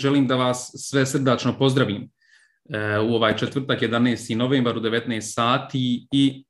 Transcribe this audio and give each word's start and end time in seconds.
želim 0.00 0.26
da 0.26 0.36
vas 0.36 0.70
sve 0.74 1.06
srdačno 1.06 1.58
pozdravim 1.58 2.10
e, 2.70 2.98
u 2.98 3.14
ovaj 3.14 3.36
četvrtak 3.36 3.80
11. 3.80 4.36
novembar 4.36 4.76
u 4.76 4.80
19 4.80 5.20
sati 5.20 6.06
i 6.12 6.44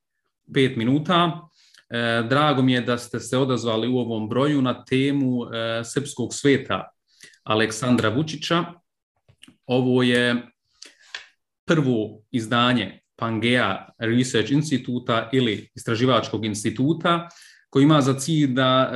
5 0.48 0.76
minuta. 0.76 1.48
E, 1.90 2.22
drago 2.28 2.62
mi 2.62 2.72
je 2.72 2.80
da 2.80 2.98
ste 2.98 3.20
se 3.20 3.38
odazvali 3.38 3.88
u 3.88 3.98
ovom 3.98 4.28
broju 4.28 4.62
na 4.62 4.84
temu 4.84 5.44
e, 5.44 5.84
srpskog 5.84 6.34
sveta 6.34 6.90
Aleksandra 7.44 8.08
Vučića. 8.08 8.64
Ovo 9.66 10.02
je 10.02 10.36
prvo 11.66 12.22
izdanje 12.30 13.00
Pangea 13.16 13.86
Research 13.98 14.52
Instituta 14.52 15.28
ili 15.32 15.68
istraživačkog 15.74 16.44
instituta 16.44 17.28
koji 17.70 17.82
ima 17.82 18.00
za 18.00 18.14
cilj 18.14 18.46
da 18.46 18.92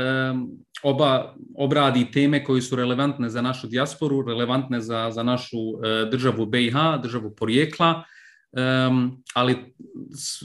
oba 0.84 1.34
obradi 1.56 2.10
teme 2.12 2.44
koje 2.44 2.62
su 2.62 2.76
relevantne 2.76 3.28
za 3.30 3.42
našu 3.42 3.66
dijasporu, 3.66 4.22
relevantne 4.22 4.80
za, 4.80 5.10
za 5.10 5.22
našu 5.22 5.56
e, 5.58 6.10
državu 6.10 6.46
BiH, 6.46 6.76
državu 7.02 7.34
porijekla, 7.34 8.04
ali 9.34 9.74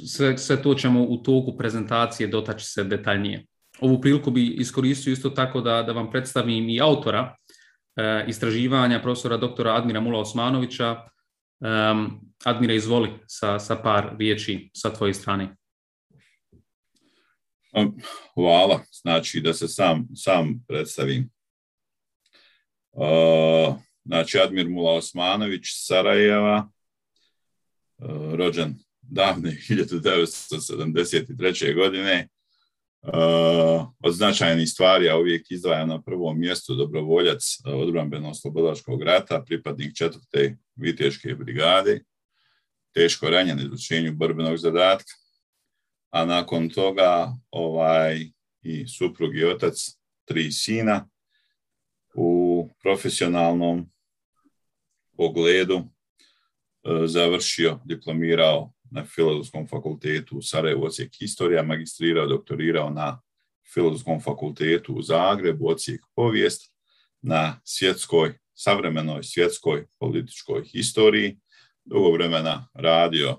sve, 0.07 0.37
sve 0.37 0.61
to 0.61 0.73
ćemo 0.73 1.03
u 1.03 1.17
toku 1.17 1.57
prezentacije 1.57 2.27
dotaći 2.27 2.65
se 2.65 2.83
detaljnije. 2.83 3.45
Ovu 3.81 4.01
priliku 4.01 4.31
bi 4.31 4.47
iskoristio 4.47 5.11
isto 5.11 5.29
tako 5.29 5.61
da, 5.61 5.83
da 5.83 5.91
vam 5.91 6.11
predstavim 6.11 6.69
i 6.69 6.81
autora 6.81 7.35
e, 7.95 8.25
istraživanja 8.27 9.01
profesora 9.01 9.37
doktora 9.37 9.75
Admira 9.75 9.99
Mula 9.99 10.19
Osmanovića. 10.19 10.95
Admira, 12.45 12.73
izvoli 12.73 13.09
sa, 13.27 13.59
sa 13.59 13.75
par 13.75 14.15
riječi 14.19 14.69
sa 14.73 14.93
tvoje 14.93 15.13
strane. 15.13 15.55
Hvala, 18.33 18.83
znači 18.91 19.41
da 19.41 19.53
se 19.53 19.67
sam, 19.67 20.07
sam 20.15 20.65
predstavim. 20.67 21.29
Znači, 24.05 24.39
Admir 24.39 24.69
Mula 24.69 24.91
Osmanović, 24.91 25.61
Sarajeva, 25.65 26.69
rođen 28.33 28.75
davne 29.01 29.49
1973. 29.69 31.75
godine. 31.75 32.27
Od 33.99 34.13
značajnih 34.13 34.69
stvari, 34.69 35.05
ja 35.05 35.17
uvijek 35.17 35.51
izdvajam 35.51 35.89
na 35.89 36.01
prvom 36.01 36.39
mjestu 36.39 36.75
dobrovoljac 36.75 37.57
odbrambeno-slobodačkog 37.65 39.03
rata, 39.03 39.43
pripadnik 39.45 39.95
četvrte 39.95 40.57
viteške 40.75 41.35
brigade, 41.35 41.99
teško 42.93 43.29
ranjen 43.29 43.59
izvršenju 43.59 44.13
borbenog 44.13 44.57
zadatka, 44.57 45.13
a 46.09 46.25
nakon 46.25 46.69
toga 46.69 47.37
ovaj 47.51 48.29
i 48.61 48.87
suprug 48.87 49.37
i 49.37 49.45
otac 49.45 49.75
tri 50.25 50.51
sina 50.51 51.09
u 52.15 52.69
profesionalnom 52.81 53.89
pogledu 55.17 55.77
e, 55.77 55.83
završio, 57.07 57.79
diplomirao 57.85 58.73
na 58.91 59.05
Filozofskom 59.05 59.67
fakultetu 59.67 60.37
u 60.37 60.41
Sarajevu, 60.41 60.85
ocijek 60.85 61.11
historija, 61.19 61.63
magistrirao, 61.63 62.27
doktorirao 62.27 62.89
na 62.89 63.21
Filozofskom 63.73 64.21
fakultetu 64.21 64.93
u 64.93 65.01
Zagrebu, 65.01 65.69
ocijek 65.69 66.01
povijest, 66.15 66.73
na 67.21 67.61
svjetskoj, 67.63 68.33
savremenoj 68.53 69.23
svjetskoj 69.23 69.85
političkoj 69.99 70.63
historiji, 70.63 71.39
dugo 71.85 72.11
vremena 72.11 72.67
radio 72.73 73.37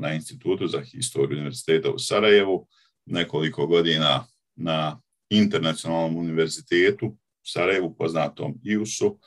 na 0.00 0.14
Institutu 0.14 0.66
za 0.66 0.80
historiju 0.80 1.38
univerziteta 1.38 1.90
u 1.90 1.98
Sarajevu, 1.98 2.66
nekoliko 3.06 3.66
godina 3.66 4.26
na 4.56 5.00
Internacionalnom 5.30 6.16
univerzitetu 6.16 7.06
u 7.06 7.16
Sarajevu, 7.46 7.94
poznatom 7.94 8.60
IUS-u, 8.64 9.18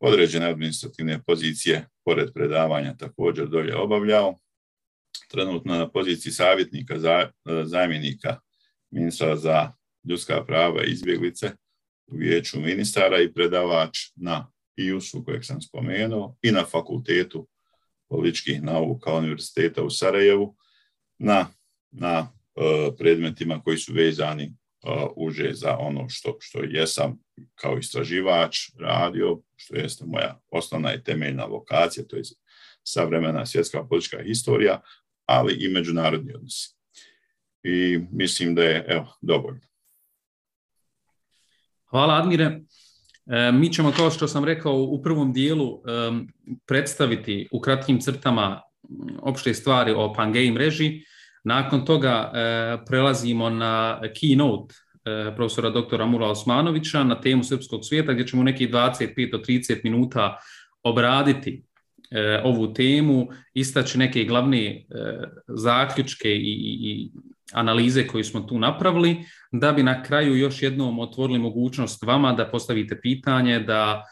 određene 0.00 0.46
administrativne 0.46 1.22
pozicije 1.22 1.88
pored 2.04 2.32
predavanja 2.34 2.96
također 2.96 3.48
dolje 3.48 3.76
obavljao. 3.76 4.38
Trenutno 5.30 5.78
na 5.78 5.90
poziciji 5.90 6.32
savjetnika 6.32 6.94
zamjenika 7.64 8.40
ministra 8.90 9.36
za 9.36 9.72
ljudska 10.08 10.44
prava 10.44 10.84
i 10.84 10.90
izbjeglice 10.90 11.50
u 12.06 12.16
vijeću 12.16 12.60
ministara 12.60 13.20
i 13.20 13.32
predavač 13.32 13.98
na 14.16 14.52
IUS-u 14.76 15.24
kojeg 15.24 15.44
sam 15.44 15.60
spomenuo 15.60 16.36
i 16.42 16.52
na 16.52 16.64
fakultetu 16.64 17.48
političkih 18.10 18.62
nauka 18.62 19.14
univerziteta 19.14 19.82
u 19.82 19.90
Sarajevu 19.90 20.56
na, 21.18 21.46
na 21.90 22.18
e, 22.18 22.90
predmetima 22.98 23.60
koji 23.62 23.78
su 23.78 23.92
vezani 23.92 24.44
e, 24.44 24.50
uže 25.16 25.50
za 25.52 25.76
ono 25.78 26.08
što, 26.08 26.36
što 26.40 26.58
jesam 26.62 27.18
kao 27.54 27.78
istraživač 27.78 28.56
radio, 28.78 29.40
što 29.56 29.76
jeste 29.76 30.04
moja 30.06 30.40
osnovna 30.50 30.94
i 30.94 31.02
temeljna 31.02 31.44
vokacija, 31.44 32.06
to 32.06 32.16
je 32.16 32.22
savremena 32.82 33.46
svjetska 33.46 33.84
politička 33.84 34.22
historija, 34.22 34.80
ali 35.26 35.56
i 35.64 35.68
međunarodni 35.68 36.34
odnosi. 36.34 36.74
I 37.62 37.98
mislim 38.12 38.54
da 38.54 38.62
je 38.62 38.84
evo, 38.88 39.16
dovoljno. 39.20 39.60
Hvala 41.84 42.14
Admire. 42.22 42.60
E, 43.30 43.52
mi 43.52 43.72
ćemo, 43.72 43.92
kao 43.96 44.10
što 44.10 44.28
sam 44.28 44.44
rekao 44.44 44.74
u 44.74 45.02
prvom 45.02 45.32
dijelu, 45.32 45.82
predstaviti 46.66 47.48
u 47.52 47.60
kratkim 47.60 48.00
crtama 48.00 48.60
opšte 49.22 49.54
stvari 49.54 49.92
o 49.96 50.12
Pangei 50.12 50.50
mreži. 50.50 51.00
Nakon 51.44 51.84
toga 51.84 52.32
e, 52.34 52.78
prelazimo 52.86 53.50
na 53.50 54.00
keynote 54.02 54.74
e, 55.04 55.36
profesora 55.36 55.70
doktora 55.70 56.06
Mura 56.06 56.26
Osmanovića 56.26 57.04
na 57.04 57.20
temu 57.20 57.44
srpskog 57.44 57.80
svijeta 57.84 58.12
gdje 58.12 58.26
ćemo 58.26 58.42
neki 58.42 58.68
25 58.68 59.30
do 59.30 59.38
30 59.38 59.80
minuta 59.84 60.36
obraditi 60.82 61.64
ovu 62.44 62.74
temu, 62.74 63.28
istaći 63.54 63.98
neke 63.98 64.24
glavne 64.24 64.84
zaključke 65.48 66.28
i, 66.28 66.78
i 66.80 67.10
analize 67.52 68.06
koje 68.06 68.24
smo 68.24 68.40
tu 68.40 68.58
napravili, 68.58 69.24
da 69.52 69.72
bi 69.72 69.82
na 69.82 70.02
kraju 70.02 70.36
još 70.36 70.62
jednom 70.62 70.98
otvorili 70.98 71.38
mogućnost 71.38 72.02
vama 72.02 72.32
da 72.32 72.50
postavite 72.50 73.00
pitanje, 73.00 73.60
da 73.60 74.04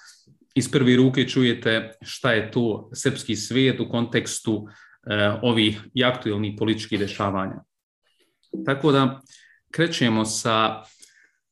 iz 0.54 0.71
prve 0.71 0.97
ruke 0.97 1.28
čujete 1.28 1.93
šta 2.03 2.32
je 2.32 2.50
to 2.50 2.91
srpski 2.94 3.37
svijet 3.37 3.81
u 3.81 3.88
kontekstu 3.88 4.69
eh, 5.10 5.38
ovih 5.43 5.81
aktualnih 6.04 6.54
političkih 6.59 6.98
dešavanja. 6.98 7.65
Tako 8.66 8.93
da 8.93 9.21
krećemo 9.71 10.25
sa, 10.25 10.82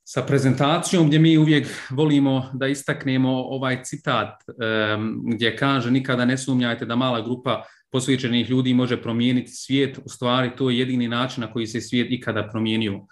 sa 0.05 0.23
prezentacijom 0.23 1.07
gdje 1.07 1.19
mi 1.19 1.39
uvijek 1.39 1.67
volimo 1.91 2.51
da 2.55 2.67
istaknemo 2.67 3.31
ovaj 3.31 3.83
citat 3.83 4.43
eh, 4.49 4.99
gdje 5.35 5.57
kaže 5.57 5.91
nikada 5.91 6.25
ne 6.25 6.39
sumnjajte 6.39 6.87
da 6.87 6.97
mala 6.97 7.21
grupa 7.21 7.63
posvećenih 7.93 8.51
ljudi 8.51 8.75
može 8.75 9.03
promijeniti 9.03 9.51
svijet, 9.51 9.99
u 10.05 10.09
stvari 10.09 10.51
to 10.57 10.71
je 10.71 10.79
jedini 10.79 11.09
način 11.09 11.41
na 11.41 11.53
koji 11.53 11.67
se 11.67 11.81
svijet 11.81 12.07
ikada 12.11 12.49
promijenio. 12.49 13.07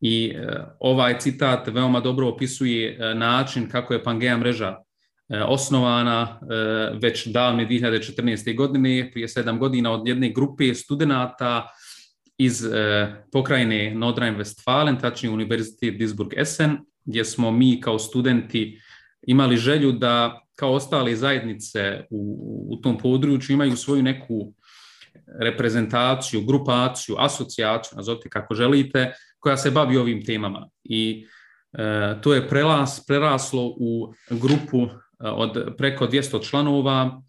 I 0.00 0.32
e, 0.34 0.46
ovaj 0.78 1.18
citat 1.18 1.68
veoma 1.68 2.00
dobro 2.00 2.28
opisuje 2.28 2.96
e, 2.96 3.14
način 3.14 3.68
kako 3.68 3.94
je 3.94 4.02
Pangea 4.02 4.36
mreža 4.36 4.76
e, 5.28 5.42
osnovana 5.42 6.40
već 7.02 7.26
davne 7.26 7.68
2014. 7.68 8.56
godine, 8.56 9.10
prije 9.12 9.28
sedam 9.28 9.58
godina 9.58 9.92
od 9.92 10.08
jedne 10.08 10.32
grupe 10.32 10.74
studenata 10.74 11.68
iz 12.38 12.62
pokrajine 13.32 13.94
Nordrhein-Westfalen, 13.94 15.00
tačnije 15.00 15.32
Univerzitet 15.32 15.94
Duisburg-Essen, 15.94 16.76
gdje 17.04 17.24
smo 17.24 17.50
mi 17.50 17.80
kao 17.80 17.98
studenti 17.98 18.80
imali 19.26 19.56
želju 19.56 19.92
da 19.92 20.43
kao 20.56 20.72
ostale 20.72 21.16
zajednice 21.16 22.06
u, 22.10 22.66
u 22.70 22.76
tom 22.76 22.98
području 22.98 23.54
imaju 23.54 23.76
svoju 23.76 24.02
neku 24.02 24.54
reprezentaciju, 25.40 26.44
grupaciju, 26.44 27.16
asocijaciju, 27.18 27.96
nazovite 27.96 28.28
kako 28.28 28.54
želite, 28.54 29.12
koja 29.38 29.56
se 29.56 29.70
bavi 29.70 29.96
ovim 29.96 30.24
temama. 30.24 30.68
I 30.84 31.26
e, 31.72 32.14
to 32.20 32.34
je 32.34 32.48
prelas, 32.48 33.04
preraslo 33.06 33.66
u 33.66 34.12
grupu 34.30 34.82
e, 34.82 34.88
od 35.20 35.76
preko 35.76 36.06
200 36.06 36.48
članova. 36.48 37.22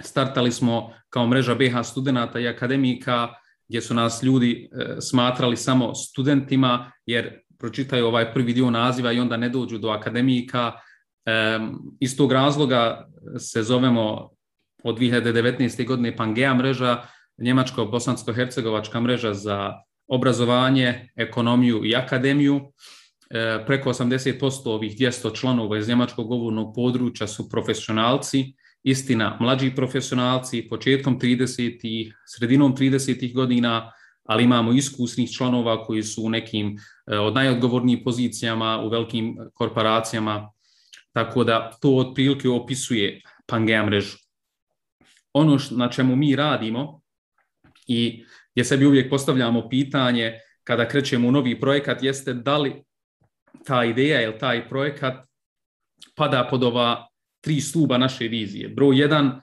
Startali 0.00 0.52
smo 0.52 0.92
kao 1.10 1.26
mreža 1.26 1.54
BH 1.54 1.82
studenata 1.82 2.40
i 2.40 2.48
akademika, 2.48 3.28
gdje 3.68 3.80
su 3.80 3.94
nas 3.94 4.22
ljudi 4.22 4.70
e, 4.72 5.00
smatrali 5.00 5.56
samo 5.56 5.94
studentima, 5.94 6.92
jer 7.06 7.40
pročitaju 7.58 8.06
ovaj 8.06 8.32
prvi 8.32 8.52
dio 8.52 8.70
naziva 8.70 9.12
i 9.12 9.20
onda 9.20 9.36
ne 9.36 9.48
dođu 9.48 9.78
do 9.78 9.88
akademika, 9.88 10.72
iz 12.00 12.16
tog 12.16 12.32
razloga 12.32 13.08
se 13.38 13.62
zovemo 13.62 14.30
od 14.84 14.98
2019. 14.98 15.86
godine 15.86 16.16
Pangea 16.16 16.54
mreža, 16.54 17.02
Njemačko-Bosansko-Hercegovačka 17.38 19.00
mreža 19.00 19.34
za 19.34 19.72
obrazovanje, 20.08 21.10
ekonomiju 21.16 21.84
i 21.84 21.96
akademiju. 21.96 22.60
E, 23.30 23.64
preko 23.66 23.90
80% 23.90 24.68
ovih 24.70 24.96
200 24.98 25.34
članova 25.40 25.78
iz 25.78 25.88
njemačkog 25.88 26.28
govornog 26.28 26.74
područja 26.74 27.26
su 27.26 27.48
profesionalci, 27.48 28.54
istina 28.82 29.36
mlađi 29.40 29.74
profesionalci, 29.74 30.66
početkom 30.68 31.20
30. 31.20 32.12
sredinom 32.26 32.76
30. 32.76 33.34
godina, 33.34 33.92
ali 34.24 34.44
imamo 34.44 34.72
iskusnih 34.72 35.30
članova 35.30 35.84
koji 35.84 36.02
su 36.02 36.24
u 36.24 36.30
nekim 36.30 36.78
e, 37.06 37.18
od 37.18 37.34
najodgovornijih 37.34 37.98
pozicijama 38.04 38.80
u 38.84 38.88
velikim 38.88 39.36
korporacijama 39.54 40.50
Tako 41.18 41.44
da 41.44 41.70
to 41.80 41.96
otprilike 41.96 42.48
opisuje 42.48 43.22
Pangea 43.46 43.86
mrežu. 43.86 44.16
Ono 45.32 45.58
na 45.70 45.88
čemu 45.90 46.16
mi 46.16 46.36
radimo 46.36 47.00
i 47.86 48.24
gdje 48.52 48.64
sebi 48.64 48.86
uvijek 48.86 49.10
postavljamo 49.10 49.68
pitanje 49.68 50.40
kada 50.64 50.88
krećemo 50.88 51.28
u 51.28 51.32
novi 51.32 51.60
projekat 51.60 52.02
jeste 52.02 52.34
da 52.34 52.58
li 52.58 52.84
ta 53.66 53.84
ideja 53.84 54.22
ili 54.22 54.38
taj 54.38 54.68
projekat 54.68 55.26
pada 56.14 56.46
pod 56.50 56.64
ova 56.64 57.08
tri 57.40 57.60
stuba 57.60 57.98
naše 57.98 58.28
vizije. 58.28 58.68
Broj 58.68 59.00
jedan, 59.00 59.40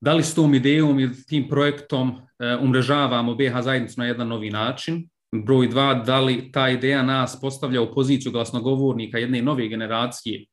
da 0.00 0.14
li 0.14 0.22
s 0.22 0.34
tom 0.34 0.54
idejom 0.54 1.00
i 1.00 1.10
tim 1.26 1.48
projektom 1.48 2.12
e, 2.38 2.56
umrežavamo 2.56 3.34
BH 3.34 3.60
zajednicu 3.60 4.00
na 4.00 4.06
jedan 4.06 4.28
novi 4.28 4.50
način. 4.50 5.08
Broj 5.44 5.68
dva, 5.68 5.94
da 5.94 6.20
li 6.20 6.52
ta 6.52 6.68
ideja 6.70 7.02
nas 7.02 7.40
postavlja 7.40 7.82
u 7.82 7.94
poziciju 7.94 8.32
glasnogovornika 8.32 9.18
jedne 9.18 9.42
nove 9.42 9.68
generacije, 9.68 10.46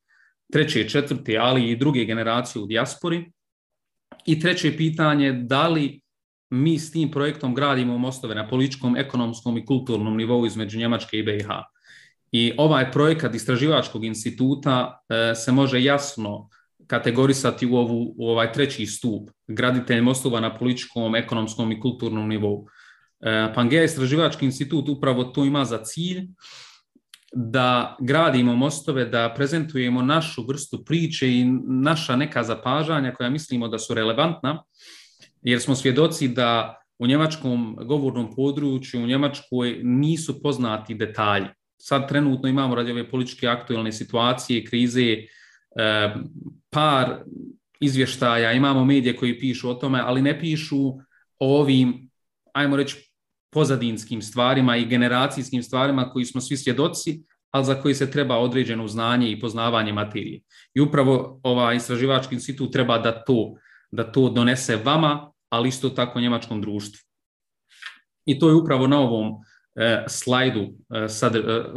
treće, 0.52 0.88
četvrte, 0.88 1.36
ali 1.40 1.70
i 1.70 1.76
druge 1.76 2.04
generacije 2.04 2.62
u 2.62 2.66
dijaspori. 2.66 3.32
I 4.26 4.40
treće 4.40 4.76
pitanje, 4.76 5.32
da 5.32 5.68
li 5.68 6.00
mi 6.50 6.78
s 6.78 6.90
tim 6.92 7.10
projektom 7.10 7.54
gradimo 7.54 7.98
mostove 7.98 8.34
na 8.34 8.48
političkom, 8.48 8.96
ekonomskom 8.96 9.58
i 9.58 9.66
kulturnom 9.66 10.16
nivou 10.16 10.46
između 10.46 10.78
Njemačke 10.78 11.18
i 11.18 11.22
BiH. 11.22 11.48
I 12.32 12.52
ovaj 12.56 12.92
projekat 12.92 13.34
istraživačkog 13.34 14.04
instituta 14.04 15.02
e, 15.08 15.34
se 15.34 15.52
može 15.52 15.82
jasno 15.82 16.48
kategorisati 16.86 17.66
u, 17.66 17.76
ovu, 17.76 18.14
u 18.18 18.28
ovaj 18.28 18.52
treći 18.52 18.86
stup, 18.86 19.30
graditelj 19.46 20.00
mostova 20.00 20.40
na 20.40 20.56
političkom, 20.56 21.14
ekonomskom 21.14 21.72
i 21.72 21.80
kulturnom 21.80 22.28
nivou. 22.28 22.66
E, 23.20 23.52
Pangea 23.54 23.84
istraživački 23.84 24.44
institut 24.44 24.88
upravo 24.88 25.24
to 25.24 25.44
ima 25.44 25.64
za 25.64 25.84
cilj 25.84 26.28
da 27.32 27.96
gradimo 28.00 28.56
mostove, 28.56 29.04
da 29.04 29.32
prezentujemo 29.36 30.02
našu 30.02 30.46
vrstu 30.46 30.84
priče 30.84 31.30
i 31.32 31.44
naša 31.68 32.16
neka 32.16 32.42
zapažanja 32.42 33.14
koja 33.14 33.30
mislimo 33.30 33.68
da 33.68 33.78
su 33.78 33.94
relevantna, 33.94 34.62
jer 35.42 35.60
smo 35.60 35.74
svjedoci 35.74 36.28
da 36.28 36.76
u 36.98 37.06
njemačkom 37.06 37.78
govornom 37.84 38.34
području, 38.36 39.02
u 39.02 39.06
Njemačkoj 39.06 39.80
nisu 39.82 40.42
poznati 40.42 40.94
detalji. 40.94 41.46
Sad 41.78 42.08
trenutno 42.08 42.48
imamo 42.48 42.74
radi 42.74 42.90
ove 42.92 43.10
političke 43.10 43.48
aktualne 43.48 43.92
situacije, 43.92 44.64
krize, 44.64 45.02
e, 45.02 45.26
par 46.70 47.22
izvještaja, 47.80 48.52
imamo 48.52 48.84
medije 48.84 49.16
koji 49.16 49.38
pišu 49.38 49.70
o 49.70 49.74
tome, 49.74 50.00
ali 50.04 50.22
ne 50.22 50.40
pišu 50.40 50.88
o 51.38 51.60
ovim, 51.60 52.10
ajmo 52.54 52.76
reći, 52.76 53.09
pozadinskim 53.50 54.22
stvarima 54.22 54.76
i 54.76 54.86
generacijskim 54.86 55.62
stvarima 55.62 56.10
koji 56.10 56.24
smo 56.24 56.40
svi 56.40 56.56
svjedoci, 56.56 57.22
ali 57.50 57.64
za 57.64 57.74
koji 57.74 57.94
se 57.94 58.10
treba 58.10 58.38
određeno 58.38 58.88
znanje 58.88 59.30
i 59.30 59.40
poznavanje 59.40 59.92
materije. 59.92 60.40
I 60.74 60.80
upravo 60.80 61.40
ovaj 61.42 61.76
istraživački 61.76 62.34
institut 62.34 62.72
treba 62.72 62.98
da 62.98 63.24
to, 63.24 63.54
da 63.90 64.12
to 64.12 64.28
donese 64.28 64.76
vama, 64.76 65.32
ali 65.48 65.68
isto 65.68 65.88
tako 65.88 66.20
njemačkom 66.20 66.60
društvu. 66.60 67.00
I 68.26 68.38
to 68.38 68.48
je 68.48 68.54
upravo 68.54 68.86
na 68.86 68.98
ovom 68.98 69.32
e, 69.74 70.04
slajdu 70.08 70.60
e, 70.60 70.98
e, 70.98 71.08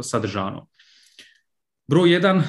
sadržano. 0.02 0.66
Broj 1.86 2.12
jedan, 2.12 2.42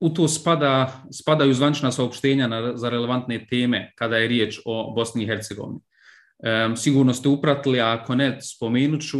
u 0.00 0.08
to 0.08 0.28
spada, 0.28 1.02
spadaju 1.12 1.54
zvančna 1.54 1.92
saopštenja 1.92 2.72
za 2.74 2.88
relevantne 2.88 3.46
teme 3.46 3.92
kada 3.94 4.16
je 4.16 4.28
riječ 4.28 4.60
o 4.64 4.94
Bosni 4.94 5.22
i 5.22 5.26
Hercegovini. 5.26 5.80
Sigurno 6.76 7.14
ste 7.14 7.28
upratili, 7.28 7.80
a 7.80 7.92
ako 7.92 8.14
ne, 8.14 8.38
spomenut 8.40 9.02
ću. 9.02 9.18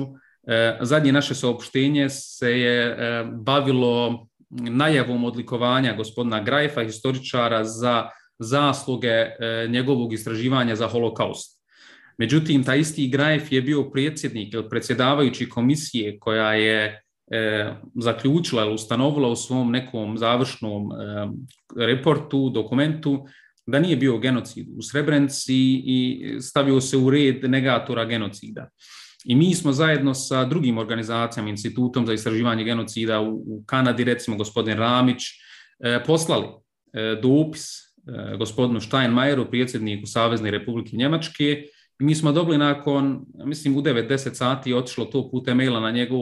Zadnje 0.81 1.13
naše 1.13 1.35
saopštenje 1.35 2.09
se 2.09 2.51
je 2.61 2.97
bavilo 3.33 4.27
najavom 4.51 5.25
odlikovanja 5.25 5.97
gospodina 5.97 6.43
Grajfa, 6.43 6.85
historičara, 6.85 7.65
za 7.65 8.09
zasluge 8.39 9.27
njegovog 9.69 10.13
istraživanja 10.13 10.77
za 10.77 10.87
holokaust. 10.87 11.57
Međutim, 12.19 12.65
taj 12.65 12.79
isti 12.79 13.09
Grajf 13.09 13.53
je 13.53 13.63
bio 13.63 13.91
predsjednik 13.91 14.55
ili 14.55 14.69
predsjedavajući 14.69 15.49
komisije 15.49 16.19
koja 16.19 16.53
je 16.53 17.03
zaključila 17.95 18.65
ili 18.65 18.75
ustanovila 18.75 19.29
u 19.29 19.37
svom 19.37 19.71
nekom 19.71 20.19
završnom 20.19 20.89
reportu, 21.77 22.51
dokumentu, 22.51 23.27
da 23.67 23.81
nije 23.81 23.97
bio 23.97 24.19
genocid 24.19 24.67
u 24.77 24.83
Srebrenici 24.83 25.83
i 25.85 26.23
stavio 26.41 26.81
se 26.81 26.97
u 26.97 27.11
red 27.11 27.51
negatora 27.51 28.05
genocida. 28.05 28.69
I 29.25 29.35
mi 29.35 29.55
smo 29.55 29.73
zajedno 29.73 30.15
sa 30.15 30.45
drugim 30.45 30.79
organizacijama, 30.79 31.49
Institutom 31.49 32.07
za 32.07 32.13
istraživanje 32.13 32.65
genocida 32.65 33.21
u, 33.21 33.63
Kanadi, 33.67 34.05
recimo 34.05 34.37
gospodin 34.37 34.79
Ramić, 34.79 35.23
e, 35.81 36.05
poslali 36.07 36.47
e, 36.93 37.19
dopis 37.23 37.65
e, 37.73 38.37
gospodinu 38.37 38.81
Steinmeieru, 38.81 39.51
predsjedniku 39.51 40.07
Savezne 40.07 40.51
republike 40.51 40.97
Njemačke, 40.97 41.63
i 42.01 42.05
mi 42.05 42.15
smo 42.15 42.33
dobili 42.33 42.59
nakon, 42.59 43.27
mislim 43.45 43.77
u 43.77 43.83
9-10 43.83 44.35
sati 44.35 44.75
otišlo 44.75 45.05
to 45.05 45.31
putem 45.31 45.57
maila 45.57 45.81
na 45.81 45.91
njegov 45.91 46.21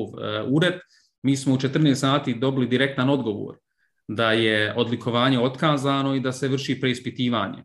ured, 0.48 0.74
mi 1.22 1.36
smo 1.36 1.54
u 1.54 1.56
14 1.56 1.94
sati 1.94 2.34
dobili 2.34 2.66
direktan 2.66 3.10
odgovor 3.10 3.56
da 4.08 4.32
je 4.32 4.74
odlikovanje 4.76 5.38
otkazano 5.38 6.14
i 6.14 6.20
da 6.20 6.32
se 6.32 6.48
vrši 6.48 6.80
preispitivanje. 6.80 7.64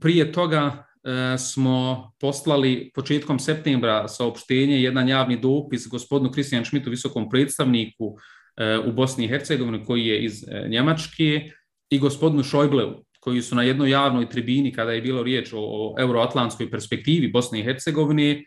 Prije 0.00 0.32
toga 0.32 0.84
e, 1.04 1.38
smo 1.38 2.12
poslali 2.20 2.90
početkom 2.94 3.38
septembra 3.38 4.08
saopštenje, 4.08 4.82
jedan 4.82 5.08
javni 5.08 5.40
dopis 5.40 5.88
gospodinu 5.88 6.30
Kristijan 6.30 6.64
Šmitu, 6.64 6.90
visokom 6.90 7.30
predstavniku 7.30 8.16
e, 8.56 8.78
u 8.78 8.92
Bosni 8.92 9.24
i 9.24 9.28
Hercegovini 9.28 9.84
koji 9.84 10.06
je 10.06 10.24
iz 10.24 10.44
e, 10.48 10.68
Njemačke 10.68 11.50
i 11.90 11.98
gospodinu 11.98 12.42
Šojbleu 12.42 12.94
koji 13.20 13.42
su 13.42 13.54
na 13.54 13.62
jednoj 13.62 13.90
javnoj 13.90 14.28
tribini 14.28 14.72
kada 14.72 14.92
je 14.92 15.02
bilo 15.02 15.22
riječ 15.22 15.50
o, 15.52 15.94
euroatlantskoj 15.98 16.70
perspektivi 16.70 17.28
Bosne 17.28 17.60
i 17.60 17.62
Hercegovine 17.62 18.44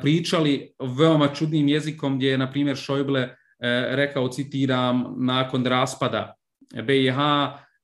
pričali 0.00 0.72
veoma 0.98 1.28
čudnim 1.34 1.68
jezikom 1.68 2.16
gdje 2.16 2.30
je 2.30 2.38
na 2.38 2.50
primjer 2.50 2.76
Šojble 2.76 3.28
rekao, 3.90 4.28
citiram, 4.28 5.14
nakon 5.16 5.66
raspada 5.66 6.34
BiH, 6.82 7.18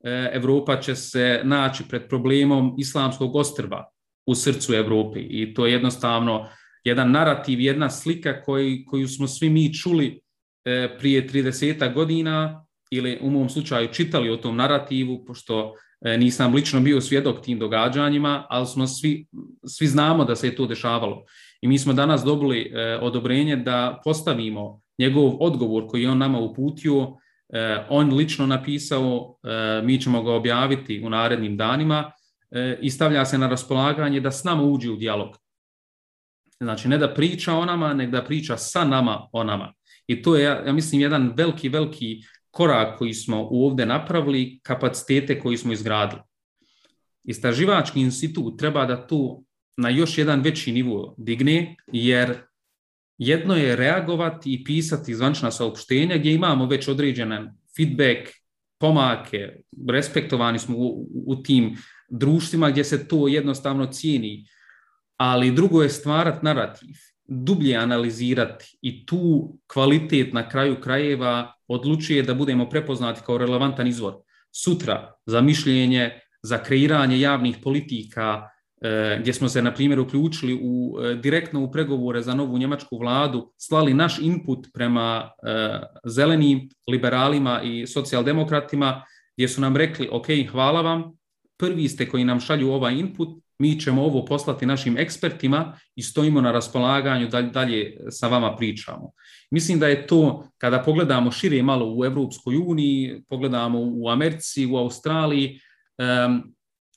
e, 0.05 0.31
Europa 0.32 0.81
će 0.81 0.94
se 0.94 1.40
naći 1.44 1.84
pred 1.88 2.08
problemom 2.08 2.75
islamskog 2.78 3.37
ostrva 3.37 3.90
u 4.26 4.34
srcu 4.34 4.75
Europe 4.75 5.20
i 5.20 5.55
to 5.55 5.67
je 5.67 5.72
jednostavno 5.72 6.49
jedan 6.84 7.11
narativ, 7.11 7.61
jedna 7.61 7.90
slika 7.90 8.43
koji, 8.43 8.84
koju 8.84 9.08
smo 9.08 9.26
svi 9.26 9.50
mi 9.50 9.75
čuli 9.75 10.20
e, 10.64 10.96
prije 10.99 11.28
30 11.28 11.94
godina 11.94 12.67
ili 12.90 13.19
u 13.22 13.31
mom 13.31 13.49
slučaju 13.49 13.88
čitali 13.93 14.31
o 14.31 14.37
tom 14.37 14.56
narativu, 14.56 15.25
pošto 15.25 15.74
nisam 16.19 16.55
lično 16.55 16.81
bio 16.81 17.00
svjedok 17.00 17.43
tim 17.43 17.58
događanjima, 17.58 18.46
ali 18.48 18.67
smo 18.67 18.86
svi, 18.86 19.27
svi 19.67 19.86
znamo 19.86 20.24
da 20.24 20.36
se 20.36 20.46
je 20.46 20.56
to 20.56 20.67
dešavalo. 20.67 21.24
I 21.60 21.69
mi 21.69 21.79
smo 21.79 21.93
danas 21.93 22.24
dobili 22.24 22.72
odobrenje 23.00 23.56
da 23.56 24.00
postavimo 24.05 24.81
njegov 25.01 25.37
odgovor 25.41 25.87
koji 25.89 26.03
je 26.03 26.11
on 26.11 26.19
nama 26.19 26.39
uputio, 26.39 27.17
eh, 27.49 27.87
on 27.89 28.15
lično 28.15 28.47
napisao, 28.47 29.37
eh, 29.43 29.83
mi 29.85 30.01
ćemo 30.01 30.23
ga 30.23 30.33
objaviti 30.33 31.03
u 31.05 31.11
narednim 31.11 31.57
danima 31.57 32.13
eh, 32.51 32.79
i 32.83 32.91
stavlja 32.91 33.25
se 33.25 33.39
na 33.39 33.49
raspolaganje 33.49 34.21
da 34.21 34.31
s 34.31 34.45
nama 34.45 34.63
uđe 34.63 34.91
u 34.91 34.97
dijalog. 34.97 35.37
Znači, 36.61 36.89
ne 36.89 36.99
da 36.99 37.15
priča 37.15 37.55
o 37.55 37.65
nama, 37.65 37.95
nego 37.95 38.13
da 38.13 38.25
priča 38.25 38.57
sa 38.57 38.85
nama 38.85 39.29
o 39.33 39.45
nama. 39.45 39.73
I 40.07 40.23
to 40.23 40.37
je, 40.37 40.45
ja 40.67 40.73
mislim, 40.73 41.01
jedan 41.01 41.33
veliki, 41.37 41.69
veliki 41.69 42.21
korak 42.51 42.99
koji 42.99 43.15
smo 43.15 43.49
ovdje 43.51 43.87
napravili, 43.87 44.61
kapacitete 44.63 45.41
koji 45.41 45.57
smo 45.57 45.73
izgradili. 45.73 46.23
Istraživački 47.25 48.01
institut 48.01 48.59
treba 48.59 48.87
da 48.87 49.07
tu 49.07 49.45
na 49.77 49.89
još 49.89 50.19
jedan 50.19 50.41
veći 50.41 50.73
nivo 50.73 51.15
digne, 51.19 51.77
jer 51.93 52.50
jedno 53.20 53.56
je 53.56 53.77
reagovati 53.77 54.55
i 54.55 54.65
pisati 54.65 55.15
zvančna 55.15 55.50
saopštenja 55.50 56.17
gdje 56.17 56.34
imamo 56.34 56.67
već 56.67 56.89
određen 56.89 57.32
feedback, 57.77 58.29
pomake, 58.79 59.48
respektovani 59.89 60.58
smo 60.58 60.77
u, 60.77 61.08
u 61.27 61.36
tim 61.43 61.77
društvima 62.08 62.70
gdje 62.70 62.84
se 62.84 63.08
to 63.08 63.29
jednostavno 63.29 63.86
cijeni, 63.86 64.46
ali 65.17 65.50
drugo 65.50 65.82
je 65.82 65.89
stvarati 65.89 66.44
narativ, 66.44 66.96
dublje 67.29 67.77
analizirati 67.77 68.79
i 68.82 69.06
tu 69.06 69.55
kvalitet 69.72 70.32
na 70.32 70.48
kraju 70.48 70.81
krajeva 70.81 71.53
odlučuje 71.69 72.22
da 72.22 72.34
budemo 72.34 72.69
prepoznati 72.69 73.20
kao 73.27 73.39
relevantan 73.39 73.86
izvor. 73.86 74.15
Sutra 74.53 75.12
za 75.27 75.41
mišljenje, 75.41 76.10
za 76.43 76.62
kreiranje 76.62 77.20
javnih 77.20 77.56
politika, 77.62 78.48
gdje 79.20 79.32
smo 79.32 79.49
se, 79.49 79.63
na 79.63 79.75
primjer, 79.75 80.01
uključili 80.01 80.58
u, 80.63 80.99
e, 81.01 81.15
direktno 81.15 81.65
u 81.65 81.70
pregovore 81.70 82.22
za 82.22 82.34
novu 82.34 82.58
njemačku 82.58 82.99
vladu, 82.99 83.53
slali 83.56 83.94
naš 83.94 84.19
input 84.19 84.67
prema 84.75 85.31
e, 85.43 85.81
zelenim 86.05 86.69
liberalima 86.91 87.63
i 87.63 87.87
socijaldemokratima, 87.87 89.05
gdje 89.37 89.49
su 89.49 89.60
nam 89.60 89.77
rekli, 89.77 90.08
ok, 90.13 90.27
hvala 90.51 90.81
vam, 90.81 91.05
prvi 91.58 91.89
ste 91.89 92.08
koji 92.08 92.25
nam 92.25 92.41
šalju 92.41 92.70
ovaj 92.70 92.94
input, 92.94 93.29
mi 93.58 93.81
ćemo 93.81 94.03
ovo 94.03 94.25
poslati 94.25 94.67
našim 94.67 94.99
ekspertima 94.99 95.79
i 95.96 96.03
stojimo 96.03 96.41
na 96.41 96.53
raspolaganju 96.53 97.29
da 97.29 97.43
dalje 97.43 97.96
sa 98.10 98.29
vama 98.29 98.56
pričamo. 98.56 99.10
Mislim 99.51 99.79
da 99.79 99.89
je 99.89 100.06
to, 100.06 100.49
kada 100.58 100.82
pogledamo 100.82 101.31
šire 101.31 101.63
malo 101.63 101.94
u 101.96 102.05
Europskoj 102.05 102.56
uniji, 102.56 103.22
pogledamo 103.29 103.79
u 103.81 104.08
Americi, 104.08 104.67
u 104.67 104.77
Australiji, 104.77 105.60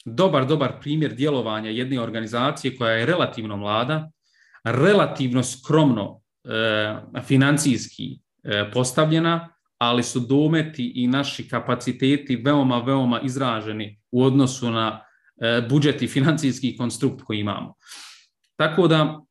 dobar, 0.05 0.45
dobar 0.47 0.79
primjer 0.81 1.15
djelovanja 1.15 1.69
jedne 1.69 2.01
organizacije 2.01 2.75
koja 2.77 2.91
je 2.91 3.05
relativno 3.05 3.57
mlada, 3.57 4.11
relativno 4.63 5.43
skromno 5.43 6.21
e, 6.43 7.21
financijski 7.25 8.19
e, 8.43 8.71
postavljena, 8.73 9.49
ali 9.77 10.03
su 10.03 10.19
dometi 10.19 10.91
i 10.95 11.07
naši 11.07 11.49
kapaciteti 11.49 12.35
veoma, 12.35 12.79
veoma 12.79 13.21
izraženi 13.21 13.99
u 14.11 14.23
odnosu 14.23 14.71
na 14.71 15.05
e, 15.41 15.61
budžet 15.69 16.01
i 16.01 16.07
financijski 16.07 16.77
konstrukt 16.77 17.21
koji 17.21 17.39
imamo. 17.39 17.75
Tako 18.55 18.87
da, 18.87 19.21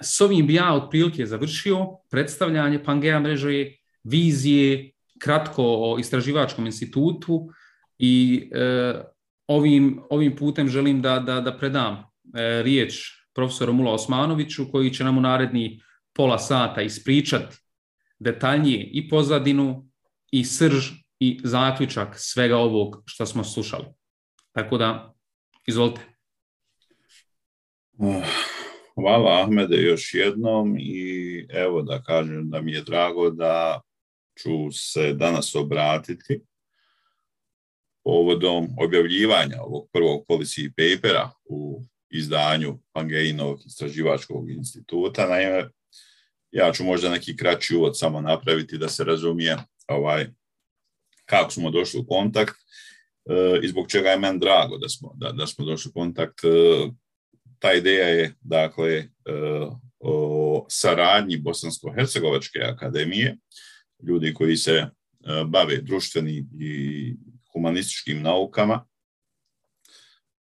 s 0.00 0.20
ovim 0.20 0.46
bi 0.46 0.54
ja 0.54 0.74
otprilike 0.74 1.26
završio 1.26 1.86
predstavljanje 2.10 2.84
Pangea 2.84 3.20
mreže, 3.20 3.64
vizije, 4.04 4.92
kratko 5.18 5.62
o 5.64 5.98
istraživačkom 5.98 6.66
institutu 6.66 7.48
i 7.98 8.48
e, 8.54 8.94
ovim, 9.46 10.00
ovim 10.10 10.36
putem 10.36 10.68
želim 10.68 11.02
da, 11.02 11.18
da, 11.18 11.40
da 11.40 11.58
predam 11.58 11.94
e, 11.94 12.62
riječ 12.62 12.94
profesoru 13.34 13.72
Mula 13.72 13.92
Osmanoviću 13.92 14.70
koji 14.72 14.90
će 14.90 15.04
nam 15.04 15.18
u 15.18 15.20
naredni 15.20 15.80
pola 16.14 16.38
sata 16.38 16.82
ispričati 16.82 17.56
detaljnije 18.18 18.90
i 18.92 19.08
pozadinu 19.08 19.88
i 20.30 20.44
srž 20.44 20.90
i 21.20 21.40
zaključak 21.44 22.08
svega 22.14 22.56
ovog 22.56 23.02
što 23.06 23.26
smo 23.26 23.44
slušali. 23.44 23.84
Tako 24.52 24.78
da, 24.78 25.14
izvolite. 25.66 26.00
Hvala 28.94 29.42
Ahmede 29.42 29.76
još 29.76 30.14
jednom 30.14 30.76
i 30.78 31.46
evo 31.50 31.82
da 31.82 32.02
kažem 32.02 32.50
da 32.50 32.60
mi 32.60 32.72
je 32.72 32.82
drago 32.82 33.30
da 33.30 33.80
ću 34.38 34.50
se 34.72 35.12
danas 35.12 35.54
obratiti 35.54 36.40
povodom 38.06 38.68
objavljivanja 38.78 39.62
ovog 39.62 39.88
prvog 39.92 40.24
policy 40.28 40.70
papera 40.70 41.30
u 41.44 41.84
izdanju 42.10 42.78
Pangeinovog 42.92 43.60
istraživačkog 43.66 44.50
instituta. 44.50 45.28
Naime, 45.28 45.68
ja 46.50 46.72
ću 46.72 46.84
možda 46.84 47.10
neki 47.10 47.36
kraći 47.36 47.76
uvod 47.76 47.98
samo 47.98 48.20
napraviti 48.20 48.78
da 48.78 48.88
se 48.88 49.04
razumije 49.04 49.56
ovaj, 49.88 50.26
kako 51.24 51.50
smo 51.50 51.70
došli 51.70 52.00
u 52.00 52.06
kontakt 52.06 52.54
e, 52.54 53.60
i 53.62 53.68
zbog 53.68 53.90
čega 53.90 54.08
je 54.08 54.18
meni 54.18 54.38
drago 54.38 54.78
da 54.78 54.88
smo, 54.88 55.12
da, 55.16 55.32
da 55.32 55.46
smo 55.46 55.64
došli 55.64 55.88
u 55.88 55.92
kontakt. 55.92 56.44
E, 56.44 56.48
ta 57.58 57.72
ideja 57.72 58.08
je 58.08 58.34
dakle 58.40 58.92
e, 58.92 59.06
o 59.98 60.66
saradnji 60.68 61.38
Bosansko-Hercegovačke 61.38 62.72
akademije, 62.72 63.36
ljudi 64.08 64.34
koji 64.34 64.56
se 64.56 64.86
bave 65.46 65.76
društvenim 65.76 66.48
i 66.60 67.14
humanističkim 67.56 68.22
naukama, 68.22 68.84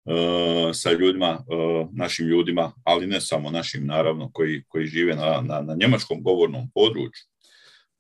E, 0.07 0.75
sa 0.75 0.93
ljudima, 0.93 1.45
e, 1.51 1.87
našim 1.93 2.27
ljudima, 2.27 2.73
ali 2.85 3.07
ne 3.07 3.21
samo 3.21 3.51
našim, 3.51 3.87
naravno, 3.87 4.31
koji, 4.33 4.63
koji 4.69 4.87
žive 4.87 5.15
na, 5.15 5.41
na, 5.41 5.61
na 5.61 5.75
njemačkom 5.75 6.23
govornom 6.23 6.71
području. 6.75 7.25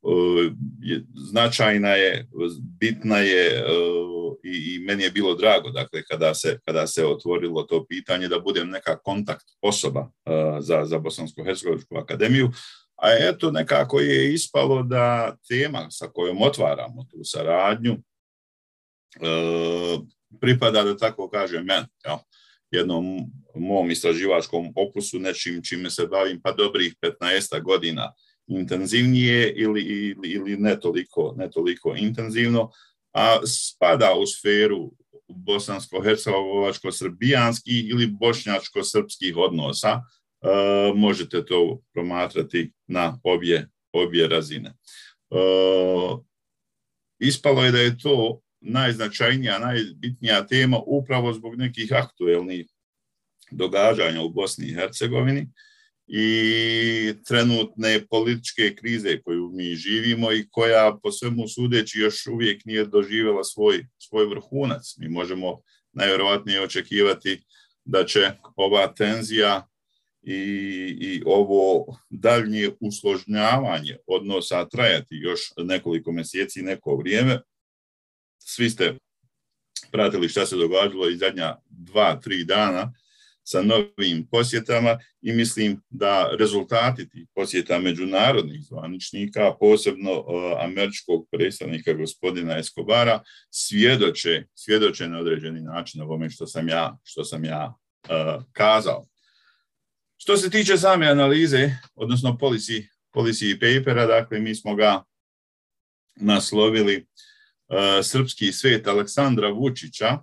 E, 0.03 0.99
značajna 1.31 1.89
je, 1.89 2.29
bitna 2.81 3.19
je 3.19 3.65
i, 4.45 4.75
i 4.75 4.79
meni 4.79 5.03
je 5.03 5.11
bilo 5.11 5.35
drago, 5.35 5.71
dakle, 5.71 6.03
kada 6.03 6.35
se, 6.35 6.59
kada 6.65 6.87
se 6.87 7.07
otvorilo 7.07 7.63
to 7.63 7.87
pitanje 7.87 8.29
da 8.29 8.41
budem 8.41 8.71
neka 8.71 8.99
kontakt 8.99 9.45
osoba 9.61 10.11
za, 10.61 10.85
za 10.85 10.99
Bosansko-Hercegovičku 10.99 12.03
akademiju, 12.03 12.51
a 12.97 13.09
eto 13.29 13.51
nekako 13.51 14.01
je 14.01 14.35
ispalo 14.35 14.83
da 14.83 15.37
tema 15.49 15.87
sa 15.91 16.09
kojom 16.09 16.43
otvaramo 16.43 17.07
tu 17.11 17.19
saradnju 17.25 17.97
pripada, 20.41 20.85
da 20.85 20.97
tako 20.97 21.31
kažem, 21.31 21.69
ja, 21.69 21.87
jednom 22.71 23.05
mom 23.55 23.91
istraživačkom 23.91 24.73
opusu, 24.77 25.19
nečim 25.19 25.63
čime 25.63 25.91
se 25.91 26.07
bavim 26.07 26.41
pa 26.43 26.53
dobrih 26.53 26.95
15 27.03 27.63
godina 27.63 28.13
intenzivnije 28.47 29.53
ili, 29.57 29.83
ili, 29.83 30.29
ili 30.29 30.57
ne, 30.57 30.81
toliko, 30.81 31.35
ne 31.37 31.51
toliko 31.51 31.95
intenzivno, 31.97 32.71
a 33.13 33.39
spada 33.47 34.15
u 34.15 34.27
sferu 34.27 34.93
bosansko-hercegovačko-srbijanskih 35.29 37.91
ili 37.91 38.07
bošnjačko-srpskih 38.07 39.37
odnosa. 39.37 40.01
E, 40.43 40.49
možete 40.95 41.45
to 41.45 41.81
promatrati 41.93 42.73
na 42.87 43.21
obje, 43.23 43.69
obje 43.93 44.29
razine. 44.29 44.69
E, 44.69 44.75
ispalo 47.21 47.65
je 47.65 47.73
da 47.73 47.79
je 47.79 47.99
to 47.99 48.41
najznačajnija, 48.63 49.59
najbitnija 49.59 50.47
tema 50.47 50.79
upravo 50.87 51.33
zbog 51.33 51.57
nekih 51.57 51.93
aktuelnih 51.93 52.67
događanja 53.51 54.23
u 54.23 54.31
Bosni 54.31 54.67
i 54.67 54.75
Hercegovini 54.75 55.49
i 56.07 57.15
trenutne 57.25 58.07
političke 58.07 58.75
krize 58.75 59.21
koju 59.25 59.51
mi 59.53 59.75
živimo 59.75 60.33
i 60.33 60.49
koja 60.51 60.99
po 61.03 61.13
svemu 61.13 61.49
sudeći 61.49 61.99
još 61.99 62.27
uvijek 62.27 62.65
nije 62.65 62.87
doživjela 62.87 63.45
svoj, 63.45 63.87
svoj 63.99 64.27
vrhunac. 64.27 64.97
Mi 64.99 65.09
možemo 65.09 65.61
najvjerojatnije 65.93 66.63
očekivati 66.63 67.45
da 67.85 68.05
će 68.05 68.31
ova 68.57 68.95
tenzija 68.95 69.69
i, 70.23 70.41
i 71.01 71.23
ovo 71.27 71.87
daljnje 72.11 72.71
usložnjavanje 72.81 73.97
odnosa 74.07 74.69
trajati 74.69 75.15
još 75.17 75.41
nekoliko 75.57 76.13
mjeseci, 76.13 76.63
neko 76.63 76.97
vrijeme, 76.97 77.41
svi 78.47 78.71
ste 78.71 78.95
pratili 79.93 80.29
šta 80.29 80.47
se 80.47 80.57
događalo 80.57 81.09
i 81.09 81.17
zadnja 81.17 81.57
dva, 81.71 82.21
tri 82.21 82.45
dana 82.45 82.93
sa 83.45 83.63
novim 83.63 84.27
posjetama 84.31 84.99
i 85.23 85.33
mislim 85.33 85.83
da 85.91 86.31
rezultati 86.39 87.09
tih 87.09 87.27
posjeta 87.35 87.79
međunarodnih 87.79 88.61
zvaničnika, 88.63 89.55
posebno 89.61 90.13
uh, 90.13 90.27
američkog 90.65 91.29
predstavnika 91.31 91.93
gospodina 91.93 92.59
Escobara, 92.59 93.23
svjedoče, 93.51 94.45
svjedoče 94.55 95.09
na 95.09 95.19
određeni 95.19 95.61
način 95.61 96.01
ovome 96.01 96.31
što 96.31 96.47
sam 96.47 96.69
ja, 96.69 96.99
što 97.05 97.25
sam 97.25 97.45
ja 97.45 97.75
uh, 98.05 98.45
kazao. 98.53 99.07
Što 100.17 100.37
se 100.37 100.51
tiče 100.51 100.77
same 100.77 101.07
analize, 101.07 101.71
odnosno 101.95 102.39
policy, 102.41 102.87
policy 103.15 103.55
papera, 103.61 104.07
dakle 104.07 104.41
mi 104.41 104.55
smo 104.55 104.75
ga 104.75 105.03
naslovili 106.17 106.95
E, 106.95 107.32
srpski 108.03 108.53
svet 108.53 108.87
Aleksandra 108.87 109.49
Vučića, 109.49 110.19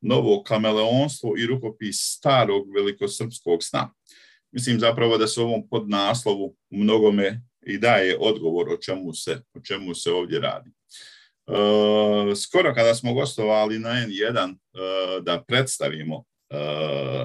novo 0.00 0.42
kameleonstvo 0.42 1.34
i 1.38 1.46
rukopis 1.46 1.96
starog 2.16 2.74
velikosrpskog 2.74 3.62
sna. 3.62 3.92
Mislim 4.52 4.80
zapravo 4.80 5.18
da 5.18 5.26
se 5.26 5.40
ovom 5.40 5.68
podnaslovu 5.68 6.56
u 6.70 6.76
mnogome 6.76 7.42
i 7.66 7.78
daje 7.78 8.16
odgovor 8.20 8.68
o 8.68 8.76
čemu 8.76 9.14
se, 9.14 9.42
o 9.54 9.60
čemu 9.60 9.94
se 9.94 10.12
ovdje 10.12 10.40
radi. 10.40 10.70
E, 10.70 10.74
skoro 12.36 12.74
kada 12.74 12.94
smo 12.94 13.14
gostovali 13.14 13.78
na 13.78 13.90
N1 13.90 14.52
e, 14.52 14.56
da 15.20 15.44
predstavimo 15.48 16.24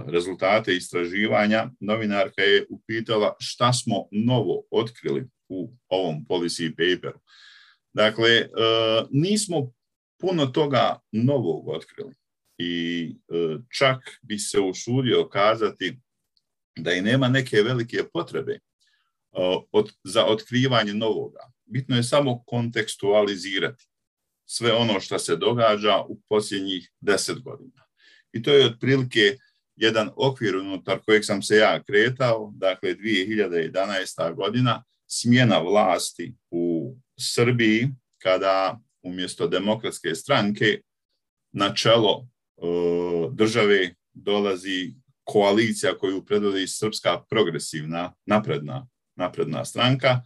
rezultate 0.07 0.75
istraživanja, 0.75 1.69
novinarka 1.79 2.41
je 2.41 2.65
upitala 2.69 3.35
šta 3.39 3.73
smo 3.73 4.07
novo 4.11 4.63
otkrili 4.71 5.27
u 5.49 5.73
ovom 5.87 6.25
policy 6.29 6.69
paperu. 6.69 7.19
Dakle, 7.93 8.29
e, 8.29 8.47
nismo 9.11 9.71
puno 10.19 10.45
toga 10.45 10.99
novog 11.11 11.67
otkrili 11.67 12.13
i 12.57 13.15
e, 13.29 13.57
čak 13.77 14.19
bi 14.21 14.39
se 14.39 14.59
usudio 14.59 15.29
kazati 15.29 15.99
da 16.77 16.93
i 16.93 17.01
nema 17.01 17.27
neke 17.27 17.61
velike 17.61 18.03
potrebe 18.13 18.53
e, 18.53 18.59
za 20.03 20.25
otkrivanje 20.25 20.93
novoga. 20.93 21.51
Bitno 21.65 21.95
je 21.95 22.03
samo 22.03 22.43
kontekstualizirati 22.43 23.87
sve 24.45 24.73
ono 24.73 24.99
što 24.99 25.19
se 25.19 25.35
događa 25.35 26.01
u 26.07 26.21
posljednjih 26.29 26.91
deset 27.01 27.39
godina. 27.39 27.83
I 28.33 28.41
to 28.43 28.53
je 28.53 28.65
otprilike 28.65 29.37
jedan 29.75 30.09
okvir 30.15 30.55
unutar 30.55 30.99
kojeg 31.05 31.25
sam 31.25 31.41
se 31.41 31.55
ja 31.55 31.83
kretao, 31.83 32.53
dakle 32.55 32.95
2011. 32.95 34.35
godina, 34.35 34.83
smjena 35.07 35.59
vlasti 35.59 36.35
u 36.51 36.66
Srbiji 37.19 37.89
kada 38.17 38.79
umjesto 39.03 39.47
demokratske 39.47 40.15
stranke 40.15 40.81
na 41.51 41.73
čelo 41.73 42.27
e, 42.57 42.61
države 43.31 43.95
dolazi 44.13 44.93
koalicija 45.23 45.97
koju 45.97 46.25
predvodi 46.25 46.67
Srpska 46.67 47.21
progresivna 47.29 48.13
napredna, 48.25 48.87
napredna 49.15 49.65
stranka 49.65 50.07
e, 50.07 50.21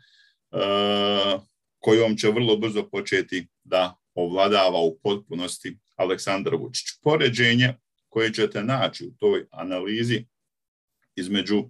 kojom 1.80 2.18
će 2.18 2.28
vrlo 2.28 2.58
brzo 2.58 2.90
početi 2.90 3.48
da 3.64 3.98
ovladava 4.14 4.80
u 4.80 5.00
potpunosti 5.04 5.78
Aleksandar 5.96 6.56
Vučić. 6.56 6.86
Poređenje 7.02 7.76
koje 8.10 8.34
ćete 8.34 8.64
naći 8.64 9.06
u 9.06 9.12
toj 9.18 9.46
analizi 9.52 10.26
između 11.16 11.70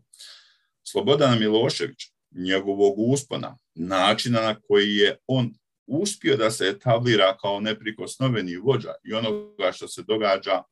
Slobodana 0.84 1.36
Miloševića, 1.36 2.10
njegovog 2.32 2.94
uspona, 2.98 3.58
načina 3.76 4.42
na 4.42 4.60
koji 4.60 4.96
je 4.96 5.18
on 5.28 5.54
uspio 5.88 6.38
da 6.38 6.52
se 6.52 6.68
etablira 6.68 7.38
kao 7.38 7.60
neprikosnoveni 7.60 8.56
vođa 8.56 8.94
i 9.04 9.14
onoga 9.14 9.72
što 9.72 9.88
se 9.88 10.04
događa 10.08 10.64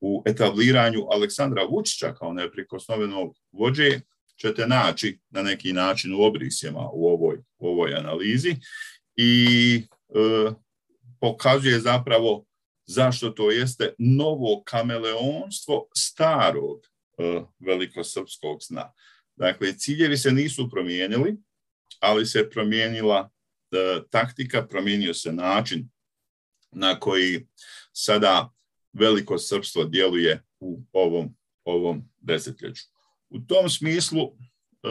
u 0.00 0.22
etabliranju 0.26 1.06
Aleksandra 1.10 1.62
Vučića 1.64 2.14
kao 2.14 2.32
neprikosnovenog 2.32 3.36
vođe, 3.52 4.00
ćete 4.40 4.66
naći 4.66 5.18
na 5.30 5.42
neki 5.42 5.72
način 5.72 6.14
u 6.14 6.22
obrisjema 6.22 6.90
u 6.92 7.08
ovoj, 7.08 7.36
u 7.58 7.68
ovoj 7.68 7.94
analizi 7.94 8.56
i 9.16 9.82
e, 10.08 10.50
pokazuje 11.20 11.80
zapravo 11.80 12.44
zašto 12.86 13.30
to 13.30 13.50
jeste 13.50 13.94
novo 13.98 14.62
kameleonstvo 14.64 15.88
starog 15.96 16.80
e, 17.18 17.40
velikosrpskog 17.58 18.62
sna. 18.62 18.92
Dakle, 19.36 19.72
ciljevi 19.72 20.16
se 20.16 20.32
nisu 20.32 20.70
promijenili, 20.70 21.36
ali 22.00 22.26
se 22.26 22.50
promijenila 22.50 23.30
e, 23.72 24.00
taktika, 24.10 24.66
promijenio 24.66 25.14
se 25.14 25.32
način 25.32 25.88
na 26.72 27.00
koji 27.00 27.46
sada 27.92 28.52
veliko 28.92 29.38
srpstvo 29.38 29.84
djeluje 29.84 30.42
u 30.60 30.82
ovom, 30.92 31.36
ovom 31.64 32.08
desetljeću. 32.20 32.84
U 33.30 33.38
tom 33.40 33.68
smislu 33.68 34.22
e, 34.22 34.88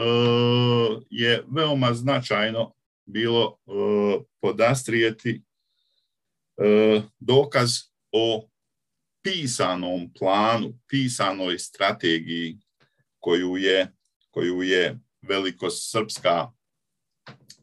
je 1.10 1.44
veoma 1.50 1.94
značajno 1.94 2.74
bilo 3.04 3.58
e, 3.66 3.70
podastrijeti 4.40 5.42
e, 6.56 7.02
dokaz 7.18 7.70
o 8.12 8.48
pisanom 9.22 10.12
planu, 10.18 10.78
pisanoj 10.88 11.58
strategiji 11.58 12.58
koju 13.18 13.56
je, 13.56 13.92
koju 14.30 14.62
je 14.62 14.98
velikosrpska 15.22 16.52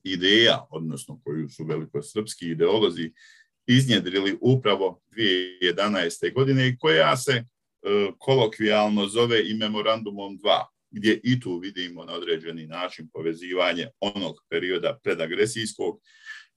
ideja, 0.03 0.65
odnosno 0.69 1.21
koju 1.23 1.49
su 1.49 1.65
velikosrpski 1.65 2.49
ideolozi 2.49 3.11
iznjedrili 3.67 4.37
upravo 4.41 5.01
2011. 5.11 6.33
godine 6.33 6.77
koja 6.79 7.17
se 7.17 7.31
e, 7.31 7.45
kolokvijalno 8.17 9.07
zove 9.07 9.49
i 9.49 9.53
memorandumom 9.53 10.39
2, 10.39 10.65
gdje 10.91 11.19
i 11.23 11.39
tu 11.39 11.57
vidimo 11.57 12.05
na 12.05 12.13
određeni 12.13 12.67
način 12.67 13.09
povezivanje 13.13 13.87
onog 13.99 14.35
perioda 14.49 14.99
predagresijskog 15.03 15.99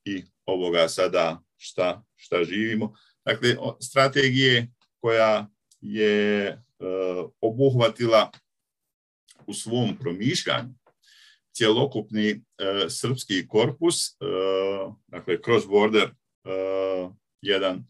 i 0.04 0.22
ovoga 0.44 0.88
sada 0.88 1.42
šta, 1.56 2.04
šta 2.16 2.44
živimo. 2.44 2.94
Dakle, 3.24 3.56
strategije 3.80 4.68
koja 5.00 5.48
je 5.80 6.46
e, 6.46 6.58
obuhvatila 7.40 8.30
u 9.46 9.54
svom 9.54 9.96
promišljanju 9.98 10.74
cjelokupni 11.56 12.28
e, 12.30 12.40
srpski 12.88 13.48
korpus, 13.48 14.08
e, 14.08 14.14
dakle, 15.06 15.38
cross 15.42 15.66
border 15.66 16.10
uh, 16.10 17.12
jedan 17.40 17.84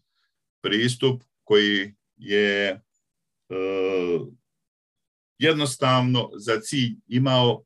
pristup 0.61 1.23
koji 1.43 1.93
je 2.17 2.81
jednostavno 5.39 6.29
za 6.35 6.59
cilj 6.59 6.95
imao 7.07 7.63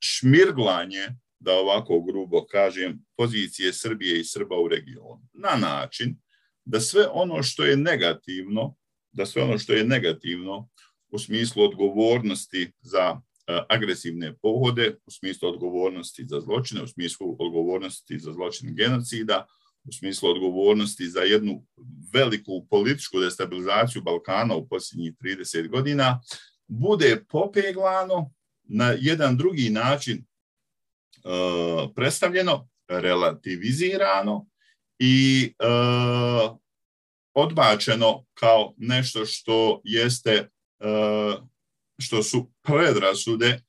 šmirglanje, 0.00 1.08
da 1.38 1.52
ovako 1.52 2.00
grubo 2.00 2.46
kažem, 2.46 3.04
pozicije 3.16 3.72
Srbije 3.72 4.20
i 4.20 4.24
Srba 4.24 4.56
u 4.58 4.68
regionu. 4.68 5.22
Na 5.32 5.56
način 5.56 6.16
da 6.64 6.80
sve 6.80 7.06
ono 7.12 7.42
što 7.42 7.64
je 7.64 7.76
negativno, 7.76 8.74
da 9.12 9.26
sve 9.26 9.42
ono 9.42 9.58
što 9.58 9.72
je 9.72 9.84
negativno 9.84 10.68
u 11.08 11.18
smislu 11.18 11.64
odgovornosti 11.64 12.72
za 12.80 13.20
E, 13.33 13.33
agresivne 13.68 14.36
pohode 14.42 14.96
u 15.06 15.10
smislu 15.10 15.48
odgovornosti 15.48 16.24
za 16.26 16.40
zločine, 16.40 16.82
u 16.82 16.86
smislu 16.86 17.36
odgovornosti 17.38 18.18
za 18.18 18.32
zločin 18.32 18.74
genocida, 18.74 19.46
u 19.84 19.92
smislu 19.92 20.30
odgovornosti 20.30 21.06
za 21.06 21.20
jednu 21.20 21.66
veliku 22.12 22.66
političku 22.70 23.20
destabilizaciju 23.20 24.02
Balkana 24.02 24.54
u 24.54 24.68
posljednjih 24.68 25.12
30 25.24 25.68
godina, 25.68 26.20
bude 26.66 27.24
popeglano 27.28 28.30
na 28.62 28.94
jedan 28.98 29.36
drugi 29.36 29.70
način 29.70 30.16
e, 30.16 30.24
predstavljeno, 31.94 32.68
relativizirano 32.88 34.46
i 34.98 35.44
e, 35.58 35.66
odbačeno 37.34 38.24
kao 38.34 38.74
nešto 38.76 39.26
što 39.26 39.80
jeste 39.84 40.48
što 41.98 42.22
su 42.22 42.52
predrasude 42.62 43.60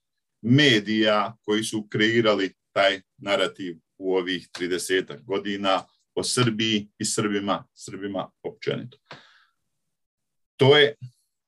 medija 0.42 1.38
koji 1.42 1.64
su 1.64 1.88
kreirali 1.90 2.54
taj 2.72 3.02
narativ 3.18 3.78
u 3.98 4.16
ovih 4.16 4.50
30 4.60 5.24
godina 5.26 5.84
o 6.16 6.24
Srbiji 6.24 6.90
i 7.00 7.06
Srbima, 7.06 7.68
Srbima 7.74 8.32
općenito. 8.44 8.98
To 10.58 10.78
je 10.78 10.96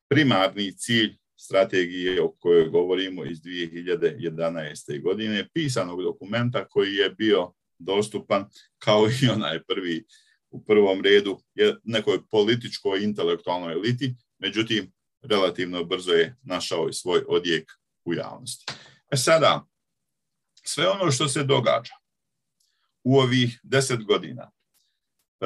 primarni 0.10 0.78
cilj 0.78 1.18
strategije 1.40 2.22
o 2.22 2.32
kojoj 2.32 2.70
govorimo 2.70 3.26
iz 3.26 3.42
2011. 3.42 5.02
godine, 5.02 5.50
pisanog 5.54 6.04
dokumenta 6.04 6.68
koji 6.68 6.96
je 6.96 7.10
bio 7.10 7.54
dostupan 7.80 8.46
kao 8.78 9.08
i 9.22 9.28
onaj 9.28 9.64
prvi 9.64 10.06
u 10.50 10.66
prvom 10.66 11.02
redu 11.02 11.40
je 11.56 11.76
nekoj 11.84 12.20
političkoj 12.32 13.04
intelektualnoj 13.04 13.74
eliti, 13.74 14.16
međutim 14.40 14.92
relativno 15.30 15.84
brzo 15.84 16.12
je 16.12 16.36
našao 16.44 16.90
i 16.90 16.94
svoj 16.94 17.24
odjek 17.28 17.72
u 18.06 18.14
javnosti. 18.14 18.66
E 19.12 19.18
sada, 19.18 19.66
sve 20.64 20.90
ono 20.90 21.12
što 21.12 21.28
se 21.28 21.44
događa 21.44 21.94
u 23.04 23.20
ovih 23.20 23.60
deset 23.64 24.04
godina 24.04 24.52
e, 25.42 25.46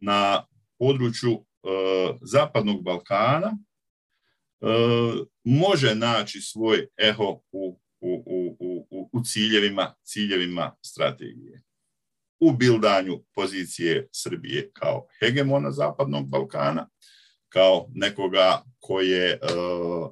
na 0.00 0.46
području 0.78 1.32
e, 1.32 1.68
Zapadnog 2.22 2.82
Balkana 2.82 3.52
e, 3.52 4.66
može 5.44 5.94
naći 5.94 6.40
svoj 6.40 6.86
eho 6.96 7.40
u, 7.52 7.80
u, 8.00 8.22
u, 8.26 8.56
u, 8.90 9.10
u 9.12 9.22
ciljevima, 9.24 9.94
ciljevima 10.02 10.76
strategije. 10.82 11.62
U 12.40 12.52
bildanju 12.52 13.24
pozicije 13.34 14.08
Srbije 14.12 14.70
kao 14.72 15.06
hegemona 15.20 15.70
Zapadnog 15.70 16.28
Balkana, 16.28 16.88
kao 17.52 17.88
nekoga 17.94 18.62
ko 18.80 19.00
je 19.00 19.32
e, 19.32 19.38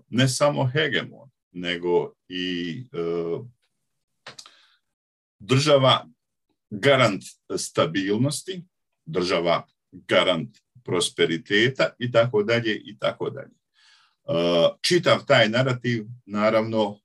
ne 0.08 0.28
samo 0.28 0.70
hegemon, 0.72 1.30
nego 1.52 2.12
i 2.28 2.76
e, 2.92 2.98
država 5.38 6.06
garant 6.70 7.22
stabilnosti, 7.56 8.62
država 9.06 9.66
garant 9.92 10.58
prosperiteta 10.84 11.90
i 11.98 12.12
tako 12.12 12.42
dalje 12.42 12.74
i 12.84 12.98
tako 12.98 13.30
dalje. 13.30 13.50
E, 13.50 14.32
čitav 14.80 15.24
taj 15.26 15.48
narativ 15.48 16.06
naravno 16.26 17.00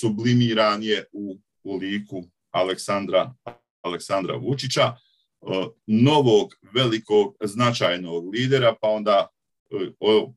sublimiran 0.00 0.82
je 0.82 1.04
u, 1.12 1.38
u 1.64 1.76
liku 1.76 2.24
Aleksandra, 2.50 3.34
Aleksandra 3.82 4.36
Vučića, 4.36 4.96
novog 5.86 6.54
velikog 6.74 7.36
značajnog 7.44 8.34
lidera, 8.34 8.74
pa 8.80 8.88
onda 8.88 9.28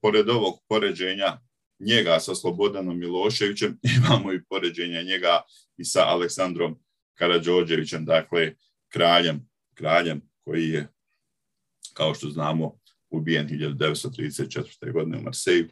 pored 0.01 0.29
ovog 0.29 0.59
poređenja 0.67 1.39
njega 1.79 2.19
sa 2.19 2.35
Slobodanom 2.35 2.99
Miloševićem, 2.99 3.79
imamo 3.97 4.33
i 4.33 4.43
poređenja 4.43 5.01
njega 5.01 5.41
i 5.77 5.85
sa 5.85 6.05
Aleksandrom 6.07 6.79
Karadžođevićem, 7.13 8.05
dakle 8.05 8.53
kraljem, 8.89 9.49
kraljem 9.73 10.21
koji 10.43 10.69
je, 10.69 10.87
kao 11.93 12.13
što 12.13 12.29
znamo, 12.29 12.79
ubijen 13.09 13.47
1934. 13.47 14.93
godine 14.93 15.17
u 15.17 15.21
Marseju. 15.21 15.69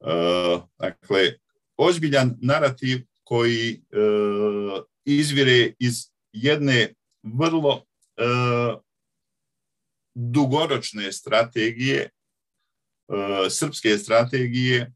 Uh, 0.00 0.62
dakle, 0.78 1.32
ozbiljan 1.76 2.36
narativ 2.42 2.98
koji 3.24 3.82
uh, 3.92 4.84
izvire 5.04 5.72
iz 5.78 5.94
jedne 6.32 6.94
vrlo 7.22 7.74
uh, 7.74 8.80
dugoročne 10.14 11.12
strategije 11.12 12.00
E, 12.02 12.17
srpske 13.50 13.98
strategije 13.98 14.92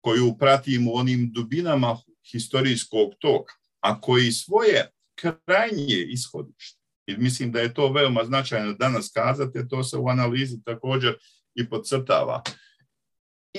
koju 0.00 0.36
pratimo 0.38 0.92
onim 0.92 1.32
dubinama 1.32 1.98
historijskog 2.32 3.14
toka, 3.18 3.54
a 3.80 4.00
koji 4.00 4.32
svoje 4.32 4.90
krajnje 5.14 6.06
ishodište, 6.08 6.80
i 7.06 7.16
mislim 7.16 7.52
da 7.52 7.60
je 7.60 7.74
to 7.74 7.92
veoma 7.92 8.24
značajno 8.24 8.72
danas 8.72 9.10
kazati, 9.14 9.68
to 9.68 9.84
se 9.84 9.96
u 9.96 10.08
analizi 10.08 10.62
također 10.64 11.14
i 11.54 11.68
podcrtava, 11.68 12.42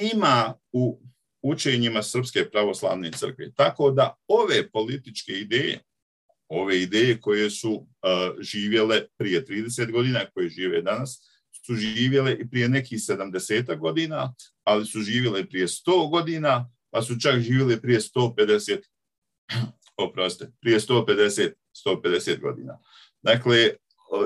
ima 0.02 0.54
u 0.72 1.02
učenjima 1.42 2.04
Srpske 2.04 2.50
pravoslavne 2.50 3.12
crkve. 3.12 3.52
Tako 3.54 3.92
da 3.92 4.16
ove 4.28 4.72
političke 4.72 5.32
ideje, 5.32 5.80
ove 6.48 6.82
ideje 6.82 7.22
koje 7.22 7.50
su 7.50 7.72
uh, 7.72 7.88
živjele 8.40 9.08
prije 9.18 9.46
30 9.46 9.92
godina, 9.92 10.26
koje 10.34 10.50
žive 10.50 10.82
danas, 10.82 11.37
su 11.68 11.76
živjele 11.76 12.38
i 12.40 12.50
prije 12.50 12.70
nekih 12.70 13.00
70 13.00 13.78
godina, 13.78 14.34
ali 14.64 14.86
su 14.86 15.02
živjele 15.02 15.46
prije 15.46 15.68
100 15.68 16.10
godina, 16.12 16.70
pa 16.90 17.02
su 17.02 17.20
čak 17.20 17.40
živjeli 17.40 17.82
prije 17.82 18.00
150, 18.00 18.78
oproste, 20.06 20.52
prije 20.62 20.80
150, 20.80 21.52
150 21.86 22.42
godina. 22.42 22.80
Dakle, 23.22 23.70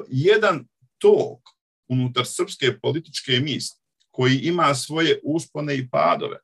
jedan 0.07 0.67
tok 0.97 1.39
unutar 1.87 2.25
srpske 2.25 2.79
političke 2.79 3.39
misli 3.39 3.77
koji 4.11 4.37
ima 4.37 4.75
svoje 4.75 5.19
uspone 5.23 5.77
i 5.77 5.89
padove. 5.89 6.37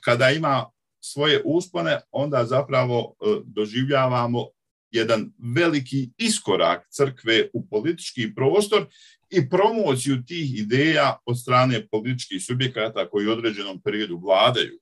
Kada 0.00 0.30
ima 0.30 0.70
svoje 1.00 1.42
uspone, 1.44 2.00
onda 2.10 2.44
zapravo 2.44 3.14
doživljavamo 3.44 4.48
jedan 4.90 5.32
veliki 5.54 6.10
iskorak 6.18 6.88
crkve 6.90 7.48
u 7.52 7.66
politički 7.66 8.34
prostor 8.34 8.86
i 9.32 9.48
promociju 9.48 10.22
tih 10.26 10.58
ideja 10.58 11.16
od 11.26 11.40
strane 11.40 11.86
političkih 11.86 12.44
subjekata 12.44 13.08
koji 13.10 13.26
u 13.26 13.32
određenom 13.32 13.82
periodu 13.82 14.18
vladaju. 14.18 14.78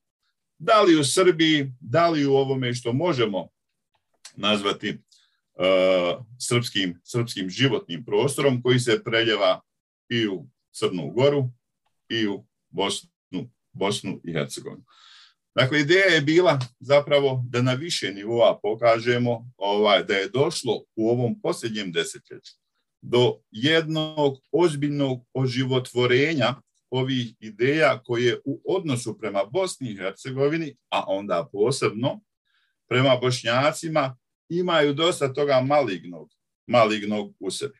Da 0.57 0.81
li 0.81 0.99
u 0.99 1.03
Srbiji, 1.03 1.73
da 1.79 2.09
li 2.09 2.25
u 2.25 2.33
ovome 2.33 2.73
što 2.73 2.93
možemo 2.93 3.47
nazvati 4.35 4.89
uh, 4.89 6.25
srpskim, 6.39 6.99
srpskim 7.03 7.49
životnim 7.49 8.05
prostorom 8.05 8.61
koji 8.61 8.79
se 8.79 9.03
preljeva 9.03 9.61
i 10.09 10.27
u 10.27 10.47
Crnu 10.71 11.09
Goru 11.09 11.49
i 12.09 12.27
u 12.27 12.45
Bosnu, 12.69 13.49
Bosnu 13.71 14.21
i 14.23 14.33
Hercegovinu. 14.33 14.83
Dakle, 15.55 15.81
ideja 15.81 16.05
je 16.05 16.21
bila 16.21 16.59
zapravo 16.79 17.43
da 17.49 17.61
na 17.61 17.73
više 17.73 18.13
nivoa 18.13 18.59
pokažemo 18.63 19.51
ovaj, 19.57 20.03
da 20.03 20.13
je 20.13 20.29
došlo 20.29 20.83
u 20.95 21.09
ovom 21.09 21.41
posljednjem 21.41 21.91
desetljeću 21.91 22.60
do 23.01 23.39
jednog 23.51 24.37
ozbiljnog 24.51 25.25
oživotvorenja 25.33 26.55
ovih 26.89 27.33
ideja 27.39 28.03
koje 28.03 28.39
u 28.45 28.61
odnosu 28.65 29.17
prema 29.17 29.45
Bosni 29.45 29.89
i 29.89 29.97
Hercegovini, 29.97 30.75
a 30.89 31.03
onda 31.07 31.49
posebno 31.51 32.21
prema 32.87 33.17
Bošnjacima, 33.21 34.17
imaju 34.49 34.93
dosta 34.93 35.33
toga 35.33 35.61
malignog, 35.61 36.31
malignog 36.67 37.35
u 37.39 37.51
sebi. 37.51 37.79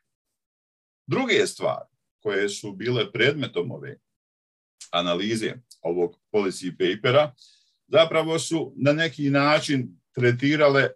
Druge 1.07 1.47
stvari 1.47 1.85
koje 2.19 2.49
su 2.49 2.71
bile 2.71 3.11
predmetom 3.11 3.71
ove 3.71 3.99
analize 4.91 5.53
ovog 5.81 6.19
policy 6.31 6.71
papera 6.77 7.33
zapravo 7.87 8.39
su 8.39 8.73
na 8.75 8.93
neki 8.93 9.29
način 9.29 9.99
tretirale 10.13 10.89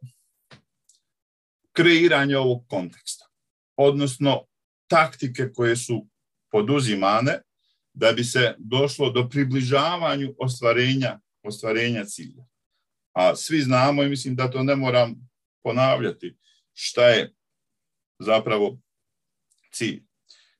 kreiranje 1.72 2.38
ovog 2.38 2.68
konteksta, 2.68 3.26
odnosno 3.78 4.46
taktike 4.88 5.54
koje 5.54 5.76
su 5.76 6.08
poduzimane 6.52 7.42
da 7.94 8.12
bi 8.12 8.24
se 8.24 8.56
došlo 8.58 9.10
do 9.10 9.30
približavanju 9.30 10.36
ostvarenja, 10.38 11.20
ostvarenja 11.44 12.06
cilja. 12.06 12.46
A 13.14 13.36
svi 13.36 13.62
znamo 13.62 14.04
i 14.04 14.10
mislim 14.10 14.36
da 14.36 14.52
to 14.52 14.64
ne 14.64 14.76
moram 14.76 15.30
ponavljati 15.64 16.38
šta 16.74 17.08
je 17.08 17.34
zapravo 18.20 18.80
cilj. 19.72 20.04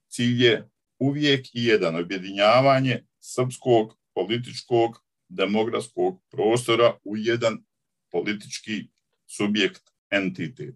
Cilj 0.08 0.46
je 0.46 0.70
uvijek 1.00 1.46
i 1.54 1.66
jedan 1.66 1.96
objedinjavanje 1.96 3.06
srpskog 3.20 3.98
političkog 4.14 5.06
demografskog 5.30 6.22
prostora 6.32 6.98
u 7.04 7.18
jedan 7.18 7.64
politički 8.12 8.88
subjekt, 9.28 9.84
entitet. 10.10 10.76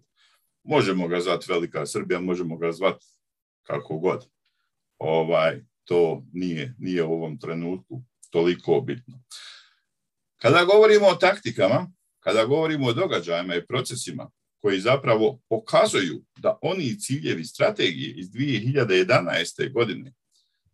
Možemo 0.62 1.08
ga 1.08 1.20
zvati 1.20 1.46
Velika 1.48 1.86
Srbija, 1.86 2.20
možemo 2.20 2.56
ga 2.56 2.72
zvati 2.72 3.06
kako 3.62 3.98
god. 3.98 4.26
Ovaj, 4.98 5.64
to 5.84 6.24
nije, 6.32 6.74
nije 6.78 7.02
u 7.04 7.12
ovom 7.12 7.38
trenutku 7.38 8.02
toliko 8.30 8.80
bitno. 8.80 9.22
Kada 10.36 10.64
govorimo 10.64 11.06
o 11.06 11.14
taktikama, 11.14 11.92
kada 12.20 12.44
govorimo 12.44 12.86
o 12.86 12.92
događajima 12.92 13.54
i 13.54 13.66
procesima 13.66 14.30
koji 14.58 14.80
zapravo 14.80 15.40
pokazuju 15.48 16.24
da 16.38 16.58
oni 16.62 17.00
ciljevi 17.00 17.44
strategije 17.44 18.14
iz 18.16 18.30
2011. 18.30 19.72
godine 19.72 20.12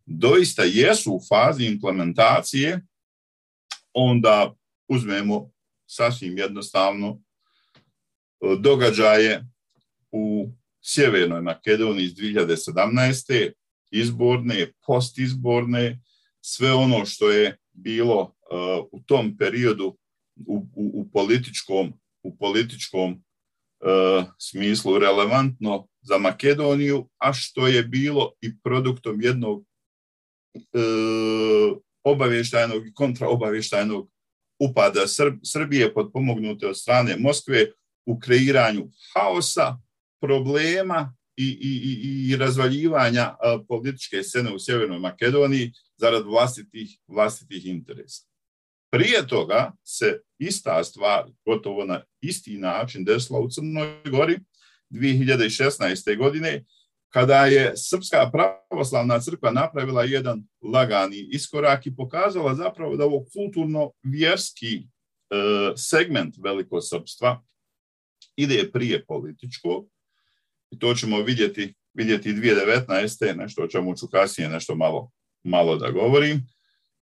doista 0.07 0.63
jesu 0.63 1.13
u 1.13 1.21
fazi 1.29 1.65
implementacije 1.65 2.81
onda 3.93 4.55
uzmemo 4.87 5.51
sasvim 5.85 6.37
jednostavno 6.37 7.21
e, 8.41 8.55
događaje 8.59 9.45
u 10.11 10.51
Sjevernoj 10.81 11.41
Makedoniji 11.41 12.05
iz 12.05 12.13
2017. 12.13 13.51
izborne, 13.91 14.71
postizborne, 14.85 15.99
sve 16.41 16.73
ono 16.73 17.05
što 17.05 17.29
je 17.29 17.57
bilo 17.73 18.21
e, 18.51 18.55
u 18.91 19.01
tom 19.05 19.37
periodu 19.37 19.97
u, 20.45 20.55
u, 20.75 21.01
u 21.01 21.09
političkom, 21.11 21.93
u 22.23 22.37
političkom 22.37 23.11
uh, 23.11 24.25
smislu 24.39 24.99
relevantno 24.99 25.87
za 26.01 26.17
Makedoniju, 26.17 27.09
a 27.17 27.33
što 27.33 27.67
je 27.67 27.83
bilo 27.83 28.31
i 28.41 28.59
produktom 28.59 29.21
jednog 29.21 29.65
uh, 30.55 31.77
obavještajnog 32.03 32.87
i 32.87 32.93
kontraobavještajnog 32.93 34.09
upada 34.59 35.01
Srbije 35.43 35.93
podpomognute 35.93 36.67
od 36.67 36.77
strane 36.77 37.15
Moskve 37.19 37.65
u 38.05 38.19
kreiranju 38.19 38.89
haosa, 39.13 39.77
problema 40.21 41.13
i, 41.37 41.45
i, 41.45 42.31
i 42.31 42.35
razvaljivanja 42.35 43.35
političke 43.67 44.23
scene 44.23 44.53
u 44.53 44.59
Sjevernoj 44.59 44.99
Makedoniji 44.99 45.71
zarad 45.97 46.25
vlastitih, 46.25 46.99
vlastitih 47.07 47.65
interesa. 47.65 48.23
Prije 48.91 49.27
toga 49.27 49.71
se 49.83 50.19
ista 50.39 50.83
stvar, 50.83 51.25
gotovo 51.45 51.85
na 51.85 52.01
isti 52.21 52.57
način, 52.57 53.03
desila 53.03 53.39
u 53.39 53.49
Crnoj 53.49 54.01
Gori 54.11 54.39
2016. 54.89 56.17
godine, 56.17 56.65
kada 57.09 57.45
je 57.45 57.73
Srpska 57.75 58.31
pravoslavna 58.31 59.19
crkva 59.19 59.51
napravila 59.51 60.03
jedan 60.03 60.43
lagani 60.61 61.27
iskorak 61.31 61.85
i 61.85 61.95
pokazala 61.95 62.55
zapravo 62.55 62.95
da 62.95 63.05
ovo 63.05 63.25
kulturno-vjerski 63.33 64.75
e, 64.75 64.83
segment 65.75 66.35
velikosrpstva 66.43 67.43
ide 68.35 68.71
prije 68.71 69.05
političkog 69.05 69.89
i 70.71 70.79
to 70.79 70.93
ćemo 70.93 71.21
vidjeti, 71.21 71.73
vidjeti 71.93 72.33
2019. 72.33 73.35
nešto 73.35 73.63
o 73.63 73.67
čemu 73.67 73.95
ću 73.95 74.07
kasnije 74.07 74.49
nešto 74.49 74.75
malo, 74.75 75.11
malo 75.43 75.75
da 75.75 75.91
govorim 75.91 76.47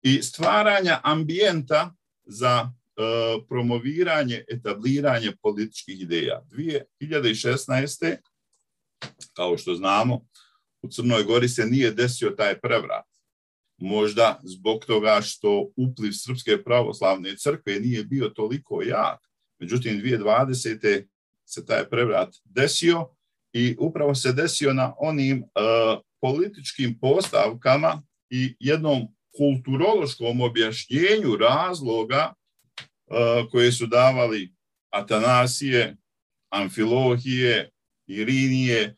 i 0.02 0.22
stvaranja 0.22 1.00
ambijenta 1.04 1.94
za 2.24 2.72
e, 2.72 3.02
promoviranje, 3.50 4.44
etabliranje 4.52 5.32
političkih 5.42 6.02
ideja. 6.02 6.42
2016 7.02 8.18
kao 9.34 9.58
što 9.58 9.76
znamo, 9.76 10.22
u 10.82 10.88
Crnoj 10.88 11.24
Gori 11.24 11.50
se 11.50 11.66
nije 11.66 11.92
desio 11.92 12.30
taj 12.30 12.60
prevrat. 12.60 13.06
Možda 13.78 14.40
zbog 14.44 14.86
toga 14.86 15.22
što 15.22 15.72
upliv 15.76 16.12
Srpske 16.12 16.64
pravoslavne 16.64 17.38
crkve 17.38 17.80
nije 17.80 18.04
bio 18.04 18.30
toliko 18.30 18.82
jak. 18.82 19.20
Međutim, 19.60 20.02
2020. 20.02 21.08
se 21.46 21.66
taj 21.66 21.90
prevrat 21.90 22.36
desio 22.46 23.08
i 23.54 23.76
upravo 23.80 24.16
se 24.16 24.34
desio 24.34 24.74
na 24.74 24.94
onim 24.98 25.44
uh, 25.44 26.02
političkim 26.22 27.00
postavkama 27.00 28.04
i 28.30 28.56
jednom 28.60 29.08
kulturološkom 29.38 30.42
objašnjenju 30.42 31.38
razloga 31.40 32.34
uh, 32.34 33.52
koje 33.52 33.72
su 33.72 33.88
davali 33.88 34.54
Atanasije, 34.90 35.98
Amfilohije, 36.50 37.70
Irinije 38.08 38.96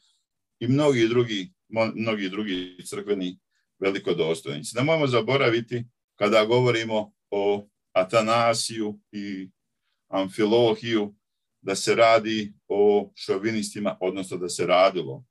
i 0.59 0.67
mnogi 0.67 1.07
drugi, 1.07 1.53
mnogi 1.95 2.29
drugi 2.29 2.77
crkveni 2.85 3.39
velikodostojnici. 3.79 4.77
Nemojmo 4.77 5.07
zaboraviti 5.07 5.85
kada 6.15 6.45
govorimo 6.45 7.13
o 7.31 7.67
Atanasiju 7.91 8.99
i 9.11 9.49
Amfilohiju 10.09 11.15
da 11.63 11.75
se 11.75 11.95
radi 11.95 12.53
o 12.67 13.11
šovinistima, 13.15 13.97
odnosno 14.01 14.37
da 14.37 14.49
se 14.49 14.65
radilo 14.67 15.23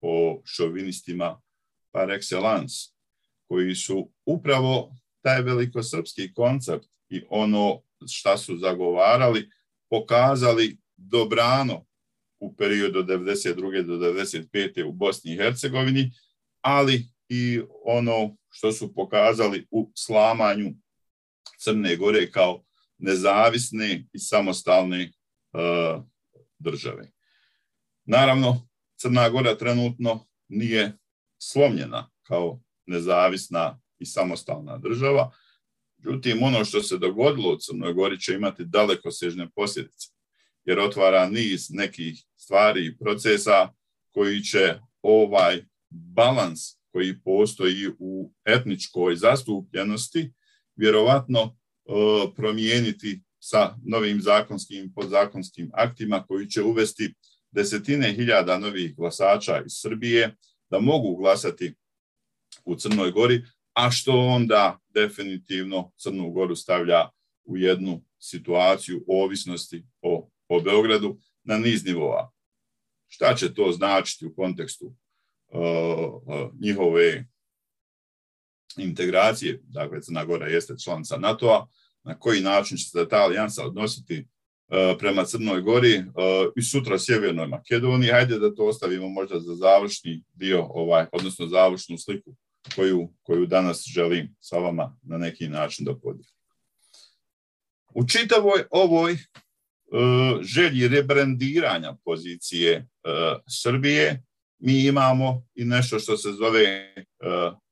o 0.00 0.42
šovinistima 0.44 1.40
par 1.92 2.08
excellence, 2.08 2.92
koji 3.48 3.74
su 3.74 4.12
upravo 4.26 4.96
taj 5.22 5.42
velikosrpski 5.42 6.34
koncept 6.34 6.86
i 7.08 7.22
ono 7.30 7.82
šta 8.08 8.36
su 8.38 8.56
zagovarali 8.56 9.50
pokazali 9.90 10.78
dobrano 10.96 11.86
u 12.40 12.56
periodu 12.56 12.98
od 12.98 13.06
92. 13.06 13.82
do 13.82 13.96
95. 13.96 14.84
u 14.84 14.92
Bosni 14.92 15.32
i 15.32 15.36
Hercegovini, 15.36 16.12
ali 16.60 17.06
i 17.28 17.60
ono 17.84 18.36
što 18.50 18.72
su 18.72 18.94
pokazali 18.94 19.66
u 19.70 19.90
slamanju 19.94 20.74
Crne 21.58 21.96
Gore 21.96 22.30
kao 22.30 22.64
nezavisne 22.98 24.04
i 24.12 24.18
samostalne 24.18 25.12
države. 26.58 27.10
Naravno, 28.04 28.68
Crna 28.96 29.28
Gora 29.28 29.58
trenutno 29.58 30.26
nije 30.48 30.98
slomljena 31.42 32.10
kao 32.22 32.60
nezavisna 32.86 33.80
i 33.98 34.06
samostalna 34.06 34.78
država. 34.78 35.32
Međutim, 35.98 36.42
ono 36.42 36.64
što 36.64 36.82
se 36.82 36.98
dogodilo 36.98 37.52
u 37.52 37.58
Crnoj 37.58 37.92
Gori 37.92 38.20
će 38.20 38.34
imati 38.34 38.64
dalekosežne 38.64 39.50
posljedice, 39.54 40.08
jer 40.64 40.78
otvara 40.78 41.28
niz 41.28 41.70
nekih 41.70 42.24
stvari 42.36 42.86
i 42.86 42.98
procesa 42.98 43.68
koji 44.10 44.40
će 44.40 44.78
ovaj 45.02 45.64
balans 45.90 46.60
koji 46.92 47.20
postoji 47.20 47.88
u 47.98 48.32
etničkoj 48.44 49.16
zastupljenosti 49.16 50.32
vjerovatno 50.76 51.40
e, 51.40 51.50
promijeniti 52.36 53.22
sa 53.40 53.76
novim 53.84 54.20
zakonskim 54.20 54.84
i 54.84 54.92
podzakonskim 54.94 55.70
aktima 55.72 56.24
koji 56.28 56.46
će 56.46 56.62
uvesti 56.62 57.14
desetine 57.50 58.12
hiljada 58.12 58.58
novih 58.58 58.96
glasača 58.96 59.62
iz 59.66 59.72
Srbije 59.72 60.36
da 60.70 60.80
mogu 60.80 61.16
glasati 61.16 61.74
u 62.64 62.74
Crnoj 62.76 63.10
Gori, 63.10 63.42
a 63.74 63.90
što 63.90 64.12
onda 64.12 64.78
definitivno 64.88 65.92
Crnu 65.96 66.30
Goru 66.30 66.56
stavlja 66.56 67.08
u 67.44 67.56
jednu 67.56 68.04
situaciju 68.18 69.04
ovisnosti 69.08 69.84
o, 70.02 70.30
o 70.48 70.60
Beogradu 70.60 71.18
na 71.44 71.58
niz 71.58 71.84
nivoa. 71.84 72.30
Šta 73.08 73.34
će 73.34 73.54
to 73.54 73.72
značiti 73.72 74.26
u 74.26 74.34
kontekstu 74.34 74.86
uh, 74.86 76.50
njihove 76.60 77.26
integracije, 78.76 79.60
dakle 79.62 80.02
Crna 80.02 80.24
Gora 80.24 80.46
jeste 80.46 80.74
članica 80.84 81.16
NATO-a, 81.16 81.66
na 82.04 82.18
koji 82.18 82.40
način 82.40 82.76
će 82.76 82.84
se 82.84 83.08
ta 83.08 83.16
alijansa 83.16 83.66
odnositi 83.66 84.18
uh, 84.18 84.76
prema 84.98 85.24
Crnoj 85.24 85.60
Gori 85.60 85.98
uh, 85.98 86.04
i 86.56 86.62
sutra 86.62 86.98
Sjevernoj 86.98 87.46
Makedoniji. 87.46 88.10
Hajde 88.10 88.38
da 88.38 88.54
to 88.54 88.66
ostavimo 88.66 89.08
možda 89.08 89.40
za 89.40 89.54
završni 89.54 90.22
dio, 90.34 90.66
ovaj, 90.70 91.06
odnosno 91.12 91.46
završnu 91.46 91.98
sliku 91.98 92.34
koju, 92.74 93.12
koju 93.22 93.46
danas 93.46 93.84
želim 93.86 94.36
sa 94.40 94.58
vama 94.58 94.96
na 95.02 95.18
neki 95.18 95.48
način 95.48 95.84
da 95.84 95.94
podijelim. 95.94 96.34
U 97.94 98.06
čitavoj 98.06 98.64
ovoj 98.70 99.12
uh, 99.12 99.18
želji 100.42 100.88
rebrandiranja 100.88 101.96
pozicije 102.04 102.86
Srbije 103.48 104.22
mi 104.58 104.84
imamo 104.84 105.46
i 105.54 105.64
nešto 105.64 105.98
što 105.98 106.16
se 106.16 106.32
zove 106.32 106.94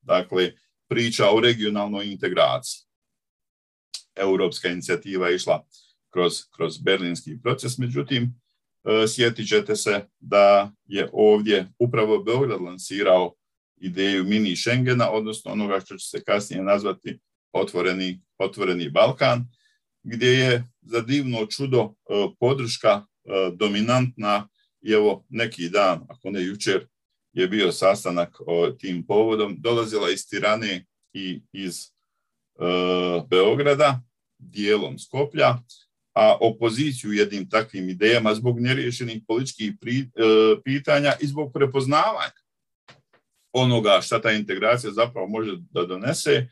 dakle, 0.00 0.52
priča 0.88 1.30
o 1.30 1.40
regionalnoj 1.40 2.06
integraciji. 2.06 2.87
Europska 4.20 4.68
inicijativa 4.68 5.30
išla 5.30 5.64
kroz, 6.10 6.32
kroz 6.56 6.78
berlinski 6.78 7.38
proces, 7.42 7.78
međutim, 7.78 8.40
e, 8.84 9.08
sjetit 9.08 9.48
ćete 9.48 9.76
se 9.76 10.06
da 10.20 10.72
je 10.86 11.08
ovdje 11.12 11.68
upravo 11.78 12.22
Beograd 12.22 12.60
lansirao 12.60 13.34
ideju 13.76 14.24
mini 14.24 14.56
Schengena, 14.56 15.10
odnosno 15.10 15.52
onoga 15.52 15.80
što 15.80 15.96
će 15.96 16.08
se 16.08 16.24
kasnije 16.24 16.62
nazvati 16.62 17.18
otvoreni, 17.52 18.20
otvoreni 18.38 18.90
Balkan, 18.90 19.44
gdje 20.02 20.28
je 20.28 20.64
za 20.82 21.00
divno 21.00 21.46
čudo 21.46 21.80
e, 21.80 22.28
podrška 22.40 22.88
e, 22.88 23.30
dominantna. 23.54 24.48
I 24.80 24.92
evo 24.92 25.24
neki 25.28 25.68
dan, 25.68 26.06
ako 26.08 26.30
ne 26.30 26.44
jučer, 26.44 26.86
je 27.32 27.48
bio 27.48 27.72
sastanak 27.72 28.40
o 28.46 28.70
tim 28.70 29.06
povodom, 29.06 29.56
dolazila 29.58 30.10
iz 30.10 30.28
Tirane 30.28 30.86
i 31.12 31.42
iz 31.52 31.82
e, 31.84 31.90
Beograda, 33.30 34.02
dijelom 34.38 34.98
Skoplja, 34.98 35.58
a 36.14 36.36
opoziciju 36.40 37.12
jednim 37.12 37.48
takvim 37.48 37.88
idejama 37.88 38.34
zbog 38.34 38.60
neriješenih 38.60 39.22
političkih 39.26 39.72
pri, 39.80 39.98
e, 40.00 40.04
pitanja 40.64 41.12
i 41.20 41.26
zbog 41.26 41.52
prepoznavanja 41.52 42.32
onoga 43.52 44.00
šta 44.02 44.20
ta 44.20 44.32
integracija 44.32 44.92
zapravo 44.92 45.28
može 45.28 45.52
da 45.70 45.84
donese, 45.84 46.46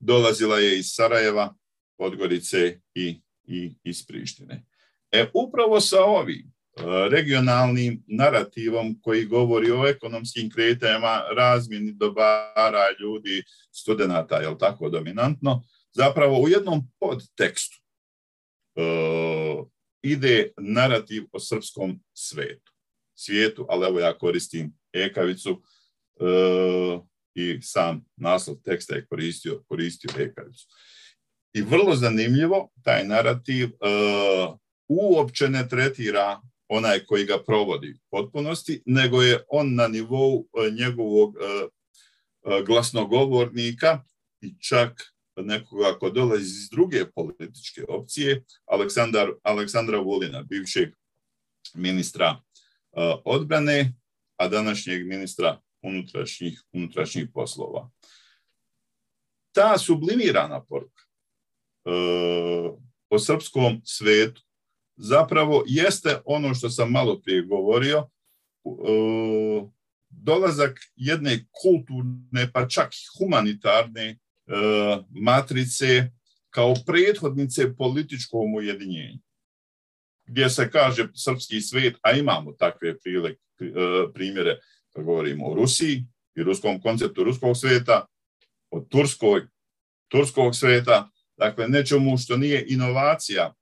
dolazila 0.00 0.58
je 0.58 0.78
iz 0.78 0.86
Sarajeva, 0.88 1.54
Podgorice 1.98 2.80
i, 2.94 3.20
i 3.44 3.74
iz 3.84 4.06
Prištine. 4.06 4.64
E, 5.10 5.26
upravo 5.34 5.80
sa 5.80 6.04
ovim 6.04 6.52
regionalnim 7.10 8.04
narativom 8.06 9.00
koji 9.02 9.24
govori 9.24 9.70
o 9.70 9.86
ekonomskim 9.86 10.50
kretanjima, 10.50 11.22
razmjeni 11.36 11.92
dobara 11.92 12.84
ljudi, 13.00 13.42
studenta, 13.72 14.36
je 14.36 14.58
tako 14.58 14.88
dominantno, 14.88 15.64
zapravo 15.98 16.40
u 16.40 16.48
jednom 16.48 16.90
podtekstu 17.00 17.76
uh, 18.76 19.66
ide 20.02 20.52
narativ 20.56 21.24
o 21.32 21.40
srpskom 21.40 22.00
svetu. 22.14 22.72
Svijetu, 23.14 23.66
ali 23.68 23.86
evo 23.86 24.00
ja 24.00 24.18
koristim 24.18 24.72
ekavicu 24.92 25.50
uh, 25.52 27.02
i 27.34 27.58
sam 27.62 28.04
naslov 28.16 28.56
teksta 28.64 28.94
je 28.94 29.06
koristio, 29.06 29.62
koristio 29.68 30.10
ekavicu. 30.18 30.66
I 31.52 31.62
vrlo 31.62 31.96
zanimljivo, 31.96 32.70
taj 32.84 33.04
narativ 33.04 33.66
uh, 33.66 34.56
uopće 34.88 35.48
ne 35.48 35.68
tretira 35.68 36.40
onaj 36.68 37.04
koji 37.04 37.24
ga 37.24 37.42
provodi 37.46 37.92
u 37.92 37.98
potpunosti, 38.10 38.82
nego 38.86 39.22
je 39.22 39.44
on 39.48 39.74
na 39.74 39.88
nivou 39.88 40.46
e, 40.46 40.70
njegovog 40.70 41.36
e, 41.36 41.44
e, 41.46 42.62
glasnogovornika 42.66 44.04
i 44.40 44.54
čak 44.60 45.17
nekoga 45.42 45.98
ko 45.98 46.10
dolazi 46.10 46.44
iz 46.44 46.68
druge 46.70 47.04
političke 47.10 47.84
opcije, 47.88 48.42
Aleksandar, 48.66 49.32
Aleksandra 49.42 49.98
Vulina, 49.98 50.42
bivšeg 50.42 50.92
ministra 51.74 52.40
odbrane, 53.24 53.92
a 54.36 54.48
današnjeg 54.48 55.06
ministra 55.06 55.60
unutrašnjih, 55.82 56.62
unutrašnjih 56.72 57.28
poslova. 57.34 57.90
Ta 59.52 59.78
sublimirana 59.78 60.64
poruka 60.64 61.02
o 63.10 63.18
srpskom 63.18 63.80
svetu 63.84 64.42
zapravo 64.96 65.64
jeste 65.66 66.20
ono 66.24 66.54
što 66.54 66.70
sam 66.70 66.90
malo 66.90 67.20
prije 67.20 67.42
govorio, 67.42 67.98
e, 67.98 68.08
dolazak 70.10 70.80
jedne 70.96 71.46
kulturne, 71.62 72.52
pa 72.52 72.68
čak 72.68 72.90
humanitarne 73.18 74.02
e, 74.02 74.18
matrice 75.10 76.10
kao 76.50 76.74
prethodnice 76.86 77.76
političkom 77.76 78.54
ujedinjenju. 78.54 79.18
Gdje 80.26 80.50
se 80.50 80.70
kaže 80.70 81.08
srpski 81.14 81.60
svet, 81.60 81.96
a 82.02 82.12
imamo 82.12 82.52
takve 82.52 82.88
e, 82.88 82.94
primjere, 84.14 84.58
kad 84.92 85.04
govorimo 85.04 85.46
o 85.46 85.54
Rusiji 85.54 86.04
i 86.34 86.42
ruskom 86.42 86.80
konceptu 86.80 87.24
ruskog 87.24 87.56
sveta, 87.56 88.06
o 88.70 88.80
Turskoj, 88.80 89.46
turskog 90.08 90.56
sveta, 90.56 91.10
dakle 91.36 91.68
nečemu 91.68 92.18
što 92.18 92.36
nije 92.36 92.64
inovacija 92.68 93.54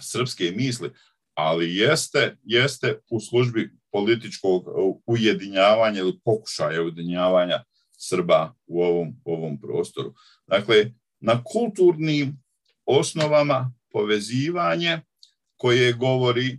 srpske 0.00 0.52
misli, 0.56 0.90
ali 1.34 1.76
jeste, 1.76 2.36
jeste 2.42 2.98
u 3.10 3.20
službi 3.20 3.70
političkog 3.92 4.64
ujedinjavanja 5.06 6.00
ili 6.00 6.18
pokušaja 6.24 6.82
ujedinjavanja 6.82 7.64
Srba 7.96 8.54
u 8.66 8.82
ovom, 8.82 9.16
ovom 9.24 9.60
prostoru. 9.60 10.14
Dakle, 10.46 10.92
na 11.20 11.44
kulturnim 11.44 12.42
osnovama 12.84 13.74
povezivanje 13.92 15.00
koje 15.56 15.92
govori, 15.92 16.58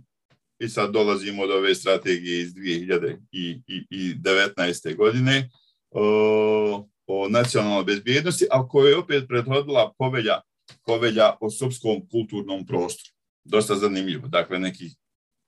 i 0.60 0.68
sad 0.68 0.92
dolazimo 0.92 1.46
do 1.46 1.54
ove 1.54 1.74
strategije 1.74 2.42
iz 2.42 2.54
2019. 2.54 4.96
godine, 4.96 5.50
o, 5.90 6.88
o 7.06 7.28
nacionalnoj 7.28 7.84
bezbjednosti, 7.84 8.46
a 8.50 8.68
koje 8.68 8.90
je 8.90 8.96
opet 8.96 9.24
prethodila 9.28 9.92
povelja, 9.98 10.40
povelja 10.86 11.36
o 11.40 11.50
srpskom 11.50 12.08
kulturnom 12.10 12.66
prostoru 12.66 13.18
dosta 13.48 13.76
zanimljivo. 13.76 14.28
Dakle, 14.28 14.58
neki 14.58 14.90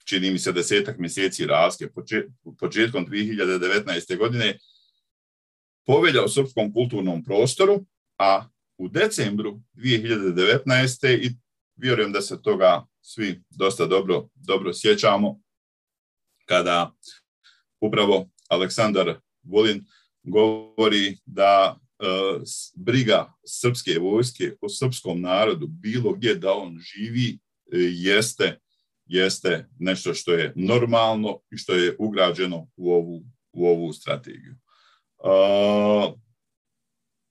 čini 0.05 0.31
mi 0.31 0.38
se 0.38 0.53
desetak 0.53 0.98
mjeseci 0.98 1.46
raske 1.46 1.88
početkom 2.61 3.07
2019. 3.07 4.18
godine 4.18 4.59
povelja 5.87 6.25
o 6.25 6.29
srpskom 6.29 6.73
kulturnom 6.73 7.25
prostoru, 7.25 7.85
a 8.19 8.49
u 8.79 8.88
decembru 8.88 9.61
2019. 9.75 11.19
i 11.23 11.31
vjerujem 11.77 12.12
da 12.12 12.21
se 12.21 12.43
toga 12.43 12.87
svi 13.03 13.43
dosta 13.51 13.87
dobro, 13.87 14.29
dobro 14.35 14.73
sjećamo, 14.75 15.40
kada 16.45 16.95
upravo 17.81 18.29
Aleksandar 18.49 19.21
Volin 19.43 19.85
govori 20.23 21.16
da 21.27 21.79
e, 21.99 22.05
briga 22.77 23.33
srpske 23.47 23.99
vojske 23.99 24.53
o 24.61 24.69
srpskom 24.69 25.21
narodu 25.21 25.66
bilo 25.66 26.12
gdje 26.12 26.35
da 26.35 26.53
on 26.53 26.79
živi 26.79 27.38
jeste, 27.93 28.59
jeste 29.07 29.69
nešto 29.79 30.14
što 30.14 30.33
je 30.33 30.53
normalno 30.57 31.40
i 31.53 31.57
što 31.57 31.75
je 31.75 31.97
ugrađeno 31.99 32.69
u 32.77 32.93
ovu, 32.93 33.23
u 33.53 33.66
ovu 33.66 33.93
strategiju. 33.93 34.55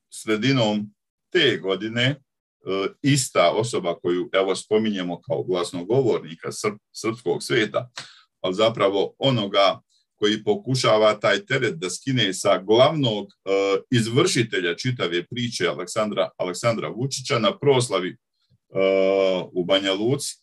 Sredinom 0.09 0.93
te 1.31 1.57
godine 1.57 2.15
ista 3.01 3.51
osoba 3.51 3.99
koju 3.99 4.29
evo 4.33 4.55
spominjemo 4.55 5.21
kao 5.21 5.43
glasnogovornika 5.43 6.49
srpskog 6.93 7.43
sveta, 7.43 7.89
ali 8.41 8.55
zapravo 8.55 9.13
onoga 9.17 9.81
koji 10.19 10.43
pokušava 10.43 11.19
taj 11.19 11.45
teret 11.45 11.75
da 11.75 11.89
skine 11.89 12.33
sa 12.33 12.57
glavnog 12.57 13.25
uh, 13.25 13.83
izvršitelja 13.91 14.75
čitave 14.75 15.25
priče 15.27 15.67
Aleksandra, 15.67 16.29
Aleksandra 16.37 16.87
Vučića 16.87 17.39
na 17.39 17.57
proslavi 17.59 18.09
uh, 18.09 19.49
u 19.53 19.65
Banja 19.65 19.93
Luci 19.93 20.35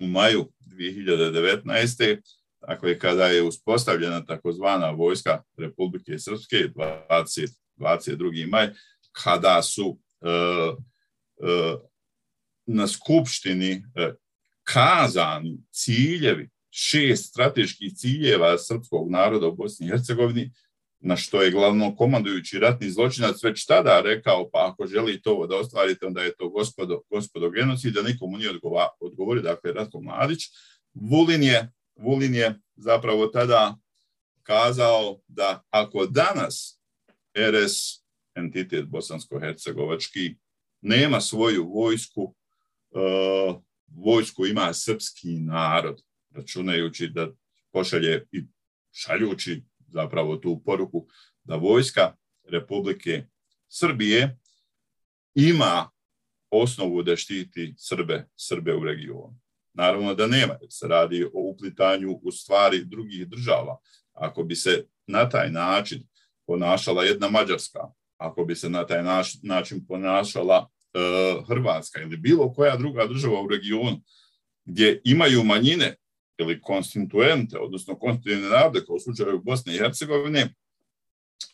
u 0.00 0.06
maju 0.06 0.52
2019. 0.78 2.20
Dakle, 2.68 2.98
kada 2.98 3.26
je 3.26 3.42
uspostavljena 3.42 4.24
takozvana 4.24 4.90
vojska 4.90 5.42
Republike 5.56 6.18
Srpske 6.18 6.56
20, 6.56 7.54
22. 7.76 8.50
maj, 8.50 8.68
kada 9.12 9.62
su 9.62 9.88
uh, 9.88 10.78
uh, 11.36 11.80
na 12.66 12.86
skupštini 12.86 13.76
uh, 13.76 14.14
kazani 14.62 15.58
ciljevi 15.70 16.48
šest 16.70 17.28
strateških 17.28 17.94
ciljeva 17.96 18.58
srpskog 18.58 19.10
naroda 19.10 19.46
u 19.46 19.56
Bosni 19.56 19.86
i 19.86 19.90
Hercegovini, 19.90 20.50
na 21.00 21.16
što 21.16 21.42
je 21.42 21.50
glavno 21.50 21.96
komandujući 21.96 22.58
ratni 22.58 22.90
zločinac 22.90 23.42
već 23.42 23.66
tada 23.66 24.00
rekao, 24.00 24.50
pa 24.52 24.68
ako 24.72 24.86
želi 24.86 25.22
to 25.22 25.46
da 25.46 25.56
ostvarite, 25.56 26.06
onda 26.06 26.22
je 26.22 26.34
to 26.36 26.48
gospodo, 26.48 27.00
gospodo 27.10 27.50
genocida, 27.50 28.02
nikomu 28.02 28.36
nije 28.36 28.50
odgova, 28.50 28.88
odgovori, 29.00 29.42
dakle, 29.42 29.72
Ratko 29.72 30.00
Mladić. 30.00 30.40
Vulin 30.94 31.42
je, 31.42 31.72
Vulin 31.96 32.34
je 32.34 32.60
zapravo 32.76 33.26
tada 33.26 33.76
kazao 34.42 35.20
da 35.28 35.62
ako 35.70 36.06
danas 36.06 36.80
RS, 37.34 38.02
entitet 38.34 38.86
bosansko-hercegovački, 38.86 40.36
nema 40.80 41.20
svoju 41.20 41.72
vojsku, 41.74 42.22
uh, 42.90 43.62
vojsku 43.86 44.46
ima 44.46 44.72
srpski 44.74 45.38
narod, 45.38 46.02
računajući 46.30 47.08
da 47.08 47.28
pošalje 47.72 48.26
i 48.32 48.44
šaljući 48.92 49.62
zapravo 49.88 50.36
tu 50.36 50.62
poruku 50.64 51.06
da 51.44 51.56
vojska 51.56 52.16
Republike 52.44 53.26
Srbije 53.68 54.38
ima 55.34 55.90
osnovu 56.50 57.02
da 57.02 57.16
štiti 57.16 57.74
Srbe, 57.78 58.28
Srbe 58.36 58.74
u 58.74 58.84
regionu. 58.84 59.41
Naravno 59.74 60.14
da 60.14 60.26
nema, 60.26 60.56
jer 60.60 60.70
se 60.70 60.88
radi 60.88 61.24
o 61.24 61.30
uplitanju 61.32 62.20
u 62.22 62.30
stvari 62.32 62.84
drugih 62.84 63.28
država. 63.28 63.76
Ako 64.12 64.42
bi 64.42 64.56
se 64.56 64.84
na 65.06 65.28
taj 65.28 65.50
način 65.50 66.02
ponašala 66.46 67.04
jedna 67.04 67.30
Mađarska, 67.30 67.80
ako 68.16 68.44
bi 68.44 68.54
se 68.54 68.70
na 68.70 68.86
taj 68.86 69.02
način 69.42 69.86
ponašala 69.86 70.58
uh, 70.58 71.48
Hrvatska 71.48 72.00
ili 72.00 72.16
bilo 72.16 72.52
koja 72.52 72.76
druga 72.76 73.06
država 73.06 73.42
u 73.42 73.48
regionu, 73.48 74.02
gdje 74.64 75.00
imaju 75.04 75.44
manjine 75.44 75.96
ili 76.38 76.60
konstituente, 76.60 77.58
odnosno 77.58 77.98
konstitutivne 77.98 78.48
narode, 78.48 78.84
kao 78.86 78.96
u 78.96 79.00
slučaju 79.00 79.42
Bosne 79.44 79.74
i 79.74 79.78
Hercegovine, 79.78 80.54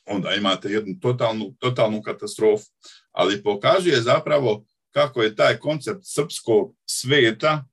onda 0.06 0.34
imate 0.34 0.68
jednu 0.68 0.94
totalnu, 1.00 1.54
totalnu 1.58 2.02
katastrofu. 2.02 2.64
Ali 3.12 3.42
pokazuje 3.42 4.00
zapravo 4.00 4.64
kako 4.90 5.22
je 5.22 5.36
taj 5.36 5.58
koncept 5.58 6.00
srpskog 6.02 6.74
sveta 6.86 7.64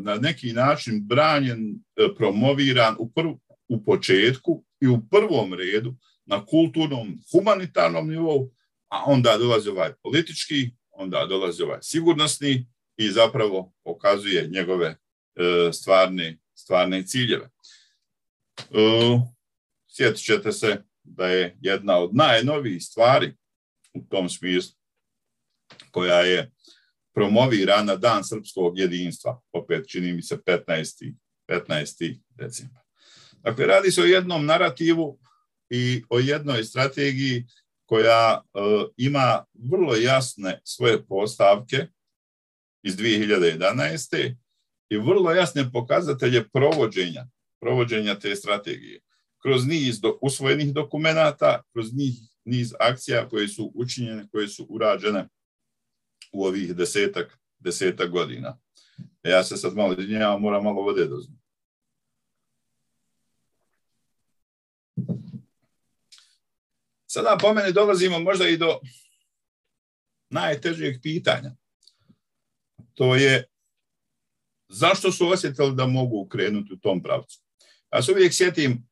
na 0.00 0.14
neki 0.14 0.52
način 0.52 1.02
branjen, 1.06 1.74
e, 1.96 2.14
promoviran 2.16 2.96
u, 2.98 3.10
prv, 3.10 3.28
u 3.68 3.84
početku 3.84 4.64
i 4.80 4.86
u 4.86 5.00
prvom 5.10 5.54
redu 5.54 5.94
na 6.26 6.46
kulturnom, 6.46 7.18
humanitarnom 7.32 8.08
nivou, 8.08 8.50
a 8.88 9.04
onda 9.06 9.38
dolazi 9.38 9.68
ovaj 9.68 9.92
politički, 10.02 10.70
onda 10.90 11.26
dolazi 11.26 11.62
ovaj 11.62 11.78
sigurnosni 11.82 12.66
i 12.96 13.10
zapravo 13.10 13.72
pokazuje 13.84 14.48
njegove 14.48 14.96
E, 15.36 15.72
stvarne, 15.72 16.38
stvarne 16.54 17.02
ciljeve. 17.06 17.50
E, 18.58 19.20
sjetit 19.88 20.24
ćete 20.24 20.52
se 20.52 20.82
da 21.02 21.26
je 21.26 21.56
jedna 21.60 21.98
od 21.98 22.14
najnovijih 22.14 22.82
stvari 22.82 23.34
u 23.94 24.04
tom 24.08 24.28
smislu 24.28 24.76
koja 25.90 26.20
je 26.20 26.52
promovirana 27.16 27.96
dan 27.96 28.24
srpskog 28.24 28.78
jedinstva, 28.78 29.40
opet 29.52 29.88
čini 29.88 30.12
mi 30.12 30.22
se 30.22 30.36
15. 30.36 31.14
15. 31.48 32.20
decembra. 32.30 32.82
Dakle, 33.32 33.66
radi 33.66 33.90
se 33.90 34.02
o 34.02 34.04
jednom 34.04 34.46
narativu 34.46 35.18
i 35.70 36.02
o 36.08 36.18
jednoj 36.18 36.64
strategiji 36.64 37.46
koja 37.86 38.42
uh, 38.42 38.62
ima 38.96 39.44
vrlo 39.70 39.94
jasne 39.94 40.60
svoje 40.64 41.06
postavke 41.06 41.86
iz 42.82 42.96
2011 42.96 44.36
i 44.90 44.96
vrlo 44.96 45.32
jasne 45.32 45.70
pokazatelje 45.72 46.48
provođenja, 46.48 47.26
provođenja 47.60 48.18
te 48.18 48.36
strategije. 48.36 49.00
Kroz 49.42 49.66
niz 49.66 50.00
do, 50.00 50.18
usvojenih 50.22 50.72
dokumenata, 50.72 51.62
kroz 51.72 51.92
niz, 51.92 52.14
niz 52.44 52.74
akcija 52.80 53.28
koje 53.28 53.48
su 53.48 53.72
učinjene, 53.74 54.28
koje 54.32 54.48
su 54.48 54.66
urađene 54.68 55.28
u 56.36 56.44
ovih 56.44 56.76
desetak, 56.76 57.38
desetak 57.58 58.10
godina. 58.10 58.58
E, 59.22 59.30
ja 59.30 59.44
se 59.44 59.56
sad 59.56 59.74
malo 59.74 59.92
izvinjavam, 59.98 60.40
moram 60.40 60.64
malo 60.64 60.82
vode 60.82 61.06
dozvati. 61.06 61.42
Sada 67.06 67.38
po 67.40 67.52
meni 67.54 67.72
dolazimo 67.72 68.18
možda 68.18 68.48
i 68.48 68.56
do 68.56 68.80
najtežijeg 70.30 70.96
pitanja. 71.02 71.50
To 72.94 73.14
je 73.14 73.48
zašto 74.68 75.12
su 75.12 75.28
osjetili 75.28 75.74
da 75.74 75.86
mogu 75.86 76.28
krenuti 76.28 76.72
u 76.72 76.78
tom 76.78 77.02
pravcu. 77.02 77.40
Ja 77.92 78.02
se 78.02 78.12
uvijek 78.12 78.32
sjetim 78.34 78.88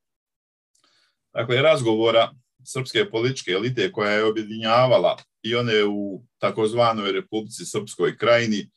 dakle, 1.32 1.62
razgovora 1.62 2.34
srpske 2.64 3.10
političke 3.10 3.50
elite 3.50 3.92
koja 3.92 4.10
je 4.10 4.24
objedinjavala 4.24 5.16
i 5.42 5.54
one 5.54 5.84
u 5.84 6.24
takozvanoj 6.38 7.12
Republici 7.12 7.64
Srpskoj 7.64 8.18
krajini, 8.18 8.70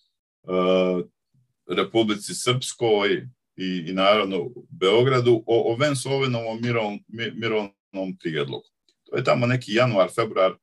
uh, 0.44 1.06
Republici 1.78 2.36
Srpskoj 2.36 3.28
i, 3.56 3.86
i 3.88 3.94
naravno 3.94 4.50
Beogradu 4.70 5.44
o, 5.46 5.74
o 5.74 5.76
Vensovenovom 5.76 6.62
mirovnom 7.34 8.18
prijedlogu. 8.20 8.66
To 9.10 9.18
je 9.18 9.24
tamo 9.24 9.46
neki 9.46 9.74
januar, 9.74 10.10
februar 10.16 10.54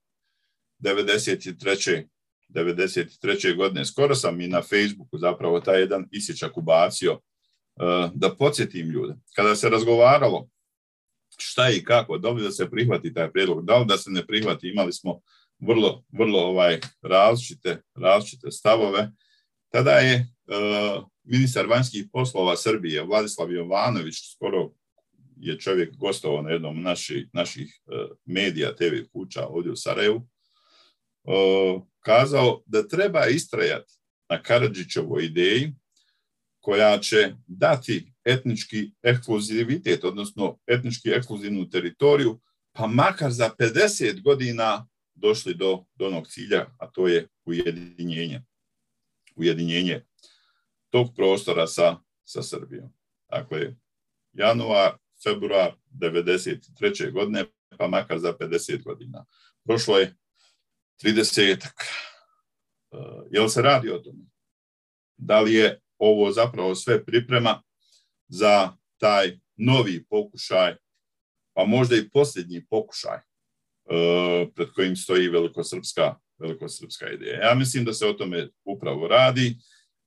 93. 0.82 2.04
93. 2.48 3.56
godine. 3.56 3.84
Skoro 3.84 4.14
sam 4.14 4.40
i 4.40 4.48
na 4.48 4.62
Facebooku 4.62 5.18
zapravo 5.18 5.60
taj 5.60 5.80
jedan 5.80 6.08
isječak 6.10 6.56
ubacio 6.56 7.12
uh, 7.12 8.10
da 8.14 8.34
podsjetim 8.34 8.90
ljude. 8.90 9.14
Kada 9.34 9.56
se 9.56 9.68
razgovaralo 9.68 10.48
šta 11.38 11.70
i 11.70 11.84
kako, 11.84 12.18
da 12.18 12.30
li 12.30 12.42
da 12.42 12.50
se 12.50 12.70
prihvati 12.70 13.14
taj 13.14 13.30
prijedlog, 13.30 13.64
da 13.64 13.78
li 13.78 13.86
da 13.86 13.96
se 13.96 14.10
ne 14.10 14.26
prihvati, 14.26 14.68
imali 14.68 14.92
smo 14.92 15.20
vrlo, 15.58 16.04
vrlo 16.12 16.38
ovaj 16.38 16.80
različite, 17.02 17.82
različite 17.94 18.50
stavove. 18.50 19.10
Tada 19.72 19.90
je 19.90 20.16
uh, 20.46 21.04
ministar 21.24 21.66
vanjskih 21.66 22.06
poslova 22.12 22.56
Srbije, 22.56 23.02
Vladislav 23.02 23.52
Jovanović, 23.52 24.14
skoro 24.34 24.70
je 25.36 25.58
čovjek 25.58 25.96
gostovao 25.96 26.42
na 26.42 26.50
jednom 26.50 26.82
naši, 26.82 27.28
naših 27.32 27.80
uh, 27.86 28.16
medija, 28.24 28.76
TV 28.76 28.94
kuća 29.12 29.46
ovdje 29.46 29.72
u 29.72 29.76
Sarajevu, 29.76 30.16
uh, 30.16 31.82
kazao 32.00 32.62
da 32.66 32.88
treba 32.88 33.26
istrajati 33.26 33.92
na 34.30 34.42
Karadžićovoj 34.42 35.24
ideji 35.24 35.72
koja 36.60 36.98
će 36.98 37.34
dati 37.46 38.13
etnički 38.24 38.92
ekskluzivitet, 39.02 40.04
odnosno 40.04 40.58
etnički 40.66 41.10
ekskluzivnu 41.10 41.68
teritoriju, 41.70 42.40
pa 42.72 42.86
makar 42.86 43.32
za 43.32 43.50
50 43.58 44.22
godina 44.22 44.86
došli 45.14 45.54
do, 45.54 45.84
do 45.94 46.06
onog 46.06 46.26
cilja, 46.28 46.66
a 46.78 46.86
to 46.86 47.08
je 47.08 47.28
ujedinjenje. 47.44 48.42
Ujedinjenje 49.36 50.04
tog 50.90 51.14
prostora 51.16 51.66
sa, 51.66 51.98
sa 52.24 52.42
Srbijom. 52.42 52.92
Dakle, 53.30 53.74
januar, 54.32 54.96
februar 55.24 55.74
93. 55.90 57.12
godine, 57.12 57.44
pa 57.78 57.88
makar 57.88 58.18
za 58.18 58.32
50 58.40 58.82
godina. 58.82 59.24
Prošlo 59.64 59.98
je 59.98 60.14
30 61.02 61.66
uh, 62.90 63.26
Jel 63.30 63.48
se 63.48 63.62
radi 63.62 63.90
o 63.90 63.98
tome? 63.98 64.24
Da 65.16 65.40
li 65.40 65.54
je 65.54 65.80
ovo 65.98 66.32
zapravo 66.32 66.74
sve 66.74 67.04
priprema 67.04 67.62
za 68.28 68.76
taj 68.98 69.38
novi 69.56 70.04
pokušaj, 70.10 70.76
pa 71.54 71.64
možda 71.64 71.96
i 71.96 72.10
posljednji 72.10 72.66
pokušaj 72.70 73.16
uh, 73.16 74.52
pred 74.54 74.68
kojim 74.74 74.96
stoji 74.96 75.28
velikosrpska, 75.28 76.14
velikosrpska 76.38 77.10
ideja. 77.10 77.48
Ja 77.48 77.54
mislim 77.54 77.84
da 77.84 77.92
se 77.92 78.06
o 78.06 78.12
tome 78.12 78.48
upravo 78.64 79.08
radi. 79.08 79.56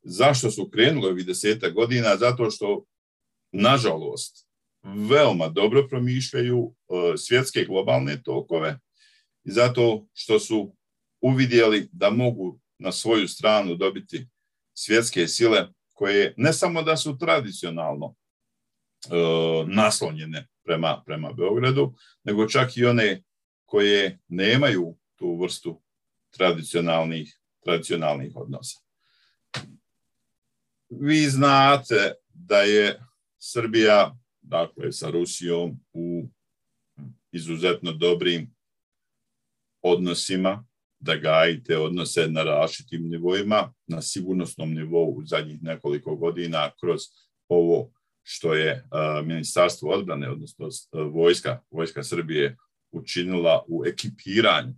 Zašto 0.03 0.51
su 0.51 0.70
krenuli 0.70 1.07
ovih 1.07 1.26
deseta 1.26 1.70
godina? 1.70 2.18
Zato 2.18 2.51
što, 2.51 2.86
nažalost, 3.51 4.47
veoma 4.84 5.47
dobro 5.47 5.88
promišljaju 5.88 6.57
uh, 6.57 6.74
svjetske 7.18 7.65
globalne 7.65 8.24
tokove 8.24 8.80
i 9.43 9.51
zato 9.51 10.07
što 10.13 10.39
su 10.39 10.76
uvidjeli 11.22 11.89
da 11.91 12.09
mogu 12.09 12.59
na 12.80 12.91
svoju 12.91 13.28
stranu 13.28 13.76
dobiti 13.76 14.28
svjetske 14.74 15.28
sile 15.28 15.68
koje 15.98 16.34
ne 16.38 16.54
samo 16.54 16.82
da 16.82 16.98
su 16.98 17.18
tradicionalno 17.18 18.16
naslonjene 19.68 20.48
prema, 20.64 21.04
prema 21.06 21.34
Beogradu, 21.34 21.93
nego 22.24 22.48
čak 22.48 22.78
i 22.78 22.86
one 22.86 23.24
koje 23.66 24.20
nemaju 24.28 24.98
tu 25.16 25.39
vrstu 25.41 25.82
tradicionalnih, 26.30 27.39
tradicionalnih 27.64 28.36
odnosa. 28.36 28.80
Vi 30.89 31.26
znate 31.30 32.14
da 32.34 32.58
je 32.62 33.00
Srbija, 33.39 34.18
dakle, 34.41 34.91
sa 34.91 35.10
Rusijom 35.10 35.80
u 35.93 36.30
izuzetno 37.32 37.91
dobrim 37.91 38.56
odnosima, 39.82 40.66
da 41.00 41.16
gajite 41.16 41.78
odnose 41.78 42.28
na 42.28 42.43
različitim 42.43 43.10
nivoima, 43.10 43.74
na 43.88 44.02
sigurnosnom 44.02 44.74
nivou 44.74 45.14
u 45.18 45.26
zadnjih 45.26 45.64
nekoliko 45.64 46.16
godina 46.16 46.72
kroz 46.80 47.02
ovo 47.48 47.91
što 48.24 48.54
je 48.54 48.84
Ministarstvo 49.24 49.91
odbrane, 49.91 50.30
odnosno 50.30 50.70
vojska, 51.12 51.60
vojska 51.72 52.04
Srbije 52.04 52.58
učinila 52.91 53.64
u 53.68 53.86
ekipiranju 53.86 54.74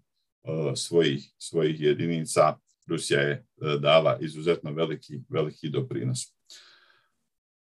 svojih, 0.76 1.32
svojih 1.38 1.82
jedinica, 1.82 2.57
Rusija 2.88 3.22
je 3.22 3.45
dala 3.80 4.17
izuzetno 4.22 4.72
veliki, 4.72 5.20
veliki 5.30 5.70
doprinos. 5.70 6.20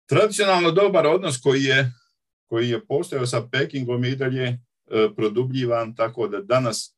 Tradicionalno 0.09 0.71
dobar 0.71 1.07
odnos 1.07 1.41
koji 1.41 1.63
je, 1.63 1.93
koji 2.47 2.69
je 2.69 2.87
postojao 2.87 3.27
sa 3.27 3.49
Pekingom 3.53 4.05
i 4.05 4.17
dalje 4.17 4.59
produbljivan, 5.17 5.95
tako 5.95 6.29
da 6.29 6.43
danas 6.43 6.96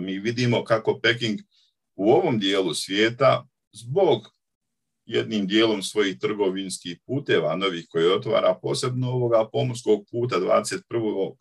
mi 0.00 0.18
vidimo 0.18 0.64
kako 0.64 1.00
Peking 1.02 1.40
u 1.94 2.10
ovom 2.10 2.38
dijelu 2.38 2.74
svijeta 2.74 3.46
zbog 3.72 4.36
jednim 5.06 5.46
dijelom 5.46 5.82
svojih 5.82 6.18
trgovinskih 6.18 6.98
puteva 7.06 7.56
novih 7.56 7.86
koje 7.88 8.14
otvara, 8.14 8.58
posebno 8.62 9.10
ovoga 9.10 9.48
pomorskog 9.52 10.06
puta 10.10 10.36
21. 10.36 11.30
Uh, 11.30 11.36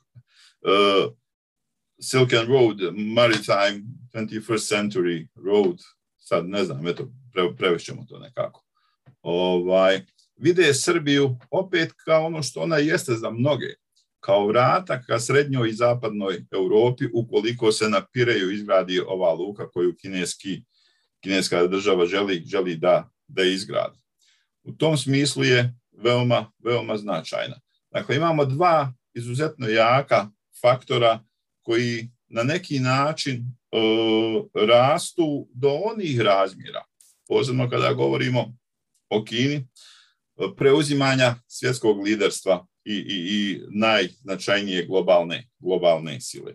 Silken 2.01 2.47
Road, 2.47 2.78
Maritime 2.93 3.84
21st 4.13 4.76
Century 4.76 5.28
Road, 5.45 5.78
sad 6.17 6.47
ne 6.49 6.63
znam, 6.63 6.88
eto, 6.88 7.11
pre, 7.34 7.55
prevešćemo 7.57 8.05
to 8.09 8.19
nekako. 8.19 8.63
Ovaj, 9.21 10.05
vide 10.36 10.73
Srbiju 10.73 11.38
opet 11.51 11.91
kao 12.05 12.26
ono 12.26 12.43
što 12.43 12.61
ona 12.61 12.78
jeste 12.78 13.13
za 13.13 13.30
mnoge, 13.30 13.67
kao 14.26 14.47
vrata 14.47 15.01
ka 15.01 15.19
srednjoj 15.19 15.69
i 15.69 15.73
zapadnoj 15.73 16.45
Europi 16.51 17.05
ukoliko 17.13 17.71
se 17.71 17.89
na 17.89 18.05
Pireju 18.13 18.51
izgradi 18.51 18.99
ova 18.99 19.34
luka 19.34 19.69
koju 19.69 19.95
kineski, 19.95 20.63
kineska 21.23 21.67
država 21.67 22.05
želi, 22.05 22.43
želi 22.45 22.76
da, 22.76 23.09
da 23.28 23.43
izgradi. 23.43 23.99
U 24.63 24.71
tom 24.71 24.97
smislu 24.97 25.43
je 25.43 25.73
veoma, 25.91 26.51
veoma 26.63 26.97
značajna. 26.97 27.59
Dakle, 27.91 28.15
imamo 28.15 28.45
dva 28.45 28.93
izuzetno 29.13 29.67
jaka 29.67 30.30
faktora 30.61 31.19
koji 31.61 32.09
na 32.28 32.43
neki 32.43 32.80
način 32.80 33.36
e, 33.36 33.78
rastu 34.67 35.47
do 35.53 35.69
onih 35.69 36.19
razmjera, 36.19 36.84
posebno 37.28 37.69
kada 37.69 37.93
govorimo 37.93 38.57
o 39.09 39.23
Kini, 39.23 39.67
preuzimanja 40.57 41.36
svjetskog 41.47 42.03
liderstva 42.03 42.65
i, 42.86 42.93
i, 42.93 43.17
i 43.17 43.61
najznačajnije 43.69 44.86
globalne, 44.86 45.47
globalne 45.59 46.21
sile. 46.21 46.53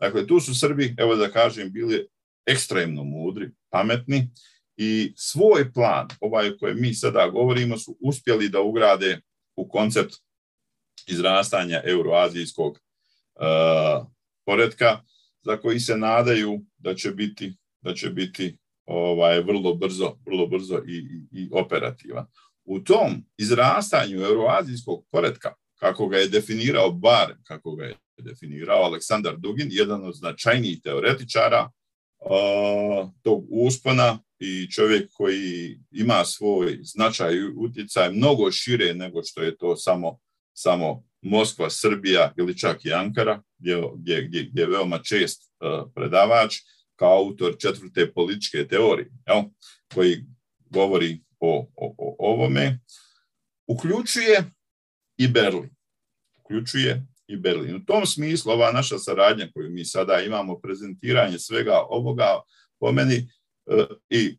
Dakle, 0.00 0.26
tu 0.26 0.40
su 0.40 0.58
Srbi, 0.58 0.94
evo 0.98 1.16
da 1.16 1.30
kažem, 1.30 1.72
bili 1.72 2.06
ekstremno 2.46 3.04
mudri, 3.04 3.50
pametni 3.70 4.30
i 4.76 5.12
svoj 5.16 5.72
plan, 5.72 6.08
ovaj 6.20 6.56
koji 6.56 6.74
mi 6.74 6.94
sada 6.94 7.28
govorimo, 7.28 7.78
su 7.78 7.96
uspjeli 8.00 8.48
da 8.48 8.60
ugrade 8.60 9.20
u 9.56 9.68
koncept 9.68 10.14
izrastanja 11.06 11.82
euroazijskog 11.84 12.72
uh, 12.72 14.06
poredka, 14.46 15.00
za 15.42 15.56
koji 15.56 15.80
se 15.80 15.96
nadaju 15.96 16.60
da 16.78 16.94
će 16.94 17.10
biti, 17.10 17.56
da 17.80 17.94
će 17.94 18.10
biti 18.10 18.58
ovaj, 18.84 19.40
vrlo 19.40 19.74
brzo, 19.74 20.16
vrlo 20.26 20.46
brzo 20.46 20.82
i, 20.88 20.96
i, 20.96 21.42
i 21.42 21.48
operativan. 21.52 22.26
U 22.64 22.80
tom 22.80 23.24
izrastanju 23.38 24.20
euroazijskog 24.20 25.04
poredka 25.10 25.54
kako 25.80 26.08
ga 26.08 26.16
je 26.16 26.28
definirao, 26.28 26.92
bar 26.92 27.34
kako 27.44 27.74
ga 27.74 27.84
je 27.84 27.96
definirao 28.18 28.82
Aleksandar 28.82 29.36
Dugin, 29.36 29.68
jedan 29.70 30.04
od 30.04 30.14
značajnijih 30.14 30.80
teoretičara 30.82 31.70
uh, 32.20 33.10
tog 33.22 33.46
uspona 33.50 34.18
i 34.38 34.70
čovjek 34.70 35.10
koji 35.12 35.78
ima 35.90 36.24
svoj 36.24 36.78
značaj 36.82 37.34
i 37.34 37.48
utjecaj 37.56 38.12
mnogo 38.12 38.52
šire 38.52 38.94
nego 38.94 39.22
što 39.24 39.42
je 39.42 39.56
to 39.56 39.76
samo, 39.76 40.18
samo 40.52 41.04
Moskva, 41.22 41.70
Srbija 41.70 42.32
ili 42.36 42.58
čak 42.58 42.84
i 42.84 42.92
Ankara, 42.92 43.42
gdje, 43.58 43.82
gdje, 43.96 44.22
gdje, 44.22 44.48
gdje 44.52 44.62
je 44.62 44.68
veoma 44.68 44.98
čest 44.98 45.42
uh, 45.60 45.90
predavač 45.94 46.56
kao 46.96 47.16
autor 47.16 47.56
četvrte 47.58 48.12
političke 48.12 48.68
teorije, 48.68 49.10
jel? 49.26 49.42
koji 49.94 50.24
govori 50.70 51.20
o, 51.38 51.70
o, 51.76 51.94
o 51.98 52.16
ovome, 52.18 52.80
uključuje 53.66 54.44
i 55.20 55.28
Berlin. 55.28 55.70
Uključuje 56.44 57.06
i 57.26 57.36
Berlin. 57.36 57.76
U 57.76 57.84
tom 57.84 58.06
smislu 58.06 58.52
ova 58.52 58.72
naša 58.72 58.98
saradnja 58.98 59.48
koju 59.54 59.70
mi 59.70 59.84
sada 59.84 60.20
imamo, 60.20 60.60
prezentiranje 60.60 61.38
svega 61.38 61.82
ovoga, 61.88 62.40
po 62.78 62.92
meni 62.92 63.16
e, 63.66 63.84
i 64.10 64.38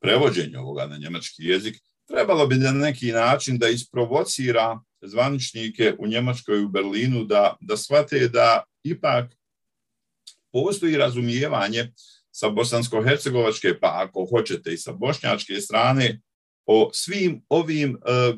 prevođenje 0.00 0.58
ovoga 0.58 0.86
na 0.86 0.96
njemački 0.96 1.44
jezik, 1.44 1.76
trebalo 2.08 2.46
bi 2.46 2.54
na 2.54 2.72
neki 2.72 3.12
način 3.12 3.58
da 3.58 3.68
isprovocira 3.68 4.80
zvaničnike 5.02 5.94
u 5.98 6.06
Njemačkoj 6.06 6.58
i 6.58 6.64
u 6.64 6.68
Berlinu 6.68 7.24
da, 7.24 7.56
da 7.60 7.76
shvate 7.76 8.28
da 8.28 8.62
ipak 8.84 9.34
postoji 10.52 10.96
razumijevanje 10.96 11.92
sa 12.30 12.48
bosansko-hercegovačke, 12.48 13.78
pa 13.80 13.92
ako 14.06 14.26
hoćete 14.30 14.72
i 14.72 14.76
sa 14.76 14.92
bošnjačke 14.92 15.60
strane, 15.60 16.20
o 16.66 16.90
svim 16.92 17.42
ovim 17.48 17.96
e, 17.96 18.32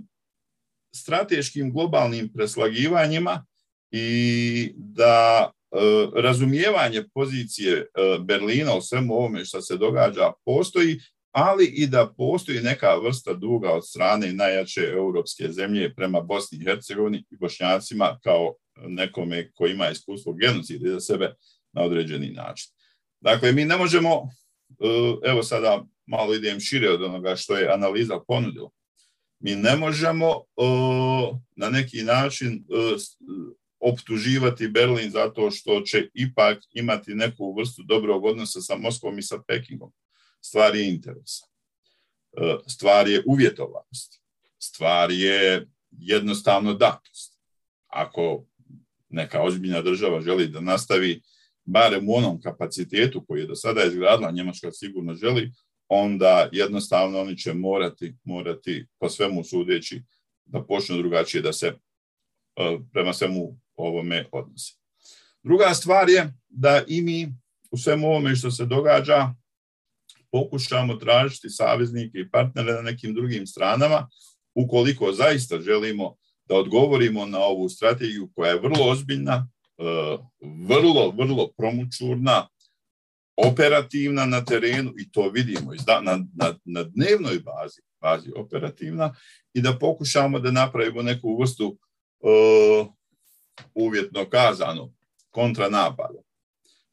strateškim 0.94 1.72
globalnim 1.72 2.32
preslagivanjima 2.32 3.46
i 3.90 4.72
da 4.76 5.50
e, 5.50 5.76
razumijevanje 6.22 7.04
pozicije 7.14 7.76
e, 7.78 7.86
Berlina 8.20 8.74
u 8.74 8.80
svemu 8.80 9.14
ovome 9.14 9.44
što 9.44 9.62
se 9.62 9.76
događa 9.76 10.32
postoji, 10.44 11.00
ali 11.32 11.64
i 11.64 11.86
da 11.86 12.12
postoji 12.16 12.60
neka 12.60 12.96
vrsta 12.96 13.32
duga 13.32 13.72
od 13.72 13.88
strane 13.88 14.32
najjače 14.32 14.80
europske 14.80 15.52
zemlje 15.52 15.94
prema 15.94 16.20
Bosni 16.20 16.58
i 16.58 16.64
Hercegovini 16.64 17.24
i 17.30 17.36
Bošnjacima 17.36 18.18
kao 18.22 18.54
nekome 18.86 19.50
ko 19.52 19.66
ima 19.66 19.90
iskustvo 19.90 20.32
genocida 20.32 20.90
za 20.90 21.00
sebe 21.00 21.34
na 21.72 21.82
određeni 21.82 22.30
način. 22.30 22.72
Dakle, 23.20 23.52
mi 23.52 23.64
ne 23.64 23.76
možemo, 23.76 24.28
e, 24.70 25.30
evo 25.30 25.42
sada 25.42 25.84
malo 26.06 26.34
idem 26.34 26.60
šire 26.60 26.90
od 26.90 27.02
onoga 27.02 27.36
što 27.36 27.56
je 27.56 27.72
analiza 27.72 28.20
ponudila, 28.28 28.70
mi 29.44 29.56
ne 29.56 29.76
možemo 29.76 30.42
na 31.56 31.70
neki 31.70 32.02
način 32.02 32.64
optuživati 33.80 34.68
Berlin 34.68 35.10
zato 35.10 35.50
što 35.50 35.80
će 35.80 36.08
ipak 36.14 36.58
imati 36.72 37.14
neku 37.14 37.54
vrstu 37.58 37.82
dobrog 37.82 38.24
odnosa 38.24 38.60
sa 38.60 38.76
Moskvom 38.76 39.18
i 39.18 39.22
sa 39.22 39.42
Pekingom. 39.48 39.92
Stvar 40.40 40.76
je 40.76 40.88
interesa. 40.88 41.44
Stvar 42.66 43.08
je 43.08 43.22
uvjetovanost. 43.26 44.22
Stvar 44.58 45.10
je 45.10 45.66
jednostavno 45.90 46.74
datost. 46.74 47.38
Ako 47.86 48.46
neka 49.08 49.42
ozbiljna 49.42 49.82
država 49.82 50.20
želi 50.20 50.48
da 50.48 50.60
nastavi 50.60 51.22
barem 51.64 52.08
u 52.08 52.14
onom 52.14 52.40
kapacitetu 52.40 53.24
koji 53.26 53.40
je 53.40 53.46
do 53.46 53.54
sada 53.54 53.84
izgradila, 53.84 54.30
Njemačka 54.30 54.72
sigurno 54.72 55.14
želi, 55.14 55.52
onda 55.88 56.48
jednostavno 56.52 57.20
oni 57.20 57.38
će 57.38 57.54
morati, 57.54 58.14
morati 58.24 58.86
po 58.98 59.08
svemu 59.08 59.44
sudeći 59.44 60.02
da 60.44 60.64
počnu 60.64 60.96
drugačije 60.96 61.42
da 61.42 61.52
se 61.52 61.66
e, 61.66 61.76
prema 62.92 63.12
svemu 63.12 63.60
ovome 63.76 64.28
odnose. 64.32 64.72
Druga 65.42 65.74
stvar 65.74 66.08
je 66.10 66.32
da 66.48 66.82
i 66.86 67.00
mi 67.00 67.34
u 67.70 67.76
svemu 67.78 68.08
ovome 68.08 68.36
što 68.36 68.50
se 68.50 68.66
događa 68.66 69.34
pokušamo 70.30 70.94
tražiti 70.94 71.50
saveznike 71.50 72.18
i 72.18 72.30
partnere 72.30 72.72
na 72.72 72.82
nekim 72.82 73.14
drugim 73.14 73.46
stranama 73.46 74.08
ukoliko 74.54 75.12
zaista 75.12 75.60
želimo 75.60 76.16
da 76.48 76.56
odgovorimo 76.56 77.26
na 77.26 77.38
ovu 77.38 77.68
strategiju 77.68 78.30
koja 78.34 78.50
je 78.50 78.60
vrlo 78.60 78.90
ozbiljna, 78.90 79.48
e, 79.78 79.84
vrlo, 80.68 81.10
vrlo 81.10 81.48
promučurna, 81.56 82.48
operativna 83.36 84.26
na 84.26 84.44
terenu 84.44 84.92
i 84.98 85.12
to 85.12 85.30
vidimo 85.30 85.72
na, 86.02 86.24
na, 86.34 86.54
na 86.64 86.82
dnevnoj 86.82 87.38
bazi, 87.38 87.80
bazi 88.00 88.32
operativna 88.36 89.14
i 89.54 89.60
da 89.60 89.78
pokušamo 89.78 90.38
da 90.38 90.50
napravimo 90.50 91.02
neku 91.02 91.40
vrstu 91.40 91.78
uh, 92.20 92.86
uvjetno 93.74 94.24
kazano 94.30 94.92
kontranapada. 95.30 96.20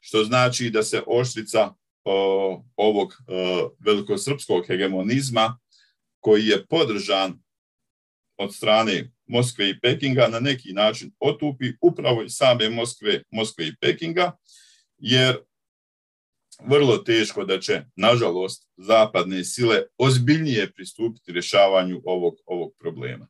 Što 0.00 0.24
znači 0.24 0.70
da 0.70 0.82
se 0.82 1.02
oštrica 1.06 1.66
uh, 1.68 2.64
ovog 2.76 3.08
uh, 3.08 3.70
velikosrpskog 3.78 4.66
hegemonizma 4.66 5.58
koji 6.20 6.46
je 6.46 6.66
podržan 6.66 7.42
od 8.36 8.54
strane 8.54 9.10
Moskve 9.26 9.70
i 9.70 9.80
Pekinga 9.80 10.28
na 10.28 10.40
neki 10.40 10.72
način 10.72 11.12
otupi 11.20 11.72
upravo 11.80 12.22
i 12.22 12.30
same 12.30 12.68
Moskve, 12.68 13.22
Moskve 13.30 13.66
i 13.66 13.76
Pekinga, 13.80 14.32
jer 14.98 15.38
vrlo 16.68 16.98
teško 16.98 17.44
da 17.44 17.60
će, 17.60 17.84
nažalost, 17.96 18.68
zapadne 18.76 19.44
sile 19.44 19.82
ozbiljnije 19.98 20.72
pristupiti 20.72 21.32
rješavanju 21.32 22.00
ovog, 22.04 22.34
ovog 22.46 22.72
problema. 22.78 23.28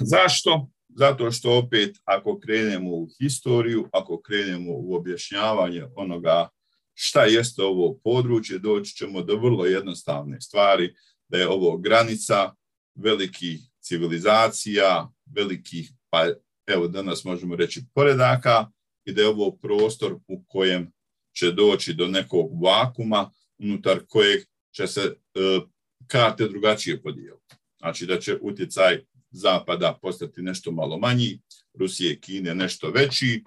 Zašto? 0.00 0.68
Zato 0.88 1.30
što 1.30 1.58
opet, 1.58 1.96
ako 2.04 2.38
krenemo 2.40 2.90
u 2.90 3.08
historiju, 3.20 3.88
ako 3.92 4.22
krenemo 4.22 4.72
u 4.72 4.94
objašnjavanje 4.94 5.86
onoga 5.96 6.48
šta 6.94 7.24
jeste 7.24 7.62
ovo 7.62 7.98
područje, 8.04 8.58
doći 8.58 8.94
ćemo 8.94 9.22
do 9.22 9.36
vrlo 9.36 9.64
jednostavne 9.66 10.40
stvari, 10.40 10.94
da 11.28 11.38
je 11.38 11.48
ovo 11.48 11.78
granica 11.78 12.54
velikih 12.94 13.60
civilizacija, 13.80 15.08
velikih, 15.36 15.90
pa 16.10 16.26
evo 16.66 16.88
danas 16.88 17.24
možemo 17.24 17.56
reći 17.56 17.84
poredaka, 17.94 18.66
i 19.04 19.12
da 19.12 19.22
je 19.22 19.28
ovo 19.28 19.56
prostor 19.56 20.18
u 20.28 20.44
kojem 20.48 20.92
će 21.34 21.50
doći 21.52 21.94
do 21.94 22.06
nekog 22.06 22.62
vakuma 22.62 23.30
unutar 23.58 24.00
kojeg 24.08 24.40
će 24.70 24.86
se 24.86 25.00
e, 25.00 25.60
karte 26.06 26.48
drugačije 26.48 27.02
podijeliti. 27.02 27.54
Znači 27.78 28.06
da 28.06 28.20
će 28.20 28.38
utjecaj 28.40 29.00
Zapada 29.30 29.98
postati 30.02 30.42
nešto 30.42 30.70
malo 30.70 30.98
manji, 30.98 31.40
Rusije 31.78 32.12
i 32.12 32.20
Kine 32.20 32.54
nešto 32.54 32.90
veći, 32.90 33.44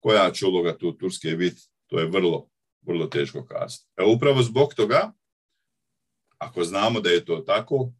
koja 0.00 0.30
će 0.30 0.46
uloga 0.46 0.78
tu 0.78 0.92
Turske 0.92 1.36
biti, 1.36 1.62
to 1.86 1.98
je 1.98 2.06
vrlo, 2.06 2.48
vrlo 2.82 3.06
teško 3.06 3.44
kazati. 3.44 3.84
Evo 3.96 4.12
upravo 4.12 4.42
zbog 4.42 4.74
toga, 4.74 5.12
ako 6.38 6.64
znamo 6.64 7.00
da 7.00 7.10
je 7.10 7.24
to 7.24 7.36
tako, 7.36 7.92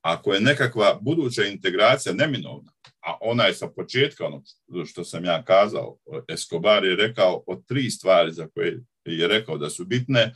ako 0.00 0.34
je 0.34 0.40
nekakva 0.40 0.98
buduća 1.00 1.44
integracija 1.44 2.14
neminovna, 2.14 2.72
a 3.06 3.18
ona 3.20 3.44
je 3.44 3.54
sa 3.54 3.68
početka, 3.68 4.26
ono 4.26 4.42
što 4.86 5.04
sam 5.04 5.24
ja 5.24 5.44
kazao, 5.44 5.98
Escobar 6.28 6.84
je 6.84 6.96
rekao 6.96 7.44
o 7.46 7.56
tri 7.56 7.90
stvari 7.90 8.32
za 8.32 8.48
koje 8.48 8.84
je 9.04 9.28
rekao 9.28 9.58
da 9.58 9.70
su 9.70 9.84
bitne, 9.84 10.34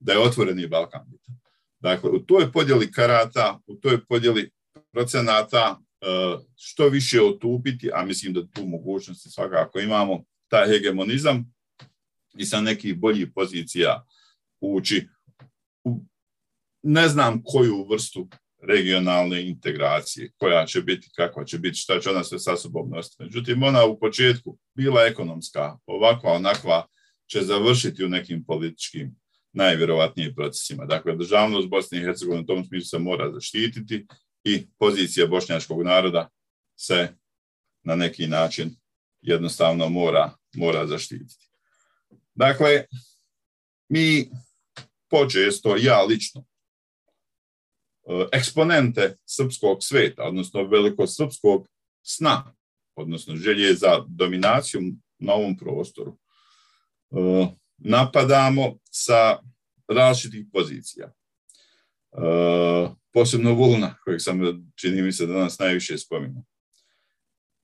da 0.00 0.12
je 0.12 0.18
otvoreni 0.18 0.66
Balkan 0.66 1.02
bitan. 1.10 1.34
Dakle, 1.78 2.10
u 2.10 2.18
toj 2.18 2.52
podjeli 2.52 2.92
karata, 2.92 3.60
u 3.66 3.74
toj 3.74 4.04
podjeli 4.04 4.50
procenata, 4.92 5.80
što 6.56 6.88
više 6.88 7.22
otupiti, 7.22 7.90
a 7.94 8.04
mislim 8.04 8.32
da 8.32 8.46
tu 8.46 8.66
mogućnosti 8.66 9.30
svakako 9.30 9.80
imamo, 9.80 10.24
taj 10.48 10.68
hegemonizam 10.68 11.54
i 12.38 12.44
sa 12.44 12.60
nekih 12.60 12.98
boljih 12.98 13.28
pozicija 13.34 14.06
ući 14.60 15.08
u 15.84 16.00
ne 16.82 17.08
znam 17.08 17.42
koju 17.44 17.86
vrstu 17.90 18.28
regionalne 18.68 19.48
integracije, 19.48 20.30
koja 20.36 20.66
će 20.66 20.82
biti, 20.82 21.10
kakva 21.16 21.44
će 21.44 21.58
biti, 21.58 21.78
šta 21.78 22.00
će 22.00 22.10
ona 22.10 22.24
sve 22.24 22.38
sa 22.38 22.56
sobom 22.56 22.90
nositi. 22.90 23.22
Međutim, 23.22 23.62
ona 23.62 23.84
u 23.84 23.98
početku 23.98 24.58
bila 24.74 25.02
ekonomska, 25.02 25.78
ovakva, 25.86 26.32
onakva, 26.32 26.86
će 27.26 27.40
završiti 27.40 28.04
u 28.04 28.08
nekim 28.08 28.44
političkim 28.44 29.16
najvjerovatnijim 29.52 30.34
procesima. 30.34 30.84
Dakle, 30.84 31.16
državnost 31.16 31.68
Bosne 31.68 31.98
i 31.98 32.04
Hercegovine 32.04 32.42
u 32.42 32.46
tom 32.46 32.64
smislu 32.64 32.86
se 32.86 32.98
mora 32.98 33.32
zaštititi 33.32 34.06
i 34.44 34.66
pozicija 34.78 35.26
bošnjačkog 35.26 35.82
naroda 35.82 36.28
se 36.76 37.08
na 37.82 37.96
neki 37.96 38.26
način 38.26 38.76
jednostavno 39.20 39.88
mora, 39.88 40.32
mora 40.54 40.86
zaštititi. 40.86 41.48
Dakle, 42.34 42.84
mi 43.88 44.30
počesto, 45.10 45.76
ja 45.76 46.02
lično, 46.02 46.44
eksponente 48.32 49.16
srpskog 49.26 49.78
sveta, 49.80 50.22
odnosno 50.22 50.68
velikosrpskog 50.68 51.68
sna, 52.02 52.54
odnosno 52.96 53.36
želje 53.36 53.74
za 53.74 54.04
dominacijom 54.08 55.02
na 55.18 55.32
ovom 55.32 55.56
prostoru, 55.56 56.18
e, 57.10 57.46
napadamo 57.78 58.78
sa 58.90 59.38
različitih 59.88 60.46
pozicija. 60.52 61.06
E, 61.06 61.14
posebno 63.12 63.54
Vulna, 63.54 63.96
kojeg 64.04 64.20
sam, 64.20 64.40
čini 64.74 65.02
mi 65.02 65.12
se, 65.12 65.26
danas 65.26 65.58
najviše 65.58 65.98
spominjao. 65.98 66.44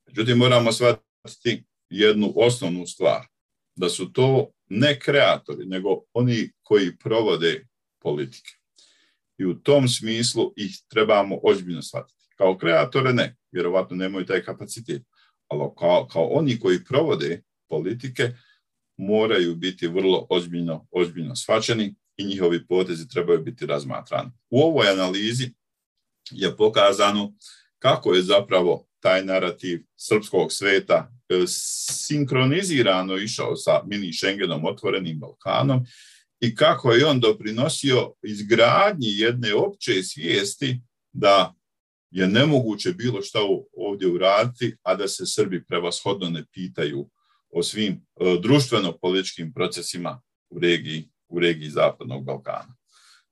Međutim, 0.07 0.38
moramo 0.38 0.72
shvatiti 0.72 1.64
jednu 1.91 2.32
osnovnu 2.36 2.86
stvar, 2.86 3.26
da 3.76 3.88
su 3.88 4.12
to 4.12 4.51
ne 4.68 4.99
kreatori, 5.01 5.66
nego 5.66 6.03
oni 6.12 6.51
koji 6.62 6.99
provode 6.99 7.66
politike 8.03 8.59
i 9.41 9.47
u 9.47 9.55
tom 9.55 9.88
smislu 9.88 10.53
ih 10.57 10.76
trebamo 10.88 11.38
ozbiljno 11.43 11.82
shvatiti. 11.82 12.28
Kao 12.36 12.59
kreatore 12.59 13.12
ne, 13.12 13.36
vjerovatno 13.53 13.97
nemaju 13.97 14.26
taj 14.26 14.43
kapacitet, 14.43 15.03
ali 15.49 15.70
kao, 15.78 16.07
kao 16.07 16.26
oni 16.26 16.61
koji 16.61 16.84
provode 16.84 17.43
politike 17.68 18.32
moraju 18.97 19.55
biti 19.55 19.86
vrlo 19.86 20.26
ozbiljno, 20.30 20.86
ozbiljno 20.91 21.36
shvaćeni 21.36 21.95
i 22.16 22.24
njihovi 22.24 22.66
potezi 22.66 23.09
trebaju 23.09 23.43
biti 23.43 23.66
razmatrani. 23.66 24.30
U 24.51 24.61
ovoj 24.61 24.88
analizi 24.88 25.55
je 26.30 26.57
pokazano 26.57 27.32
kako 27.78 28.14
je 28.14 28.22
zapravo 28.22 28.86
taj 29.03 29.24
narativ 29.24 29.82
srpskog 29.97 30.53
sveta 30.53 31.12
e, 31.28 31.45
sinkronizirano 32.07 33.16
išao 33.16 33.57
sa 33.57 33.82
mini 33.86 34.12
Schengenom, 34.12 34.64
otvorenim 34.64 35.18
Balkanom 35.18 35.86
i 36.41 36.55
kako 36.55 36.93
je 36.93 37.07
on 37.07 37.20
doprinosio 37.20 38.12
izgradnji 38.22 39.09
jedne 39.09 39.55
opće 39.55 40.03
svijesti 40.03 40.80
da 41.12 41.55
je 42.11 42.26
nemoguće 42.26 42.93
bilo 42.93 43.22
šta 43.22 43.38
ovdje 43.76 44.09
uraditi, 44.09 44.76
a 44.82 44.95
da 44.95 45.09
se 45.09 45.26
Srbi 45.26 45.64
prevashodno 45.64 46.30
ne 46.30 46.45
pitaju 46.53 47.11
o 47.53 47.62
svim 47.62 47.93
e, 47.93 48.38
društveno-političkim 48.43 49.53
procesima 49.53 50.22
u 50.51 50.59
regiji, 50.59 51.09
u 51.28 51.41
regiji 51.41 51.70
Zapadnog 51.70 52.24
Balkana. 52.24 52.76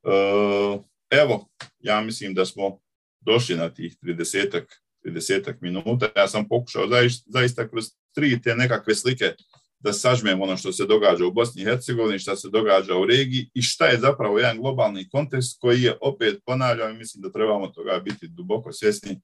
E, 0.04 0.78
evo, 1.10 1.48
ja 1.78 2.00
mislim 2.00 2.34
da 2.34 2.44
smo 2.44 2.80
došli 3.20 3.56
na 3.56 3.68
tih 3.68 3.96
30 4.02 4.64
30 5.04 5.54
minuta. 5.60 6.08
Ja 6.16 6.28
sam 6.28 6.48
pokušao 6.48 6.88
zaista 7.26 7.68
kroz 7.68 7.84
tri 8.14 8.42
te 8.42 8.54
nekakve 8.54 8.94
slike 8.94 9.34
da 9.80 9.92
sažmemo 9.92 10.44
ono 10.44 10.56
što 10.56 10.72
se 10.72 10.86
događa 10.86 11.26
u 11.26 11.32
Bosni 11.32 11.62
i 11.62 11.64
Hercegovini, 11.64 12.18
što 12.18 12.36
se 12.36 12.48
događa 12.50 12.96
u 12.96 13.06
regiji 13.06 13.50
i 13.54 13.62
šta 13.62 13.86
je 13.86 13.98
zapravo 13.98 14.38
jedan 14.38 14.58
globalni 14.58 15.08
kontekst 15.08 15.60
koji 15.60 15.82
je 15.82 15.96
opet 16.00 16.40
ponavljam 16.46 16.94
i 16.94 16.98
mislim 16.98 17.22
da 17.22 17.32
trebamo 17.32 17.66
toga 17.66 18.00
biti 18.04 18.28
duboko 18.28 18.72
svjesni, 18.72 19.20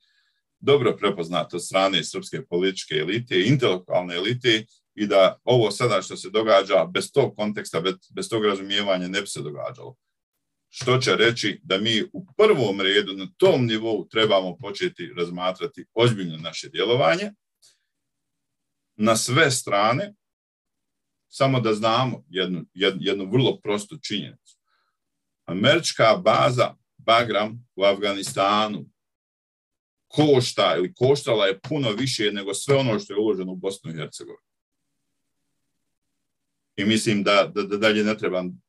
dobro 0.61 0.97
prepoznato 0.97 1.57
od 1.57 1.65
strane 1.65 2.05
srpske 2.05 2.47
političke 2.47 2.95
elite, 2.95 3.41
intelektualne 3.47 4.15
elite 4.15 4.65
i 4.95 5.07
da 5.07 5.39
ovo 5.45 5.71
sada 5.71 6.03
što 6.03 6.17
se 6.17 6.31
događa 6.31 6.85
bez 6.85 7.13
tog 7.13 7.37
konteksta, 7.37 7.81
bez, 7.81 7.95
bez 8.15 8.29
tog 8.29 8.45
razumijevanja 8.45 9.09
ne 9.09 9.21
bi 9.21 9.27
se 9.27 9.43
događalo. 9.43 9.97
Što 10.69 10.99
će 10.99 11.17
reći 11.17 11.61
da 11.63 11.79
mi 11.79 12.03
u 12.13 12.27
prvom 12.37 12.81
redu 12.81 13.13
na 13.13 13.27
tom 13.37 13.67
nivou 13.67 14.09
trebamo 14.09 14.57
početi 14.57 15.13
razmatrati 15.17 15.87
ozbiljno 15.95 16.37
naše 16.37 16.69
djelovanje 16.69 17.33
na 18.97 19.17
sve 19.17 19.51
strane, 19.51 20.15
samo 21.37 21.61
da 21.61 21.75
znamo 21.75 22.25
jednu, 22.29 22.65
jednu, 22.75 23.31
vrlo 23.31 23.61
prostu 23.61 23.99
činjenicu. 23.99 24.59
Američka 25.45 26.17
baza 26.25 26.75
Bagram 26.97 27.67
u 27.77 27.85
Afganistanu 27.85 28.85
košta 30.09 30.75
ili 30.77 30.95
koštala 30.95 31.47
je 31.47 31.61
puno 31.61 31.91
više 31.91 32.33
nego 32.33 32.55
sve 32.55 32.77
ono 32.77 32.99
što 32.99 33.13
je 33.13 33.19
uloženo 33.19 33.53
u 33.53 33.57
Bosnu 33.57 33.91
i 33.91 33.95
Hercegovini. 33.95 34.49
I 36.77 36.85
mislim 36.85 37.23
da, 37.23 37.51
da, 37.55 37.63
da 37.63 37.77
dalje 37.77 38.05
ne 38.05 38.19
trebam 38.19 38.63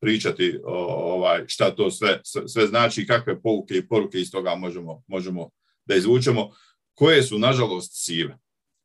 pričati 0.00 0.58
ovaj, 0.64 1.44
šta 1.46 1.70
to 1.70 1.90
sve, 1.90 2.20
sve 2.24 2.66
znači 2.66 3.02
i 3.02 3.06
kakve 3.06 3.42
pouke 3.42 3.74
i 3.74 3.88
poruke 3.88 4.18
iz 4.18 4.30
toga 4.30 4.54
možemo, 4.54 5.02
možemo 5.06 5.50
da 5.84 5.94
izvučemo, 5.94 6.50
koje 6.94 7.22
su 7.22 7.38
nažalost 7.38 8.04
sive. 8.04 8.38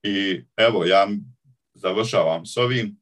I 0.04 0.46
evo, 0.58 0.86
ja 0.86 1.08
završavam 1.74 2.46
s 2.46 2.58
ovim 2.58 2.99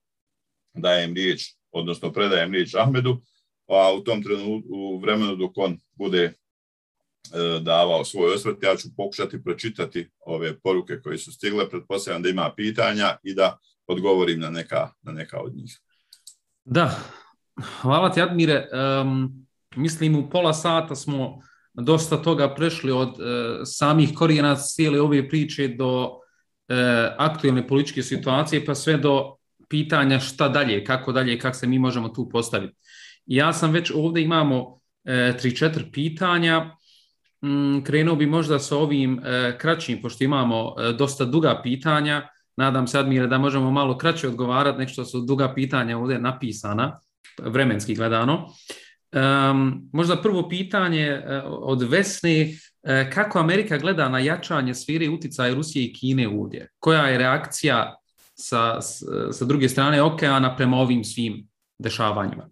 dajem 0.81 1.13
riječ, 1.15 1.43
odnosno 1.71 2.13
predajem 2.13 2.53
riječ 2.53 2.75
Ahmedu, 2.75 3.21
a 3.67 3.93
u 3.93 4.03
tom 4.03 4.23
trenutku, 4.23 4.69
u 4.69 4.99
vremenu 4.99 5.35
dok 5.35 5.51
on 5.55 5.77
bude 5.95 6.23
e, 6.23 6.33
davao 7.61 8.05
svoj 8.05 8.33
osvrt, 8.33 8.63
ja 8.63 8.75
ću 8.75 8.87
pokušati 8.97 9.43
pročitati 9.43 10.09
ove 10.19 10.59
poruke 10.59 11.01
koje 11.03 11.17
su 11.17 11.31
stigle, 11.31 11.69
pretpostavljam 11.69 12.21
da 12.21 12.29
ima 12.29 12.53
pitanja 12.55 13.17
i 13.23 13.33
da 13.33 13.57
odgovorim 13.87 14.39
na 14.39 14.49
neka, 14.49 14.89
na 15.01 15.11
neka 15.11 15.39
od 15.39 15.55
njih. 15.55 15.79
Da, 16.65 16.99
hvala 17.81 18.11
ti 18.11 18.21
Admire. 18.21 18.67
mislim 19.75 20.15
u 20.15 20.29
pola 20.29 20.53
sata 20.53 20.95
smo 20.95 21.41
dosta 21.73 22.21
toga 22.21 22.55
prešli 22.55 22.91
od 22.91 23.09
uh, 23.09 23.15
samih 23.63 24.09
korijena 24.15 24.55
cijele 24.55 25.01
ove 25.01 25.29
priče 25.29 25.67
do 25.67 26.03
uh, 26.07 26.17
aktualne 27.17 27.67
političke 27.67 28.03
situacije 28.03 28.65
pa 28.65 28.75
sve 28.75 28.97
do 28.97 29.36
pitanja 29.69 30.19
šta 30.19 30.49
dalje, 30.49 30.83
kako 30.83 31.11
dalje, 31.11 31.39
kako 31.39 31.57
se 31.57 31.67
mi 31.67 31.79
možemo 31.79 32.09
tu 32.09 32.29
postaviti. 32.29 32.75
Ja 33.25 33.53
sam 33.53 33.71
već 33.71 33.91
ovdje 33.95 34.23
imamo 34.23 34.79
e, 35.05 35.37
tri, 35.37 35.55
četiri 35.55 35.91
pitanja. 35.91 36.71
mm, 37.45 37.81
krenuo 37.83 38.15
bi 38.15 38.25
možda 38.25 38.59
sa 38.59 38.77
ovim 38.77 39.21
kraćim, 39.57 40.01
pošto 40.01 40.23
imamo 40.23 40.75
dosta 40.97 41.25
duga 41.25 41.61
pitanja. 41.63 42.27
Nadam 42.57 42.87
se, 42.87 42.99
Admire, 42.99 43.27
da 43.27 43.37
možemo 43.37 43.71
malo 43.71 43.97
kraće 43.97 44.27
odgovarati, 44.27 44.79
nek 44.79 44.89
što 44.89 45.05
su 45.05 45.21
duga 45.21 45.53
pitanja 45.53 45.97
ovdje 45.97 46.19
napisana, 46.19 46.99
vremenski 47.43 47.95
gledano. 47.95 48.47
možda 49.93 50.21
prvo 50.21 50.49
pitanje 50.49 51.21
od 51.45 51.81
Vesne, 51.81 52.53
kako 53.13 53.39
Amerika 53.39 53.77
gleda 53.77 54.09
na 54.09 54.19
jačanje 54.19 54.73
svire 54.73 55.09
utjecaja 55.09 55.53
Rusije 55.53 55.85
i 55.85 55.93
Kine 55.93 56.27
ovdje? 56.27 56.69
Koja 56.79 57.07
je 57.07 57.17
reakcija 57.17 57.95
sa, 58.39 58.81
sa 59.31 59.45
druge 59.45 59.69
strane 59.69 60.01
okeana 60.01 60.55
prema 60.55 60.77
ovim 60.77 61.03
svim 61.03 61.49
dešavanjima? 61.79 62.49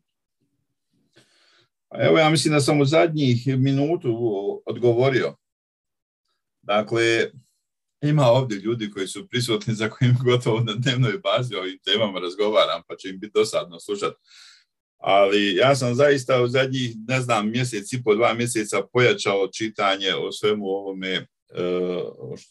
Evo 1.99 2.17
ja 2.17 2.29
mislim 2.29 2.53
da 2.53 2.59
sam 2.59 2.81
u 2.81 2.85
zadnjih 2.85 3.47
minutu 3.47 4.11
odgovorio. 4.65 5.35
Dakle, 6.61 7.29
ima 8.01 8.25
ovdje 8.25 8.57
ljudi 8.57 8.91
koji 8.91 9.07
su 9.07 9.27
prisutni 9.27 9.73
za 9.73 9.89
kojim 9.89 10.17
gotovo 10.23 10.59
na 10.59 10.73
dnevnoj 10.73 11.17
bazi 11.17 11.55
o 11.55 11.59
ovim 11.59 11.79
temama 11.85 12.19
razgovaram, 12.19 12.81
pa 12.87 12.95
će 12.95 13.09
im 13.09 13.19
biti 13.19 13.31
dosadno 13.35 13.79
slušati. 13.79 14.15
Ali 14.97 15.55
ja 15.55 15.75
sam 15.75 15.95
zaista 15.95 16.41
u 16.41 16.47
zadnjih, 16.47 16.95
ne 17.07 17.21
znam, 17.21 17.51
mjesec 17.51 17.93
i 17.93 18.03
po 18.03 18.15
dva 18.15 18.33
mjeseca 18.33 18.81
pojačao 18.93 19.47
čitanje 19.47 20.13
o 20.15 20.31
svemu 20.31 20.65
ovome 20.65 21.27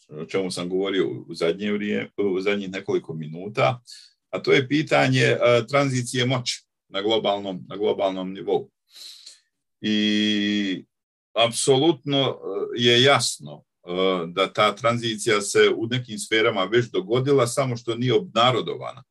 o 0.09 0.25
čemu 0.25 0.51
sam 0.51 0.69
govorio 0.69 1.07
u 1.27 1.35
zadnje 1.35 1.71
vrijeme, 1.71 2.09
u 2.17 2.41
zadnjih 2.41 2.69
nekoliko 2.69 3.13
minuta, 3.13 3.81
a 4.29 4.39
to 4.39 4.53
je 4.53 4.67
pitanje 4.67 5.21
e, 5.21 5.37
tranzicije 5.67 6.25
moći 6.25 6.65
na 6.87 7.01
globalnom, 7.01 7.65
na 7.67 7.77
globalnom 7.77 8.33
nivou. 8.33 8.69
I 9.81 10.85
apsolutno 11.33 12.19
e, 12.19 12.35
je 12.75 13.03
jasno 13.03 13.63
e, 13.63 13.89
da 14.27 14.53
ta 14.53 14.75
tranzicija 14.75 15.41
se 15.41 15.59
u 15.77 15.87
nekim 15.87 16.19
sferama 16.19 16.63
već 16.63 16.85
dogodila, 16.85 17.47
samo 17.47 17.77
što 17.77 17.95
nije 17.95 18.13
obnarodovana. 18.13 19.03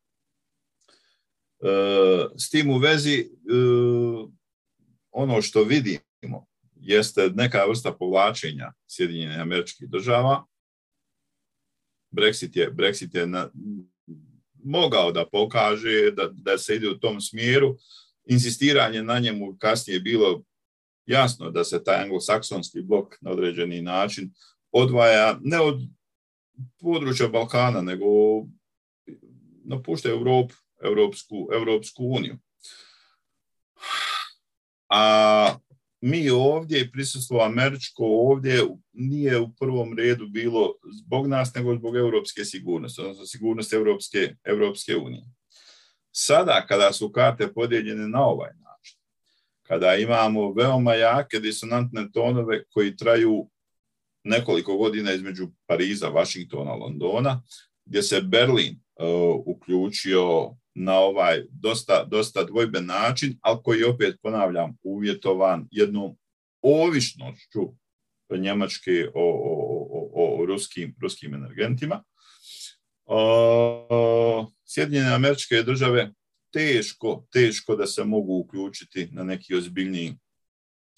E, 1.60 1.68
s 2.38 2.50
tim 2.50 2.70
u 2.70 2.78
vezi, 2.78 3.30
ono 5.10 5.42
što 5.42 5.62
vidimo 5.62 5.98
jeste 6.84 7.30
neka 7.34 7.64
vrsta 7.68 7.92
povlačenja 7.92 8.72
Sjedinjenih 8.86 9.40
američkih 9.40 9.88
država. 9.88 10.44
Brexit 12.10 12.56
je, 12.56 12.70
Brexit 12.70 13.14
je 13.16 13.26
na, 13.26 13.50
mogao 14.64 15.12
da 15.12 15.26
pokaže 15.32 16.10
da, 16.10 16.28
da 16.32 16.58
se 16.58 16.76
ide 16.76 16.88
u 16.88 16.98
tom 16.98 17.20
smjeru. 17.20 17.76
Insistiranje 18.24 19.02
na 19.02 19.18
njemu 19.18 19.56
kasnije 19.58 19.96
je 19.96 20.00
bilo 20.00 20.42
jasno 21.06 21.50
da 21.50 21.64
se 21.64 21.84
taj 21.84 22.02
anglosaksonski 22.02 22.82
blok 22.82 23.14
na 23.20 23.30
određeni 23.30 23.82
način 23.82 24.30
odvaja 24.72 25.38
ne 25.42 25.60
od 25.60 25.80
područja 26.80 27.28
Balkana, 27.28 27.80
nego 27.80 28.06
napušta 29.64 30.08
Europu, 30.08 30.54
Europsku, 30.82 31.48
Europsku 31.52 32.04
uniju. 32.04 32.38
A 34.88 35.58
mi 36.06 36.30
ovdje 36.30 36.80
i 36.80 36.90
prisustvo 36.92 37.42
američko 37.42 38.04
ovdje 38.04 38.62
nije 38.92 39.38
u 39.38 39.54
prvom 39.54 39.98
redu 39.98 40.26
bilo 40.26 40.74
zbog 41.04 41.26
nas, 41.26 41.54
nego 41.54 41.74
zbog 41.74 41.96
europske 41.96 42.44
sigurnosti, 42.44 43.00
odnosno 43.00 43.26
sigurnosti 43.26 43.76
Europske, 43.76 44.34
Europske 44.44 44.96
unije. 44.96 45.24
Sada, 46.12 46.66
kada 46.68 46.92
su 46.92 47.12
karte 47.12 47.52
podijeljene 47.52 48.08
na 48.08 48.26
ovaj 48.26 48.50
način, 48.50 48.98
kada 49.62 49.94
imamo 49.94 50.52
veoma 50.52 50.94
jake 50.94 51.40
disonantne 51.40 52.10
tonove 52.12 52.64
koji 52.64 52.96
traju 52.96 53.48
nekoliko 54.24 54.76
godina 54.76 55.12
između 55.12 55.48
Pariza, 55.66 56.08
Vašingtona, 56.08 56.74
Londona, 56.74 57.42
gdje 57.84 58.02
se 58.02 58.20
Berlin 58.20 58.80
uh, 59.00 59.42
uključio 59.46 60.56
na 60.74 60.98
ovaj 60.98 61.42
dosta, 61.50 62.04
dosta 62.04 62.44
dvojben 62.44 62.86
način, 62.86 63.38
ali 63.40 63.62
koji 63.64 63.84
opet 63.84 64.16
ponavljam 64.22 64.76
uvjetovan 64.82 65.68
jednom 65.70 66.16
ovišnošću 66.62 67.74
Njemačke 68.38 69.08
o, 69.14 69.22
o, 69.22 69.86
o, 70.14 70.42
o 70.42 70.46
ruskim, 70.46 70.96
ruskim 71.02 71.34
energentima. 71.34 72.04
Sjedinjene 74.64 75.14
američke 75.14 75.62
države 75.62 76.12
teško, 76.52 77.26
teško 77.32 77.76
da 77.76 77.86
se 77.86 78.04
mogu 78.04 78.38
uključiti 78.38 79.08
na 79.12 79.24
neki 79.24 79.54
ozbiljniji 79.54 80.16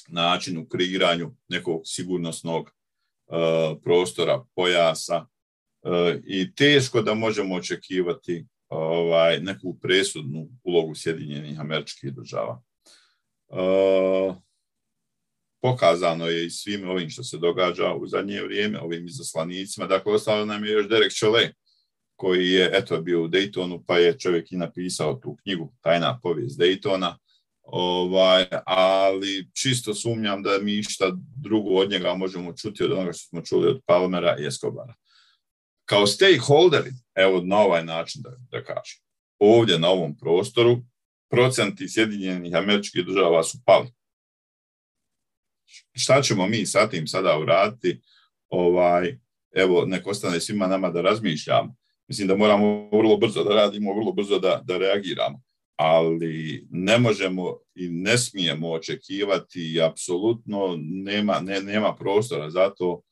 način 0.09 0.59
u 0.59 0.69
kreiranju 0.69 1.35
nekog 1.49 1.83
sigurnosnog 1.85 2.71
prostora, 3.83 4.45
pojasa 4.55 5.27
i 6.27 6.55
teško 6.55 7.03
da 7.03 7.15
možemo 7.15 7.55
očekivati 7.55 8.47
ovaj, 8.69 9.41
neku 9.41 9.79
presudnu 9.83 10.49
ulogu 10.65 10.95
Sjedinjenih 10.95 11.61
američkih 11.61 12.13
država. 12.13 12.63
E, 13.49 14.35
pokazano 15.63 16.27
je 16.27 16.47
i 16.47 16.51
svim 16.51 16.89
ovim 16.89 17.11
što 17.11 17.25
se 17.25 17.39
događa 17.39 17.95
u 17.95 18.07
zadnje 18.07 18.43
vrijeme, 18.43 18.81
ovim 18.81 19.07
izaslanicima. 19.07 19.87
Dakle, 19.87 20.13
ostalo 20.13 20.45
nam 20.45 20.65
je 20.65 20.73
još 20.73 20.89
Derek 20.89 21.13
Chole, 21.13 21.51
koji 22.17 22.51
je 22.51 22.71
eto 22.73 23.01
bio 23.01 23.25
u 23.25 23.29
Daytonu, 23.29 23.85
pa 23.87 23.99
je 23.99 24.19
čovjek 24.19 24.53
i 24.53 24.57
napisao 24.57 25.15
tu 25.15 25.37
knjigu 25.43 25.73
Tajna 25.81 26.21
povijest 26.23 26.59
Daytona. 26.59 27.17
Ovaj, 27.63 28.47
ali 28.67 29.49
čisto 29.53 29.95
sumnjam 29.95 30.43
da 30.43 30.59
mi 30.63 30.73
išta 30.73 31.13
drugo 31.37 31.71
od 31.71 31.91
njega 31.91 32.15
možemo 32.15 32.53
čuti 32.53 32.85
od 32.85 32.93
onoga 32.93 33.13
što 33.13 33.29
smo 33.29 33.41
čuli 33.43 33.69
od 33.69 33.81
Palmera 33.87 34.37
i 34.39 34.47
Escobara 34.47 34.95
kao 35.87 36.07
stakeholderi, 36.07 36.91
evo 37.15 37.41
na 37.41 37.59
ovaj 37.59 37.85
način 37.85 38.23
da, 38.23 38.31
da 38.51 38.65
kažem, 38.65 39.01
ovdje 39.39 39.79
na 39.79 39.89
ovom 39.89 40.17
prostoru, 40.17 40.83
procenti 41.31 41.89
Sjedinjenih 41.89 42.55
američkih 42.57 43.07
država 43.07 43.43
su 43.43 43.59
pali. 43.65 43.89
Šta 45.93 46.23
ćemo 46.23 46.47
mi 46.47 46.67
sa 46.67 46.89
tim 46.89 47.07
sada 47.07 47.39
uraditi? 47.39 48.01
Ovaj, 48.49 49.19
evo, 49.55 49.85
nek 49.87 50.07
ostane 50.07 50.41
svima 50.41 50.67
nama 50.67 50.91
da 50.91 51.01
razmišljamo. 51.01 51.77
Mislim 52.09 52.29
da 52.29 52.37
moramo 52.37 52.89
vrlo 52.93 53.17
brzo 53.17 53.45
da 53.45 53.55
radimo, 53.55 53.95
vrlo 53.95 54.13
brzo 54.13 54.39
da, 54.39 54.63
da 54.65 54.79
reagiramo. 54.79 55.43
Ali 55.77 56.67
ne 56.71 56.99
možemo 56.99 57.59
i 57.75 57.89
ne 57.89 58.19
smijemo 58.19 58.71
očekivati 58.71 59.81
apsolutno 59.83 60.77
nema, 60.79 61.41
ne, 61.41 61.61
nema 61.61 61.95
prostora 61.95 62.51
za 62.51 62.71
to 62.71 63.03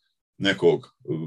nekog 0.44 0.80
uh, 1.04 1.18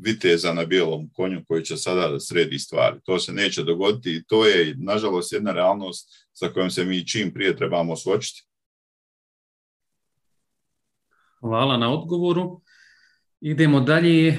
viteza 0.00 0.52
na 0.52 0.64
bijelom 0.64 1.10
konju 1.12 1.44
koji 1.48 1.64
će 1.64 1.76
sada 1.76 2.08
da 2.08 2.20
sredi 2.20 2.58
stvari. 2.58 2.96
To 3.04 3.18
se 3.18 3.32
neće 3.32 3.62
dogoditi 3.62 4.16
i 4.16 4.24
to 4.24 4.46
je, 4.46 4.74
nažalost, 4.78 5.32
jedna 5.32 5.52
realnost 5.52 6.28
sa 6.32 6.48
kojom 6.48 6.70
se 6.70 6.84
mi 6.84 7.06
čim 7.06 7.32
prije 7.32 7.56
trebamo 7.56 7.96
suočiti. 7.96 8.42
Hvala 11.40 11.76
na 11.76 11.92
odgovoru. 11.92 12.60
Idemo 13.40 13.80
dalje. 13.80 14.28
E, 14.28 14.38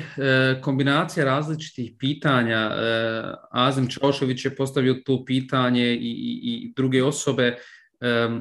kombinacija 0.62 1.26
različitih 1.26 1.92
pitanja. 2.00 2.58
E, 2.58 3.24
Azim 3.52 3.88
Čošović 3.88 4.46
je 4.46 4.56
postavio 4.56 4.94
tu 5.06 5.24
pitanje 5.26 5.94
i, 5.94 5.98
i, 5.98 6.40
i 6.44 6.74
druge 6.76 7.04
osobe. 7.04 7.44
E, 7.44 7.58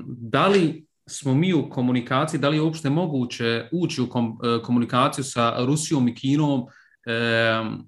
da 0.07 0.49
li 0.49 0.86
smo 1.07 1.35
mi 1.35 1.55
u 1.55 1.71
komunikaciji, 1.71 2.41
da 2.41 2.49
li 2.49 2.57
je 2.57 2.63
uopšte 2.63 2.91
moguće 2.91 3.69
ući 3.73 4.03
u 4.03 4.05
e, 4.05 4.63
komunikaciju 4.63 5.25
sa 5.25 5.55
Rusijom 5.59 6.09
i 6.09 6.15
Kinom 6.15 6.61
e, 6.61 6.65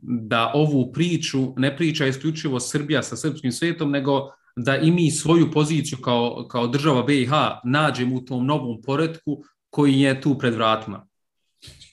da 0.02 0.50
ovu 0.54 0.92
priču 0.92 1.52
ne 1.56 1.76
priča 1.76 2.06
isključivo 2.06 2.60
Srbija 2.60 3.02
sa 3.02 3.16
srpskim 3.16 3.52
svetom, 3.52 3.90
nego 3.90 4.30
da 4.56 4.76
i 4.76 4.90
mi 4.90 5.10
svoju 5.10 5.50
poziciju 5.50 5.98
kao, 5.98 6.46
kao 6.50 6.66
država 6.66 7.02
BiH 7.02 7.30
nađemo 7.64 8.16
u 8.16 8.20
tom 8.20 8.46
novom 8.46 8.82
poredku 8.82 9.44
koji 9.70 10.00
je 10.00 10.20
tu 10.20 10.38
pred 10.38 10.54
vratima. 10.54 11.06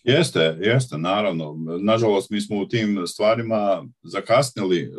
Jeste, 0.03 0.57
jeste, 0.61 0.97
naravno. 0.97 1.55
Nažalost, 1.81 2.29
mi 2.29 2.41
smo 2.41 2.59
u 2.59 2.67
tim 2.67 3.03
stvarima 3.07 3.83
zakasnili. 4.03 4.79
E, 4.79 4.89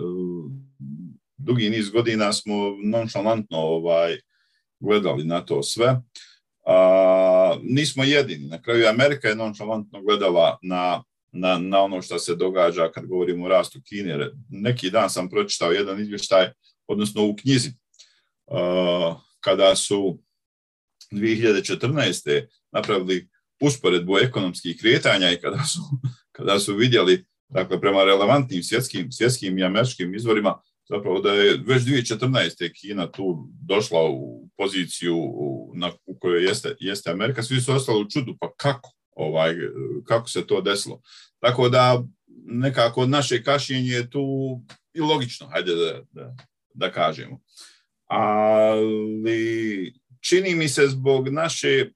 dugi 1.37 1.71
niz 1.71 1.91
godina 1.91 2.33
smo 2.33 2.55
nonšalantno 2.85 3.59
ovaj, 3.59 4.17
gledali 4.81 5.25
na 5.25 5.41
to 5.41 5.63
sve. 5.63 6.01
A, 6.67 7.57
nismo 7.63 8.05
jedini. 8.05 8.49
Na 8.49 8.63
kraju 8.63 8.89
Amerika 8.89 9.29
je 9.29 9.35
nonšalantno 9.35 10.03
gledala 10.03 10.59
na, 10.63 11.03
na, 11.33 11.59
na 11.59 11.83
ono 11.83 12.03
što 12.03 12.19
se 12.19 12.35
događa 12.35 12.91
kad 12.93 13.07
govorimo 13.07 13.45
o 13.45 13.49
rastu 13.49 13.81
Kine. 13.89 14.31
Neki 14.51 14.91
dan 14.91 15.11
sam 15.11 15.31
pročitao 15.31 15.73
jedan 15.73 16.01
izvještaj, 16.01 16.49
odnosno 16.87 17.25
u 17.25 17.37
knjizi, 17.37 17.71
a, 18.47 19.17
kada 19.41 19.77
su 19.77 20.19
2014. 21.13 22.47
napravili 22.73 23.29
usporedbu 23.61 24.19
ekonomskih 24.19 24.77
kretanja 24.81 25.33
i 25.33 25.41
kada 25.41 25.65
su, 25.65 25.81
kada 26.37 26.59
su 26.59 26.75
vidjeli 26.75 27.25
dakle, 27.49 27.81
prema 27.81 28.05
relevantnim 28.05 28.63
svjetskim, 28.63 29.13
svjetskim 29.13 29.59
i 29.59 29.65
američkim 29.65 30.15
izvorima 30.15 30.61
zapravo 30.89 31.21
da 31.21 31.33
je 31.33 31.63
već 31.67 31.83
2014. 31.83 32.73
Kina 32.81 33.11
tu 33.11 33.49
došla 33.69 34.11
u 34.11 34.44
poziciju 34.57 35.17
na, 35.75 35.93
u 36.07 36.19
kojoj 36.19 36.45
jeste, 36.45 36.77
jeste 36.81 37.11
Amerika, 37.11 37.43
svi 37.43 37.61
su 37.61 37.73
ostali 37.73 38.01
u 38.01 38.11
čudu, 38.11 38.37
pa 38.41 38.53
kako? 38.57 38.91
ovaj, 39.17 39.55
kako 40.05 40.29
se 40.29 40.47
to 40.47 40.61
desilo. 40.61 41.01
Tako 41.39 41.69
da 41.69 42.03
nekako 42.47 43.07
naše 43.07 43.43
kašljenje 43.43 43.89
je 43.91 44.11
tu 44.11 44.25
i 44.95 45.01
logično, 45.01 45.47
hajde 45.47 45.75
da, 45.75 46.01
da, 46.13 46.35
da 46.75 46.93
kažemo. 46.93 47.41
Ali 48.07 49.93
čini 50.21 50.55
mi 50.55 50.69
se 50.69 50.87
zbog 50.89 51.29
naše 51.29 51.91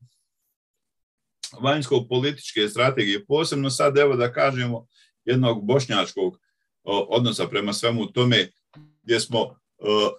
vanjsko-političke 1.60 2.68
strategije, 2.68 3.24
posebno 3.24 3.70
sad 3.70 3.98
evo 3.98 4.16
da 4.16 4.32
kažemo 4.32 4.86
jednog 5.24 5.66
bošnjačkog 5.66 6.40
odnosa 6.84 7.46
prema 7.46 7.72
svemu 7.72 8.12
tome 8.12 8.50
gdje 9.02 9.20
smo 9.20 9.57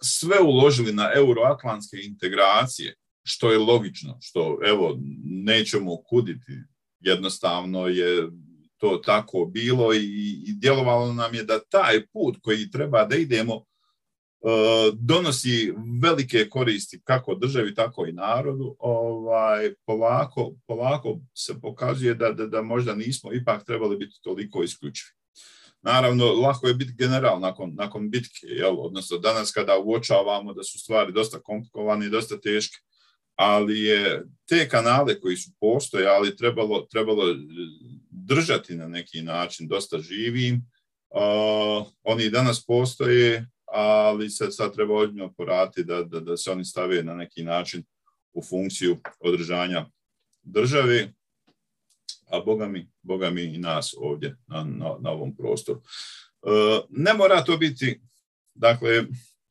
sve 0.01 0.39
uložili 0.39 0.93
na 0.93 1.11
euroatlantske 1.15 1.97
integracije, 2.03 2.95
što 3.23 3.51
je 3.51 3.57
logično, 3.57 4.17
što 4.21 4.59
evo 4.65 4.97
nećemo 5.23 5.97
kuditi, 5.97 6.51
jednostavno 6.99 7.87
je 7.87 8.29
to 8.77 9.01
tako 9.05 9.45
bilo 9.45 9.93
i, 9.93 10.43
i 10.47 10.53
djelovalo 10.53 11.13
nam 11.13 11.35
je 11.35 11.43
da 11.43 11.59
taj 11.59 12.07
put 12.07 12.37
koji 12.41 12.71
treba 12.71 13.05
da 13.05 13.15
idemo 13.15 13.63
donosi 14.93 15.73
velike 16.01 16.49
koristi 16.49 17.01
kako 17.03 17.35
državi, 17.35 17.75
tako 17.75 18.05
i 18.05 18.11
narodu, 18.11 18.75
ovaj, 18.79 19.73
polako, 19.85 20.53
polako 20.67 21.19
se 21.33 21.61
pokazuje 21.61 22.13
da, 22.13 22.31
da, 22.31 22.47
da 22.47 22.61
možda 22.61 22.95
nismo 22.95 23.33
ipak 23.33 23.65
trebali 23.65 23.97
biti 23.97 24.19
toliko 24.21 24.63
isključivi. 24.63 25.18
Naravno, 25.81 26.25
lako 26.25 26.67
je 26.67 26.73
biti 26.73 26.93
general 26.97 27.39
nakon, 27.39 27.71
nakon 27.75 28.09
bitke, 28.09 28.47
jel? 28.47 28.75
odnosno 28.79 29.17
danas 29.17 29.51
kada 29.51 29.77
uočavamo 29.77 30.53
da 30.53 30.63
su 30.63 30.79
stvari 30.79 31.13
dosta 31.13 31.39
komplikovane 31.39 32.05
i 32.05 32.09
dosta 32.09 32.39
teške, 32.39 32.77
ali 33.35 33.81
je 33.81 34.25
te 34.49 34.69
kanale 34.69 35.19
koji 35.19 35.37
su 35.37 35.51
postojali 35.59 36.35
trebalo, 36.35 36.81
trebalo 36.81 37.23
držati 38.09 38.75
na 38.75 38.87
neki 38.87 39.21
način 39.21 39.67
dosta 39.67 39.99
živim. 39.99 40.55
Uh, 41.09 41.87
oni 42.03 42.29
danas 42.29 42.65
postoje, 42.65 43.47
ali 43.65 44.29
se 44.29 44.51
sad 44.51 44.73
treba 44.73 44.95
ozbiljno 44.95 45.33
poraditi 45.33 45.83
da, 45.83 46.03
da, 46.03 46.19
da 46.19 46.37
se 46.37 46.51
oni 46.51 46.65
stave 46.65 47.03
na 47.03 47.13
neki 47.13 47.43
način 47.43 47.83
u 48.33 48.43
funkciju 48.43 48.97
održanja 49.19 49.85
države, 50.41 51.13
a 52.29 52.39
boga 52.39 52.67
mi, 52.67 52.89
boga 53.01 53.29
mi 53.29 53.43
i 53.43 53.57
nas 53.57 53.95
ovdje 53.97 54.35
na, 54.47 54.63
na, 54.63 54.95
na 54.99 55.11
ovom 55.11 55.35
prostoru. 55.35 55.81
Uh, 56.41 56.85
ne 56.89 57.13
mora 57.13 57.43
to 57.43 57.57
biti, 57.57 58.01
dakle, 58.55 59.03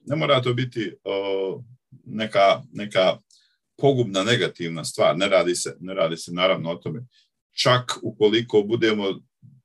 ne 0.06 0.16
mora 0.16 0.42
to 0.42 0.54
biti 0.54 0.92
neka, 2.04 2.62
neka 2.72 3.18
pogubna 3.76 4.24
negativna 4.24 4.84
stvar, 4.84 5.16
ne 5.16 5.28
radi 5.28 5.54
se, 5.54 5.76
ne 5.80 5.94
radi 5.94 6.16
se 6.16 6.32
naravno 6.32 6.70
o 6.70 6.76
tome. 6.76 7.06
Čak 7.62 7.98
ukoliko 8.02 8.62
budemo 8.62 9.20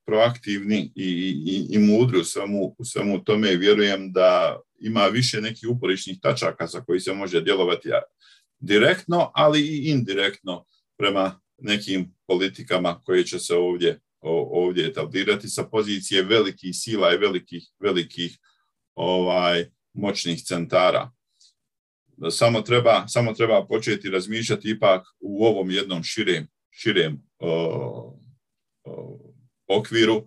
proaktivni 0.06 0.92
i, 0.94 1.08
i, 1.46 1.74
i 1.74 1.78
mudri 1.78 2.20
u 2.20 2.24
svemu, 2.24 2.74
u 2.78 2.84
svemu 2.84 3.24
tome, 3.24 3.56
vjerujem 3.56 4.12
da 4.12 4.60
ima 4.80 5.06
više 5.06 5.40
nekih 5.40 5.68
uporišnih 5.68 6.20
tačaka 6.20 6.68
sa 6.68 6.80
koji 6.80 7.00
se 7.00 7.12
može 7.12 7.40
djelovati 7.40 7.88
direktno, 8.58 9.30
ali 9.34 9.60
i 9.60 9.90
indirektno 9.90 10.64
prema 10.98 11.40
nekim 11.58 12.14
politikama 12.26 13.00
koje 13.04 13.24
će 13.24 13.38
se 13.38 13.54
ovdje, 13.54 14.00
ovdje 14.50 14.86
etablirati 14.86 15.48
sa 15.48 15.64
pozicije 15.64 16.22
velikih 16.22 16.70
sila 16.74 17.14
i 17.14 17.18
velikih, 17.18 17.62
velikih 17.80 18.38
ovaj, 18.94 19.70
moćnih 19.92 20.44
centara 20.44 21.10
samo 22.30 22.62
treba, 22.62 23.08
samo 23.08 23.32
treba 23.32 23.66
početi 23.66 24.10
razmišljati 24.10 24.70
ipak 24.70 25.06
u 25.20 25.46
ovom 25.46 25.70
jednom 25.70 26.02
širem, 26.02 26.48
širem 26.70 27.22
o, 27.38 28.18
o, 28.84 29.18
okviru 29.66 30.26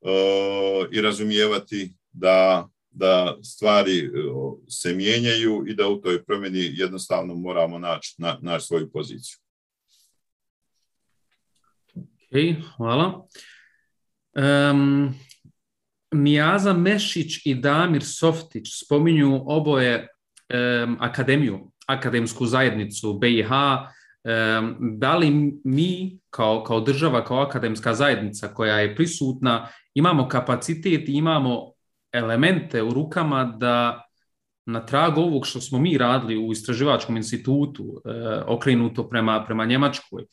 o, 0.00 0.86
i 0.92 1.00
razumijevati 1.00 1.94
da, 2.12 2.68
da 2.90 3.38
stvari 3.42 4.10
se 4.68 4.94
mijenjaju 4.94 5.64
i 5.66 5.74
da 5.74 5.88
u 5.88 6.00
toj 6.00 6.24
promjeni 6.24 6.70
jednostavno 6.74 7.34
moramo 7.34 7.78
naći 7.78 8.14
na, 8.18 8.38
naći 8.42 8.66
svoju 8.66 8.90
poziciju. 8.92 9.38
Ok, 12.30 12.64
hvala. 12.76 13.26
Um, 14.72 15.14
Mijaza 16.10 16.72
Mešić 16.72 17.46
i 17.46 17.54
Damir 17.54 18.04
Softić 18.04 18.68
spominju 18.84 19.44
oboje 19.46 20.06
um, 20.84 20.96
akademiju, 21.00 21.70
akademsku 21.86 22.46
zajednicu 22.46 23.18
BiH, 23.18 23.50
um, 23.50 24.76
da 24.98 25.16
li 25.16 25.30
mi 25.64 26.18
kao, 26.30 26.64
kao 26.64 26.80
država, 26.80 27.24
kao 27.24 27.40
akademska 27.40 27.94
zajednica 27.94 28.48
koja 28.48 28.78
je 28.78 28.96
prisutna, 28.96 29.68
imamo 29.94 30.28
kapacitet 30.28 31.08
i 31.08 31.12
imamo 31.12 31.72
elemente 32.12 32.82
u 32.82 32.90
rukama 32.90 33.44
da 33.44 34.04
na 34.66 34.86
tragu 34.86 35.20
ovog 35.20 35.46
što 35.46 35.60
smo 35.60 35.78
mi 35.78 35.98
radili 35.98 36.36
u 36.36 36.52
istraživačkom 36.52 37.16
institutu, 37.16 38.02
e, 38.04 38.42
okrenuto 38.46 39.08
prema, 39.08 39.44
prema 39.44 39.64
Njemačkoj, 39.64 40.24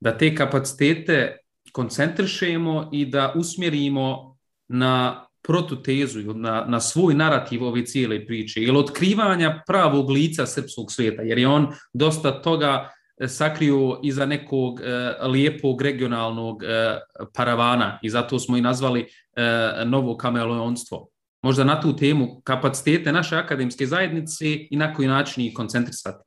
da 0.00 0.18
te 0.18 0.34
kapacitete 0.34 1.43
koncentrišemo 1.72 2.88
i 2.92 3.06
da 3.06 3.32
usmjerimo 3.36 4.36
na 4.68 5.26
protutezu 5.42 6.34
na, 6.34 6.64
na 6.68 6.80
svoj 6.80 7.14
narativ 7.14 7.64
ove 7.64 7.86
cijele 7.86 8.26
priče 8.26 8.62
ili 8.62 8.78
otkrivanja 8.78 9.62
pravog 9.66 10.10
lica 10.10 10.46
srpskog 10.46 10.92
svijeta, 10.92 11.22
jer 11.22 11.38
je 11.38 11.48
on 11.48 11.68
dosta 11.92 12.42
toga 12.42 12.90
e, 13.18 13.28
sakrio 13.28 14.00
iza 14.02 14.26
nekog 14.26 14.80
e, 14.80 15.14
lijepog 15.26 15.82
regionalnog 15.82 16.62
e, 16.62 16.98
paravana 17.34 17.98
i 18.02 18.10
zato 18.10 18.38
smo 18.38 18.56
i 18.56 18.60
nazvali 18.60 19.00
e, 19.00 19.84
novo 19.84 20.16
kameleonstvo. 20.16 21.08
Možda 21.42 21.64
na 21.64 21.80
tu 21.80 21.96
temu 21.96 22.40
kapacitete 22.44 23.12
naše 23.12 23.36
akademske 23.36 23.86
zajednice 23.86 24.44
i 24.70 24.76
na 24.76 24.94
koji 24.94 25.08
način 25.08 25.44
ih 25.44 25.54
koncentrisati. 25.54 26.24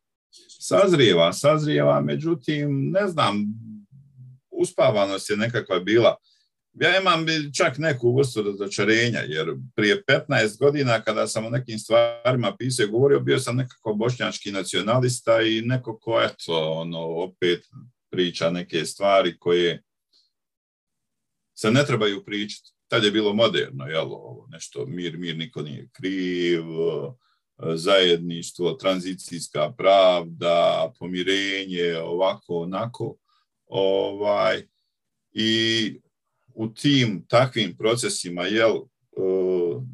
Sazrijeva, 0.59 1.33
sazrijeva, 1.33 2.01
međutim, 2.01 2.91
ne 2.91 3.07
znam, 3.07 3.45
uspavanost 4.57 5.29
je 5.29 5.37
nekakva 5.37 5.79
bila 5.79 6.15
ja 6.79 6.99
imam 6.99 7.25
čak 7.57 7.77
neku 7.77 8.17
vrstu 8.17 8.41
razočarenja, 8.41 9.19
jer 9.19 9.55
prije 9.75 10.03
15 10.03 10.59
godina 10.59 11.01
kada 11.01 11.27
sam 11.27 11.45
o 11.45 11.49
nekim 11.49 11.79
stvarima 11.79 12.55
pisao 12.59 12.83
i 12.83 12.87
govorio, 12.87 13.19
bio 13.19 13.39
sam 13.39 13.55
nekako 13.55 13.93
bošnjački 13.93 14.51
nacionalista 14.51 15.41
i 15.41 15.61
neko 15.61 15.99
ko, 15.99 16.21
eto, 16.21 16.71
ono, 16.71 16.99
opet 16.99 17.65
priča 18.11 18.49
neke 18.49 18.85
stvari 18.85 19.37
koje 19.37 19.83
se 21.57 21.71
ne 21.71 21.85
trebaju 21.85 22.25
pričati. 22.25 22.71
Tad 22.87 23.03
je 23.03 23.11
bilo 23.11 23.33
moderno, 23.33 23.85
jel, 23.85 24.13
ovo, 24.13 24.47
nešto, 24.51 24.85
mir, 24.85 25.17
mir, 25.17 25.37
niko 25.37 25.61
nije 25.61 25.89
kriv, 25.91 26.63
zajedništvo, 27.75 28.73
tranzicijska 28.73 29.73
pravda, 29.77 30.91
pomirenje, 30.99 31.97
ovako, 31.97 32.55
onako. 32.57 33.17
Ovaj, 33.67 34.67
I 35.31 36.01
u 36.53 36.67
tim 36.73 37.25
takvim 37.29 37.77
procesima 37.77 38.43
jel 38.43 38.81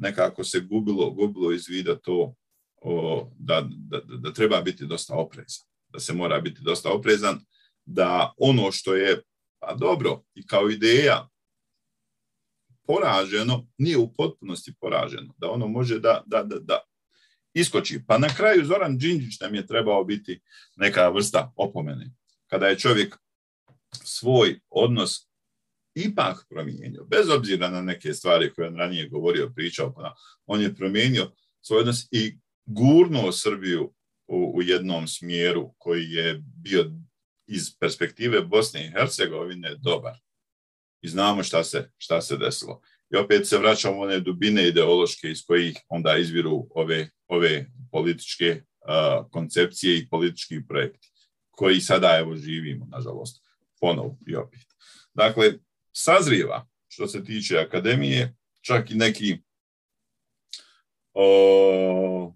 nekako 0.00 0.44
se 0.44 0.60
gubilo, 0.60 1.10
gubilo 1.10 1.52
iz 1.52 1.68
vida 1.68 1.98
to 1.98 2.34
da, 3.38 3.68
da, 3.68 4.00
da 4.00 4.32
treba 4.32 4.60
biti 4.60 4.86
dosta 4.86 5.14
oprezan, 5.14 5.66
da 5.88 6.00
se 6.00 6.12
mora 6.12 6.40
biti 6.40 6.60
dosta 6.62 6.92
oprezan, 6.92 7.40
da 7.84 8.32
ono 8.38 8.72
što 8.72 8.94
je, 8.94 9.22
pa 9.58 9.74
dobro, 9.74 10.22
i 10.34 10.46
kao 10.46 10.70
ideja 10.70 11.28
poraženo, 12.86 13.66
nije 13.78 13.98
u 13.98 14.12
potpunosti 14.12 14.74
poraženo, 14.80 15.34
da 15.38 15.50
ono 15.50 15.66
može 15.68 15.98
da, 15.98 16.22
da, 16.26 16.42
da, 16.42 16.58
da 16.58 16.80
iskoči. 17.54 18.00
Pa 18.06 18.18
na 18.18 18.28
kraju 18.28 18.64
Zoran 18.64 18.98
Đinđić 18.98 19.40
nam 19.40 19.54
je 19.54 19.66
trebao 19.66 20.04
biti 20.04 20.40
neka 20.76 21.08
vrsta 21.08 21.52
opomene. 21.56 22.10
Kada 22.46 22.66
je 22.66 22.78
čovjek 22.78 23.16
svoj 24.02 24.60
odnos 24.70 25.28
ipak 25.94 26.46
promijenio, 26.48 27.04
bez 27.04 27.30
obzira 27.30 27.70
na 27.70 27.82
neke 27.82 28.14
stvari 28.14 28.52
koje 28.54 28.68
on 28.68 28.76
ranije 28.76 29.08
govorio, 29.08 29.52
pričao, 29.54 29.92
pa 29.94 30.14
on 30.46 30.60
je 30.60 30.74
promijenio 30.74 31.32
svoj 31.60 31.80
odnos 31.80 32.08
i 32.10 32.38
gurnuo 32.66 33.32
Srbiju 33.32 33.94
u, 34.26 34.52
u 34.56 34.62
jednom 34.62 35.08
smjeru 35.08 35.74
koji 35.78 36.10
je 36.10 36.42
bio 36.62 36.92
iz 37.46 37.78
perspektive 37.80 38.40
Bosne 38.40 38.86
i 38.86 38.90
Hercegovine 38.90 39.74
dobar. 39.74 40.18
I 41.00 41.08
znamo 41.08 41.42
šta 41.42 41.64
se, 41.64 41.90
šta 41.98 42.20
se 42.20 42.36
desilo. 42.36 42.80
I 43.10 43.16
opet 43.16 43.46
se 43.46 43.58
vraćamo 43.58 43.98
one 43.98 44.20
dubine 44.20 44.68
ideološke 44.68 45.30
iz 45.30 45.44
kojih 45.46 45.76
onda 45.88 46.16
izviru 46.16 46.66
ove, 46.70 47.10
ove 47.28 47.66
političke 47.90 48.62
uh, 48.62 49.30
koncepcije 49.30 49.98
i 49.98 50.08
politički 50.08 50.66
projekti, 50.68 51.08
koji 51.50 51.80
sada 51.80 52.18
evo 52.18 52.36
živimo, 52.36 52.86
nažalost, 52.90 53.43
ponovo 53.84 54.16
i 54.26 54.36
opet. 54.36 54.60
Dakle, 55.14 55.52
sazrijeva 55.92 56.66
što 56.88 57.06
se 57.06 57.24
tiče 57.24 57.58
akademije, 57.58 58.34
čak 58.60 58.90
i 58.90 58.94
neki 58.94 59.38
o, 61.14 62.34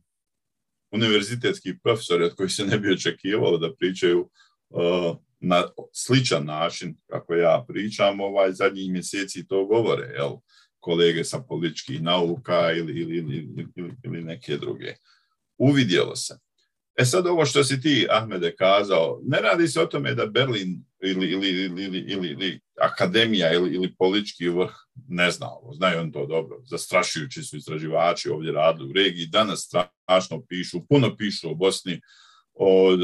univerzitetski 0.90 1.78
profesori 1.82 2.24
od 2.24 2.34
kojih 2.34 2.52
se 2.52 2.66
ne 2.66 2.78
bi 2.78 2.92
očekivalo 2.92 3.58
da 3.58 3.74
pričaju 3.74 4.30
o, 4.70 5.16
na 5.40 5.64
sličan 5.92 6.44
način 6.44 6.96
kako 7.06 7.34
ja 7.34 7.64
pričam, 7.68 8.20
ovaj 8.20 8.52
zadnjih 8.52 8.90
mjeseci 8.90 9.46
to 9.48 9.64
govore, 9.64 10.06
jel? 10.06 10.32
kolege 10.80 11.24
sa 11.24 11.38
političkih 11.38 12.02
nauka 12.02 12.72
ili, 12.72 13.00
ili, 13.00 13.16
ili, 13.16 13.66
ili 14.04 14.24
neke 14.24 14.56
druge. 14.56 14.94
Uvidjelo 15.58 16.16
se. 16.16 16.38
E 16.98 17.04
sad 17.04 17.26
ovo 17.26 17.46
što 17.46 17.64
si 17.64 17.80
ti, 17.80 18.06
Ahmede, 18.10 18.54
kazao, 18.56 19.20
ne 19.24 19.40
radi 19.40 19.68
se 19.68 19.80
o 19.80 19.86
tome 19.86 20.14
da 20.14 20.26
Berlin 20.26 20.84
ili, 21.02 21.30
ili, 21.30 21.48
ili, 21.84 21.98
ili, 22.32 22.60
akademija 22.80 23.52
ili, 23.52 23.94
politički 23.98 24.48
vrh 24.48 24.72
ne 25.08 25.30
zna 25.30 25.50
ovo, 25.50 25.74
znaju 25.74 26.00
on 26.00 26.12
to 26.12 26.26
dobro. 26.26 26.60
Zastrašujući 26.64 27.42
su 27.42 27.56
istraživači 27.56 28.28
ovdje 28.28 28.52
radili 28.52 28.90
u 28.90 28.92
regiji, 28.92 29.26
danas 29.26 29.60
strašno 29.60 30.42
pišu, 30.48 30.86
puno 30.88 31.16
pišu 31.16 31.50
o 31.50 31.54
Bosni, 31.54 32.00
od 32.54 33.00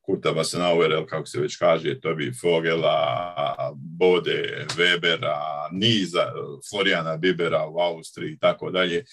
Kurta 0.00 0.32
Basenauer, 0.32 1.06
kako 1.08 1.26
se 1.26 1.40
već 1.40 1.56
kaže, 1.56 2.00
Tobi 2.00 2.32
Fogela, 2.40 3.44
Bode, 3.74 4.66
Webera, 4.76 5.68
niza, 5.72 6.32
Florijana 6.70 7.16
Bibera 7.16 7.66
u 7.66 7.78
Austriji 7.78 8.32
i 8.32 8.38
tako 8.38 8.70
dalje. 8.70 9.04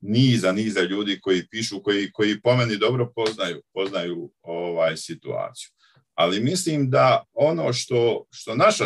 Niza, 0.00 0.52
niza 0.52 0.80
ljudi 0.80 1.20
koji 1.20 1.48
pišu, 1.50 1.82
koji, 1.82 2.10
koji 2.12 2.40
po 2.40 2.56
meni 2.56 2.76
dobro 2.76 3.12
poznaju, 3.14 3.62
poznaju 3.74 4.30
ovaj 4.42 4.96
situaciju. 4.96 5.75
Ali 6.16 6.40
mislim 6.40 6.90
da 6.90 7.24
ono 7.32 7.72
što, 7.72 8.24
što 8.30 8.54
naša 8.54 8.84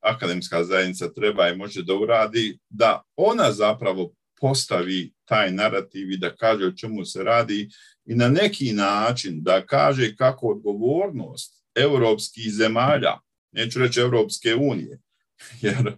akademska 0.00 0.64
zajednica 0.64 1.12
treba 1.12 1.48
i 1.48 1.56
može 1.56 1.82
da 1.82 1.94
uradi, 1.94 2.58
da 2.68 3.02
ona 3.16 3.52
zapravo 3.52 4.12
postavi 4.40 5.12
taj 5.24 5.52
narativ 5.52 6.10
i 6.10 6.16
da 6.16 6.36
kaže 6.36 6.64
o 6.66 6.72
čemu 6.72 7.04
se 7.04 7.22
radi 7.22 7.68
i 8.04 8.14
na 8.14 8.28
neki 8.28 8.72
način 8.72 9.42
da 9.42 9.66
kaže 9.66 10.16
kako 10.16 10.46
odgovornost 10.48 11.64
europskih 11.74 12.52
zemalja, 12.52 13.18
neću 13.52 13.78
reći 13.78 14.00
Europske 14.00 14.54
unije, 14.54 14.98
jer 15.62 15.96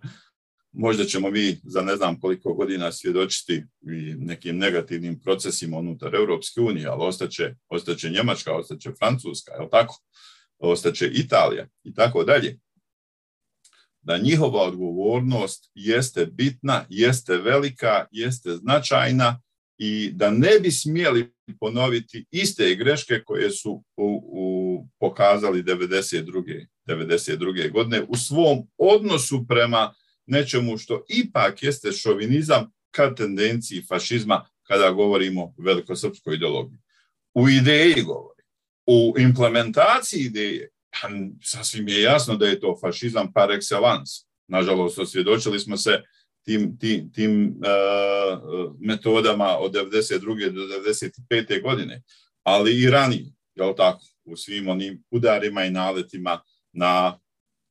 možda 0.73 1.05
ćemo 1.05 1.31
mi 1.31 1.61
za 1.65 1.83
ne 1.83 1.97
znam 1.97 2.21
koliko 2.21 2.55
godina 2.55 2.93
svjedočiti 2.93 3.65
i 3.83 4.15
nekim 4.19 4.59
negativnim 4.59 5.21
procesima 5.21 5.79
unutar 5.79 6.15
Europske 6.15 6.61
unije, 6.61 6.87
ali 6.87 7.05
ostaće, 7.05 7.55
ostaće 7.69 8.11
Njemačka, 8.11 8.55
ostaće 8.55 8.91
Francuska, 8.99 9.53
je 9.53 9.71
tako? 9.71 9.95
Ostaće 10.59 11.11
Italija 11.15 11.67
i 11.85 11.95
tako 11.95 12.25
dalje. 12.25 12.59
Da 14.01 14.19
njihova 14.19 14.63
odgovornost 14.63 15.71
jeste 15.75 16.27
bitna, 16.27 16.85
jeste 16.89 17.37
velika, 17.37 18.07
jeste 18.11 18.51
značajna 18.51 19.41
i 19.79 20.11
da 20.15 20.31
ne 20.31 20.61
bi 20.61 20.71
smjeli 20.71 21.33
ponoviti 21.61 22.25
iste 22.31 22.75
greške 22.75 23.23
koje 23.25 23.51
su 23.51 23.85
u, 23.97 24.23
u, 24.33 24.87
pokazali 25.01 25.63
92. 25.63 26.67
92. 26.87 27.73
godine 27.73 28.03
u 28.09 28.17
svom 28.17 28.69
odnosu 28.77 29.47
prema 29.49 29.95
nečemu 30.27 30.79
što 30.79 31.05
ipak 31.09 31.63
jeste 31.63 31.93
šovinizam 31.93 32.71
ka 32.91 33.15
tendenciji 33.15 33.83
fašizma 33.83 34.47
kada 34.63 34.91
govorimo 34.91 35.43
o 35.43 35.55
velikosrpskoj 35.59 36.35
ideologiji. 36.35 36.79
U 37.35 37.49
ideji 37.49 38.03
govori. 38.03 38.38
U 38.91 39.15
implementaciji 39.19 40.21
ideje 40.21 40.69
pa 40.91 41.09
sasvim 41.43 41.89
je 41.89 42.03
jasno 42.03 42.37
da 42.37 42.47
je 42.47 42.61
to 42.61 42.79
fašizam 42.81 43.33
par 43.33 43.49
excellence. 43.49 44.25
Nažalost, 44.49 44.99
osvjedočili 44.99 45.61
smo 45.61 45.77
se 45.77 46.03
tim, 46.45 46.79
tim, 46.79 47.13
tim 47.13 47.61
uh, 47.61 48.75
metodama 48.81 49.59
od 49.59 49.73
92. 49.73 50.51
do 50.51 50.61
95. 50.61 51.63
godine, 51.63 52.03
ali 52.43 52.83
i 52.83 52.91
ranije, 52.91 53.33
jel 53.55 53.75
tako, 53.77 54.05
u 54.25 54.37
svim 54.37 54.69
onim 54.69 55.05
udarima 55.11 55.65
i 55.65 55.71
naletima 55.71 56.41
na 56.73 57.19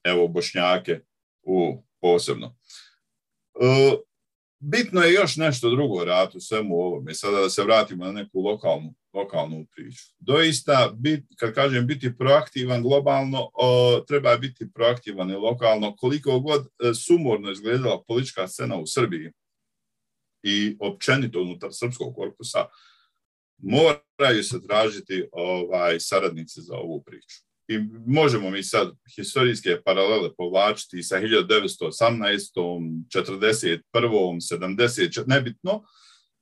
evo 0.03 0.27
Bošnjake 0.27 0.99
u 1.43 1.83
posebno. 2.01 2.55
Uh, 3.53 3.99
bitno 4.59 5.01
je 5.01 5.13
još 5.13 5.35
nešto 5.35 5.69
drugo 5.69 6.05
ratu 6.05 6.39
svemu 6.39 6.75
ovome. 6.75 7.13
Sada 7.13 7.41
da 7.41 7.49
se 7.49 7.63
vratimo 7.63 8.05
na 8.05 8.11
neku 8.11 8.39
lokalnu, 8.39 8.93
lokalnu 9.17 9.65
priču. 9.75 10.03
Doista, 10.19 10.93
bit, 10.97 11.25
kad 11.39 11.53
kažem 11.53 11.87
biti 11.87 12.17
proaktivan 12.17 12.83
globalno, 12.83 13.49
o, 13.53 13.99
treba 14.07 14.37
biti 14.37 14.67
proaktivan 14.73 15.31
i 15.31 15.35
lokalno. 15.35 15.95
Koliko 15.95 16.39
god 16.39 16.65
e, 16.65 16.93
sumorno 16.93 17.51
izgledala 17.51 18.03
politička 18.07 18.47
scena 18.47 18.77
u 18.77 18.87
Srbiji 18.87 19.31
i 20.43 20.77
općenito 20.79 21.41
unutar 21.41 21.69
srpskog 21.73 22.15
korpusa, 22.15 22.65
moraju 23.57 24.43
se 24.43 24.67
tražiti 24.67 25.27
ovaj 25.31 25.99
saradnici 25.99 26.61
za 26.61 26.75
ovu 26.75 27.03
priču 27.03 27.47
i 27.67 27.79
možemo 28.05 28.49
mi 28.49 28.63
sad 28.63 28.91
historijske 29.15 29.81
paralele 29.85 30.29
povlačiti 30.37 31.03
sa 31.03 31.15
1918. 31.15 33.01
41. 33.15 33.81
70. 33.93 35.23
nebitno, 35.27 35.83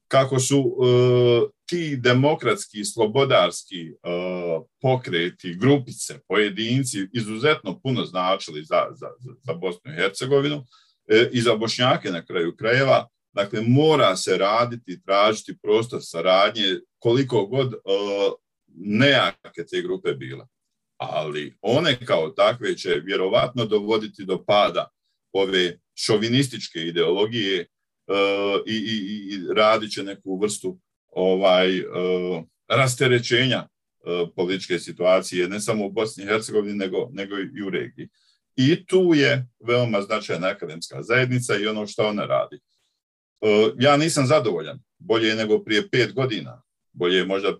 kako 0.07 0.39
su 0.39 0.59
uh, 0.59 1.49
ti 1.65 1.97
demokratski, 1.97 2.85
slobodarski 2.85 3.91
uh, 3.91 4.65
pokreti, 4.81 5.55
grupice, 5.55 6.19
pojedinci 6.27 7.07
izuzetno 7.13 7.79
puno 7.79 8.05
značili 8.05 8.63
za, 8.63 8.87
za, 8.91 9.07
za 9.43 9.53
Bosnu 9.53 9.91
i 9.91 9.95
Hercegovinu 9.95 10.65
e, 11.07 11.29
i 11.33 11.41
za 11.41 11.55
Bošnjake 11.55 12.11
na 12.11 12.25
kraju 12.25 12.55
krajeva. 12.55 13.07
Dakle, 13.33 13.61
mora 13.61 14.15
se 14.15 14.37
raditi, 14.37 15.01
tražiti 15.01 15.57
prostor 15.63 15.99
saradnje 16.03 16.79
koliko 16.99 17.45
god 17.45 17.73
uh, 17.73 18.33
nejake 18.77 19.65
te 19.69 19.81
grupe 19.81 20.13
bile 20.13 20.45
ali 20.97 21.57
one 21.61 22.05
kao 22.05 22.29
takve 22.29 22.77
će 22.77 22.89
vjerovatno 22.89 23.65
dovoditi 23.65 24.25
do 24.25 24.43
pada 24.45 24.89
ove 25.33 25.77
šovinističke 25.95 26.79
ideologije 26.79 27.67
i, 28.65 28.73
i, 28.73 28.95
i 29.33 29.53
radit 29.55 29.91
će 29.91 30.03
neku 30.03 30.39
vrstu 30.39 30.79
ovaj 31.07 31.79
uh, 31.79 32.43
rasterećenja 32.67 33.67
uh, 33.67 34.29
političke 34.35 34.79
situacije, 34.79 35.49
ne 35.49 35.59
samo 35.59 35.85
u 35.85 35.91
Bosni 35.91 36.23
i 36.23 36.27
Hercegovini, 36.27 36.77
nego, 36.77 37.09
nego 37.11 37.35
i 37.37 37.63
u 37.67 37.69
regiji. 37.69 38.09
I 38.55 38.85
tu 38.85 39.11
je 39.15 39.47
veoma 39.67 40.01
značajna 40.01 40.47
akademska 40.47 41.03
zajednica 41.03 41.57
i 41.57 41.67
ono 41.67 41.87
što 41.87 42.07
ona 42.07 42.25
radi. 42.25 42.59
Ja 43.79 43.97
nisam 43.97 44.25
zadovoljan. 44.25 44.79
Bolje 44.97 45.27
je 45.27 45.35
nego 45.35 45.63
prije 45.63 45.89
pet 45.89 46.13
godina. 46.13 46.61
Bolje 46.93 47.17
je 47.17 47.25
možda 47.25 47.57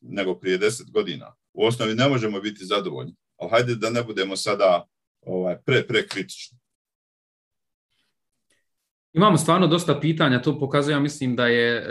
nego 0.00 0.34
prije 0.34 0.58
deset 0.58 0.90
godina 0.90 1.34
u 1.56 1.66
osnovi 1.66 1.94
ne 1.94 2.08
možemo 2.08 2.40
biti 2.40 2.64
zadovoljni. 2.64 3.14
Ali 3.36 3.50
hajde 3.50 3.74
da 3.74 3.90
ne 3.90 4.02
budemo 4.02 4.36
sada 4.36 4.86
ovaj, 5.20 5.56
pre. 5.64 5.86
Imamo 9.16 9.36
stvarno 9.36 9.66
dosta 9.66 10.00
pitanja, 10.00 10.42
to 10.42 10.58
pokazuje, 10.58 10.94
ja 10.94 11.00
mislim 11.00 11.36
da 11.36 11.46
je 11.46 11.76
e, 11.76 11.84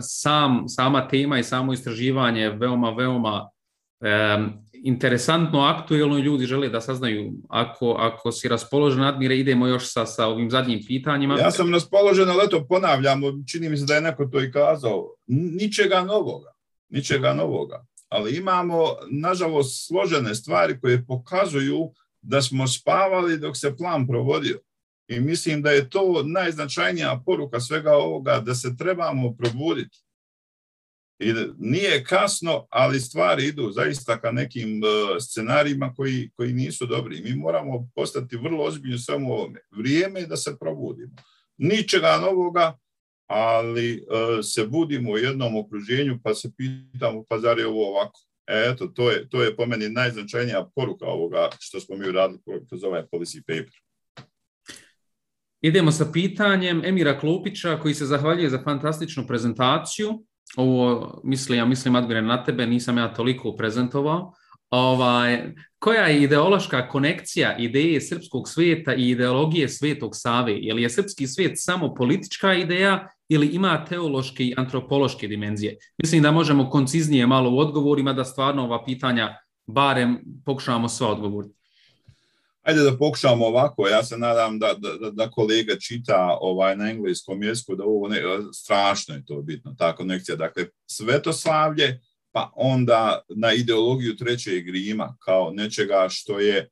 sam, 0.00 0.68
sama 0.68 1.08
tema 1.08 1.38
i 1.38 1.44
samo 1.44 1.72
istraživanje 1.72 2.48
veoma, 2.48 2.90
veoma 2.90 3.50
e, 4.00 4.38
interesantno, 4.72 5.60
aktuelno 5.60 6.18
i 6.18 6.22
ljudi 6.22 6.46
žele 6.46 6.68
da 6.68 6.80
saznaju. 6.80 7.32
Ako, 7.48 7.96
ako 7.98 8.32
si 8.32 8.48
raspoložen, 8.48 9.04
Admire, 9.04 9.36
idemo 9.36 9.66
još 9.66 9.92
sa, 9.92 10.06
sa 10.06 10.26
ovim 10.26 10.50
zadnjim 10.50 10.80
pitanjima. 10.86 11.38
Ja 11.38 11.50
sam 11.50 11.72
raspoložen, 11.72 12.28
ali 12.28 12.44
eto 12.44 12.66
ponavljam, 12.68 13.20
čini 13.52 13.68
mi 13.68 13.76
se 13.76 13.84
da 13.84 13.94
je 13.94 14.00
neko 14.00 14.26
to 14.26 14.42
i 14.42 14.52
kazao, 14.52 15.14
ničega 15.26 16.04
novoga, 16.04 16.52
ničega 16.88 17.34
novoga 17.34 17.84
ali 18.10 18.36
imamo, 18.36 18.84
nažalost, 19.10 19.86
složene 19.86 20.34
stvari 20.34 20.80
koje 20.80 21.06
pokazuju 21.06 21.92
da 22.22 22.42
smo 22.42 22.66
spavali 22.66 23.38
dok 23.38 23.56
se 23.56 23.76
plan 23.76 24.06
provodio. 24.06 24.58
I 25.10 25.20
mislim 25.20 25.62
da 25.62 25.70
je 25.70 25.90
to 25.90 26.22
najznačajnija 26.26 27.22
poruka 27.26 27.60
svega 27.60 27.92
ovoga, 27.92 28.40
da 28.40 28.54
se 28.54 28.76
trebamo 28.76 29.36
probuditi. 29.36 29.98
I 31.18 31.34
nije 31.58 32.04
kasno, 32.04 32.66
ali 32.70 33.00
stvari 33.00 33.46
idu 33.46 33.70
zaista 33.70 34.20
ka 34.20 34.32
nekim 34.32 34.84
e, 34.84 35.20
scenarijima 35.20 35.94
koji, 35.94 36.30
koji 36.36 36.52
nisu 36.52 36.86
dobri. 36.86 37.22
Mi 37.22 37.34
moramo 37.34 37.88
postati 37.94 38.36
vrlo 38.36 38.64
ozbiljni 38.64 38.98
svemu 38.98 39.32
ovome. 39.32 39.60
Vrijeme 39.70 40.20
je 40.20 40.26
da 40.26 40.36
se 40.36 40.56
probudimo. 40.60 41.12
Ničega 41.56 42.16
novoga, 42.16 42.78
ali 43.26 44.06
uh, 44.10 44.44
se 44.44 44.66
budimo 44.66 45.10
u 45.10 45.18
jednom 45.18 45.56
okruženju 45.56 46.18
pa 46.22 46.34
se 46.34 46.50
pitamo 46.56 47.24
pa 47.28 47.38
zar 47.38 47.58
je 47.58 47.66
ovo 47.66 47.88
ovako. 47.88 48.20
E, 48.46 48.70
eto, 48.72 48.86
to 48.86 49.10
je, 49.10 49.28
to 49.28 49.42
je 49.42 49.56
po 49.56 49.66
meni 49.66 49.88
najznačajnija 49.88 50.70
poruka 50.74 51.06
ovoga 51.06 51.48
što 51.58 51.80
smo 51.80 51.96
mi 51.96 52.08
uradili 52.08 52.40
kroz 52.68 52.84
ovaj 52.84 53.02
policy 53.12 53.40
paper. 53.40 53.80
Idemo 55.60 55.92
sa 55.92 56.06
pitanjem 56.12 56.82
Emira 56.84 57.18
Klupića 57.18 57.78
koji 57.78 57.94
se 57.94 58.06
zahvaljuje 58.06 58.50
za 58.50 58.62
fantastičnu 58.64 59.26
prezentaciju. 59.26 60.24
Ovo 60.56 61.20
misli, 61.24 61.56
ja 61.56 61.64
mislim 61.64 61.96
Admire 61.96 62.22
na 62.22 62.44
tebe, 62.44 62.66
nisam 62.66 62.98
ja 62.98 63.14
toliko 63.14 63.56
prezentovao. 63.56 64.32
Ovaj, 64.70 65.52
koja 65.78 66.02
je 66.06 66.22
ideološka 66.22 66.88
konekcija 66.88 67.56
ideje 67.58 68.00
srpskog 68.00 68.48
svijeta 68.48 68.94
i 68.94 69.08
ideologije 69.08 69.68
svetog 69.68 70.10
Save? 70.14 70.52
Je 70.52 70.74
li 70.74 70.82
je 70.82 70.90
srpski 70.90 71.26
svijet 71.26 71.52
samo 71.54 71.94
politička 71.94 72.54
ideja 72.54 73.08
ili 73.28 73.46
ima 73.46 73.84
teološke 73.84 74.44
i 74.44 74.54
antropološke 74.56 75.28
dimenzije? 75.28 75.76
Mislim 76.02 76.22
da 76.22 76.30
možemo 76.30 76.70
konciznije 76.70 77.26
malo 77.26 77.50
u 77.50 77.58
odgovorima 77.58 78.12
da 78.12 78.24
stvarno 78.24 78.64
ova 78.64 78.84
pitanja 78.84 79.36
barem 79.66 80.18
pokušavamo 80.44 80.88
sva 80.88 81.08
odgovoriti. 81.08 81.59
Ajde 82.70 82.82
da 82.82 82.96
pokušamo 82.96 83.46
ovako, 83.46 83.88
ja 83.88 84.04
se 84.04 84.18
nadam 84.18 84.58
da, 84.58 84.74
da, 84.78 85.10
da 85.10 85.30
kolega 85.30 85.76
čita 85.76 86.38
ovaj 86.40 86.76
na 86.76 86.90
engleskom 86.90 87.42
jeziku, 87.42 87.76
da 87.76 87.84
ovo 87.84 88.08
ne, 88.08 88.22
strašno 88.54 89.14
je 89.14 89.24
to 89.24 89.42
bitno, 89.42 89.74
ta 89.78 89.96
konekcija. 89.96 90.36
Dakle, 90.36 90.66
svetoslavlje, 90.86 92.00
pa 92.32 92.52
onda 92.56 93.22
na 93.28 93.52
ideologiju 93.52 94.16
trećeg 94.16 94.68
Rima 94.68 95.16
kao 95.24 95.50
nečega 95.52 96.06
što 96.10 96.40
je 96.40 96.68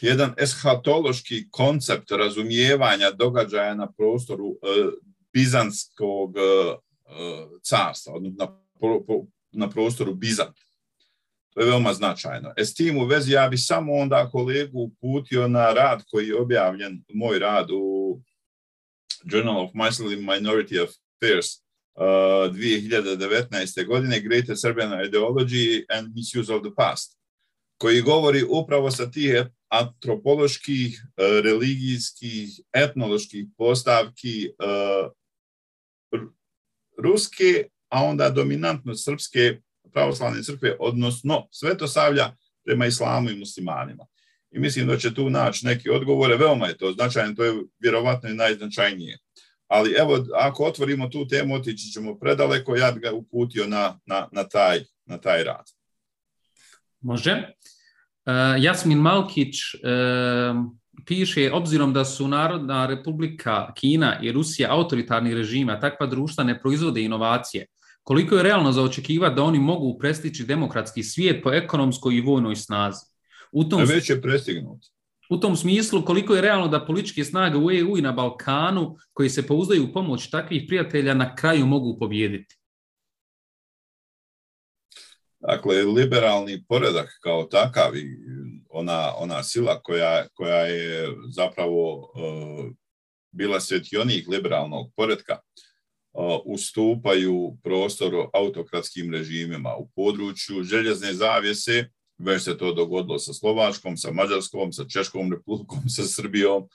jedan 0.00 0.34
eshatološki 0.38 1.50
koncept 1.50 2.10
razumijevanja 2.10 3.10
događaja 3.10 3.74
na 3.74 3.92
prostoru 3.92 4.48
e, 4.50 4.56
Bizanskog 5.32 6.36
e, 6.36 6.40
e, 6.40 6.76
carstva, 7.62 8.14
odnosno 8.14 8.46
na, 8.46 8.52
na 9.52 9.70
prostoru 9.70 10.14
Bizanta. 10.14 10.62
To 11.54 11.60
je 11.60 11.66
veoma 11.66 11.92
značajno. 11.94 12.52
E 12.56 12.64
s 12.64 12.74
tim 12.74 12.98
u 12.98 13.04
vezi 13.04 13.32
ja 13.32 13.48
bi 13.48 13.58
samo 13.58 13.92
onda 13.92 14.30
kolegu 14.30 14.80
uputio 14.80 15.48
na 15.48 15.72
rad 15.72 16.04
koji 16.10 16.28
je 16.28 16.40
objavljen, 16.40 17.04
moj 17.14 17.38
rad 17.38 17.70
u 17.70 18.20
Journal 19.24 19.64
of 19.64 19.70
Muslim 19.74 20.18
Minority 20.18 20.82
Affairs 20.82 21.46
uh, 21.94 22.02
2019. 22.54 23.86
godine, 23.86 24.20
Greater 24.20 24.56
Serbian 24.56 24.92
Ideology 24.92 25.84
and 25.88 26.14
Misuse 26.14 26.54
of 26.54 26.62
the 26.62 26.74
Past, 26.76 27.18
koji 27.78 28.00
govori 28.00 28.44
upravo 28.48 28.90
sa 28.90 29.10
tih 29.10 29.42
antropoloških, 29.68 31.02
uh, 31.04 31.24
religijskih, 31.44 32.60
etnoloških 32.72 33.46
postavki 33.58 34.48
uh, 34.48 35.10
ruske, 36.98 37.68
a 37.88 38.04
onda 38.04 38.30
dominantno 38.30 38.94
srpske 38.94 39.60
pravoslavne 39.94 40.42
crkve, 40.42 40.76
odnosno 40.80 41.48
svetosavlja 41.50 42.36
prema 42.64 42.86
islamu 42.86 43.30
i 43.30 43.38
muslimanima. 43.38 44.06
I 44.50 44.58
mislim 44.58 44.86
da 44.86 44.96
će 44.96 45.14
tu 45.14 45.30
naći 45.30 45.66
neke 45.66 45.90
odgovore, 45.90 46.36
veoma 46.36 46.66
je 46.66 46.76
to 46.76 46.92
značajno, 46.92 47.34
to 47.34 47.44
je 47.44 47.52
vjerovatno 47.78 48.28
i 48.28 48.34
najznačajnije. 48.34 49.18
Ali 49.68 49.94
evo, 49.98 50.26
ako 50.34 50.64
otvorimo 50.64 51.08
tu 51.08 51.28
temu, 51.28 51.54
otići 51.54 51.92
ćemo 51.92 52.18
predaleko, 52.18 52.76
ja 52.76 52.92
ga 52.92 53.12
uputio 53.12 53.66
na, 53.66 53.98
na, 54.06 54.28
na, 54.32 54.44
taj, 54.44 54.80
na 55.06 55.18
taj 55.18 55.44
rad. 55.44 55.64
Može. 57.00 57.32
Uh, 57.32 58.62
Jasmin 58.62 58.98
Malkić 58.98 59.54
uh, 59.74 59.80
piše, 61.06 61.50
obzirom 61.52 61.92
da 61.92 62.04
su 62.04 62.28
Narodna 62.28 62.86
republika 62.86 63.72
Kina 63.74 64.18
i 64.22 64.32
Rusija 64.32 64.72
autoritarni 64.72 65.34
režima, 65.34 65.80
takva 65.80 66.06
društva 66.06 66.44
ne 66.44 66.60
proizvode 66.60 67.02
inovacije, 67.02 67.66
koliko 68.04 68.36
je 68.36 68.42
realno 68.42 68.72
za 68.72 68.82
očekivati 68.82 69.34
da 69.34 69.42
oni 69.42 69.58
mogu 69.58 69.98
prestići 69.98 70.44
demokratski 70.44 71.02
svijet 71.02 71.42
po 71.42 71.52
ekonomskoj 71.52 72.14
i 72.14 72.20
vojnoj 72.20 72.56
snazi? 72.56 73.06
U 73.52 73.64
tom, 73.64 73.84
već 73.84 74.10
je 74.10 74.22
prestignuti. 74.22 74.88
U 75.30 75.36
tom 75.36 75.56
smislu, 75.56 76.04
koliko 76.04 76.34
je 76.34 76.42
realno 76.42 76.68
da 76.68 76.86
političke 76.86 77.24
snage 77.24 77.58
u 77.58 77.70
EU 77.70 77.98
i 77.98 78.02
na 78.02 78.12
Balkanu, 78.12 78.96
koji 79.12 79.30
se 79.30 79.46
pouzdaju 79.46 79.84
u 79.84 79.92
pomoć 79.92 80.30
takvih 80.30 80.64
prijatelja, 80.68 81.14
na 81.14 81.34
kraju 81.34 81.66
mogu 81.66 81.98
pobijediti? 81.98 82.56
Dakle, 85.40 85.82
liberalni 85.82 86.64
poredak 86.68 87.18
kao 87.22 87.44
takav 87.44 87.96
i 87.96 88.18
ona, 88.68 89.12
ona 89.16 89.42
sila 89.42 89.80
koja, 89.82 90.26
koja 90.34 90.60
je 90.60 91.08
zapravo 91.28 91.98
uh, 91.98 92.70
bila 93.30 93.60
svjetionik 93.60 94.28
liberalnog 94.28 94.92
poredka, 94.96 95.38
ustupaju 96.44 97.56
prostoru 97.62 98.30
autokratskim 98.32 99.12
režimima 99.12 99.76
u 99.76 99.88
području 99.88 100.62
željezne 100.62 101.14
zavjese, 101.14 101.88
već 102.18 102.42
se 102.42 102.58
to 102.58 102.72
dogodilo 102.72 103.18
sa 103.18 103.32
Slovačkom, 103.32 103.96
sa 103.96 104.12
Mađarskom, 104.12 104.72
sa 104.72 104.84
Češkom 104.84 105.32
republikom, 105.32 105.88
sa 105.96 106.02
Srbijom, 106.02 106.68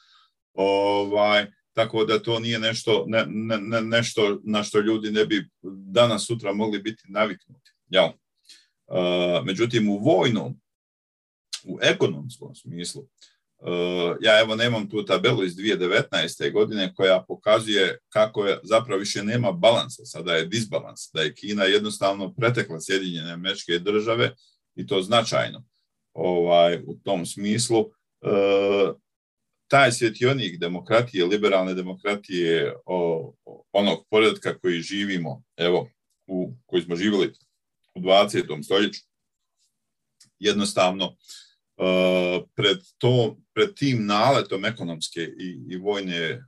ovaj, 0.54 1.46
tako 1.74 2.06
da 2.06 2.20
to 2.20 2.40
nije 2.40 2.60
nešto, 2.60 3.06
ne, 3.08 3.26
ne, 3.30 3.82
nešto 3.82 4.40
na 4.44 4.64
što 4.64 4.80
ljudi 4.80 5.12
ne 5.12 5.26
bi 5.26 5.50
danas 5.92 6.28
sutra 6.28 6.54
mogli 6.54 6.80
biti 6.80 7.04
naviknuti. 7.10 7.72
Ja. 7.90 8.14
međutim, 9.46 9.90
u 9.90 9.98
vojnom, 9.98 10.62
u 11.64 11.80
ekonomskom 11.82 12.56
smislu, 12.56 13.08
ja 14.22 14.40
evo 14.40 14.56
nemam 14.56 14.90
tu 14.90 15.06
tabelu 15.06 15.44
iz 15.44 15.56
2019. 15.56 16.54
godine 16.54 16.94
koja 16.96 17.26
pokazuje 17.28 17.98
kako 18.10 18.46
je 18.46 18.60
zapravo 18.64 19.00
više 19.00 19.24
nema 19.24 19.52
balansa, 19.52 20.06
sada 20.06 20.34
je 20.34 20.46
disbalans, 20.46 21.00
da 21.14 21.22
je 21.22 21.34
Kina 21.34 21.64
jednostavno 21.64 22.34
pretekla 22.34 22.82
Sjedinjene 22.82 23.32
američke 23.32 23.80
države 23.80 24.32
i 24.76 24.88
to 24.88 25.02
značajno 25.02 25.64
ovaj, 26.14 26.80
u 26.88 27.00
tom 27.04 27.26
smislu. 27.26 27.80
Uh, 27.80 28.96
taj 29.70 29.92
svjetionik 29.92 30.60
demokratije, 30.60 31.26
liberalne 31.26 31.74
demokratije, 31.74 32.76
o, 32.86 33.34
onog 33.72 34.06
poredka 34.10 34.60
koji 34.60 34.82
živimo, 34.82 35.44
evo, 35.58 35.90
u, 36.28 36.54
koji 36.66 36.82
smo 36.84 36.96
živjeli 36.96 37.34
u 37.96 38.00
20. 38.00 38.64
stoljeću, 38.64 39.02
jednostavno 40.40 41.16
pred, 42.56 42.78
to, 42.98 43.38
pred 43.54 43.76
tim 43.76 44.06
naletom 44.06 44.66
ekonomske 44.66 45.22
i, 45.22 45.60
i 45.70 45.78
vojne 45.78 46.44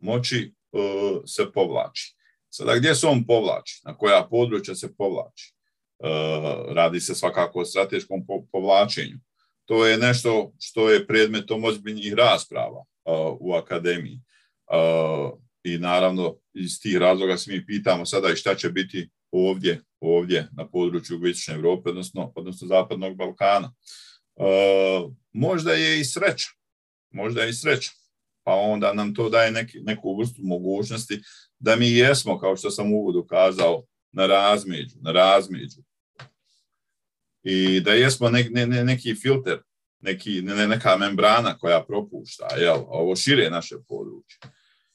moći 0.00 0.54
uh, 0.72 1.22
se 1.26 1.52
povlači. 1.52 2.14
Sada 2.50 2.76
gdje 2.76 2.94
se 2.94 3.06
on 3.06 3.26
povlači? 3.26 3.80
Na 3.84 3.96
koja 3.96 4.26
područja 4.30 4.74
se 4.74 4.94
povlači? 4.96 5.54
Uh, 5.98 6.74
radi 6.74 7.00
se 7.00 7.14
svakako 7.14 7.60
o 7.60 7.64
strateškom 7.64 8.26
povlačenju. 8.52 9.18
To 9.64 9.86
je 9.86 9.98
nešto 9.98 10.52
što 10.60 10.90
je 10.90 11.06
predmetom 11.06 11.64
ozbiljnih 11.64 12.14
rasprava 12.14 12.84
u 13.40 13.54
akademiji. 13.54 14.20
I 15.64 15.78
naravno 15.78 16.36
iz 16.54 16.80
tih 16.80 16.96
razloga 16.96 17.36
se 17.36 17.52
mi 17.52 17.66
pitamo 17.66 18.06
sada 18.06 18.32
i 18.32 18.36
šta 18.36 18.54
će 18.54 18.68
biti 18.68 19.10
ovdje, 19.30 19.80
ovdje 20.00 20.48
na 20.52 20.68
području 20.68 21.26
Istočne 21.26 21.54
Europe, 21.54 21.88
odnosno, 21.88 22.32
odnosno 22.34 22.68
Zapadnog 22.68 23.16
Balkana. 23.16 23.72
Uh, 24.36 25.12
možda 25.32 25.72
je 25.72 26.00
i 26.00 26.04
sreća. 26.04 26.48
Možda 27.10 27.42
je 27.42 27.50
i 27.50 27.52
sreća. 27.52 27.90
Pa 28.42 28.52
onda 28.52 28.92
nam 28.92 29.14
to 29.14 29.28
daje 29.28 29.50
neki, 29.50 29.80
neku 29.80 30.18
vrstu 30.18 30.42
mogućnosti 30.42 31.20
da 31.58 31.76
mi 31.76 31.90
jesmo, 31.90 32.38
kao 32.38 32.56
što 32.56 32.70
sam 32.70 32.92
uvodu 32.92 33.26
kazao, 33.26 33.84
na 34.12 34.26
razmeđu, 34.26 34.96
na 35.00 35.12
razmeđu. 35.12 35.82
I 37.42 37.80
da 37.80 37.92
jesmo 37.92 38.30
ne, 38.30 38.42
ne, 38.50 38.84
neki 38.84 39.14
filter, 39.14 39.62
neki, 40.00 40.42
ne, 40.42 40.68
neka 40.68 40.96
membrana 40.96 41.58
koja 41.58 41.84
propušta, 41.84 42.48
jel, 42.56 42.76
ovo 42.88 43.16
šire 43.16 43.50
naše 43.50 43.74
područje. 43.88 44.38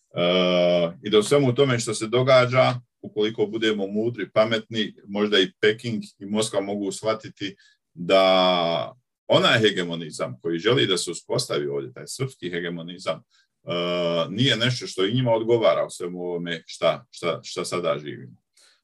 Uh, 0.09 0.93
I 1.03 1.09
da 1.09 1.19
u 1.19 1.23
svemu 1.23 1.55
tome 1.55 1.79
što 1.79 1.93
se 1.93 2.07
događa, 2.07 2.73
ukoliko 3.01 3.45
budemo 3.45 3.87
mudri, 3.87 4.29
pametni, 4.31 4.95
možda 5.07 5.39
i 5.39 5.51
Peking 5.61 6.03
i 6.19 6.25
Moskva 6.25 6.61
mogu 6.61 6.91
shvatiti 6.91 7.55
da 7.93 8.95
onaj 9.29 9.59
hegemonizam 9.59 10.39
koji 10.41 10.59
želi 10.59 10.87
da 10.87 10.97
se 10.97 11.11
uspostavi 11.11 11.67
ovdje, 11.67 11.93
taj 11.93 12.07
srpski 12.07 12.49
hegemonizam, 12.49 13.21
uh, 13.61 14.33
nije 14.33 14.55
nešto 14.55 14.87
što 14.87 15.05
i 15.05 15.13
njima 15.13 15.31
odgovara 15.31 15.85
u 15.85 15.89
svemu 15.89 16.21
ovome 16.21 16.63
šta, 16.65 17.05
šta, 17.11 17.39
šta 17.43 17.65
sada 17.65 17.99
živimo. 17.99 18.35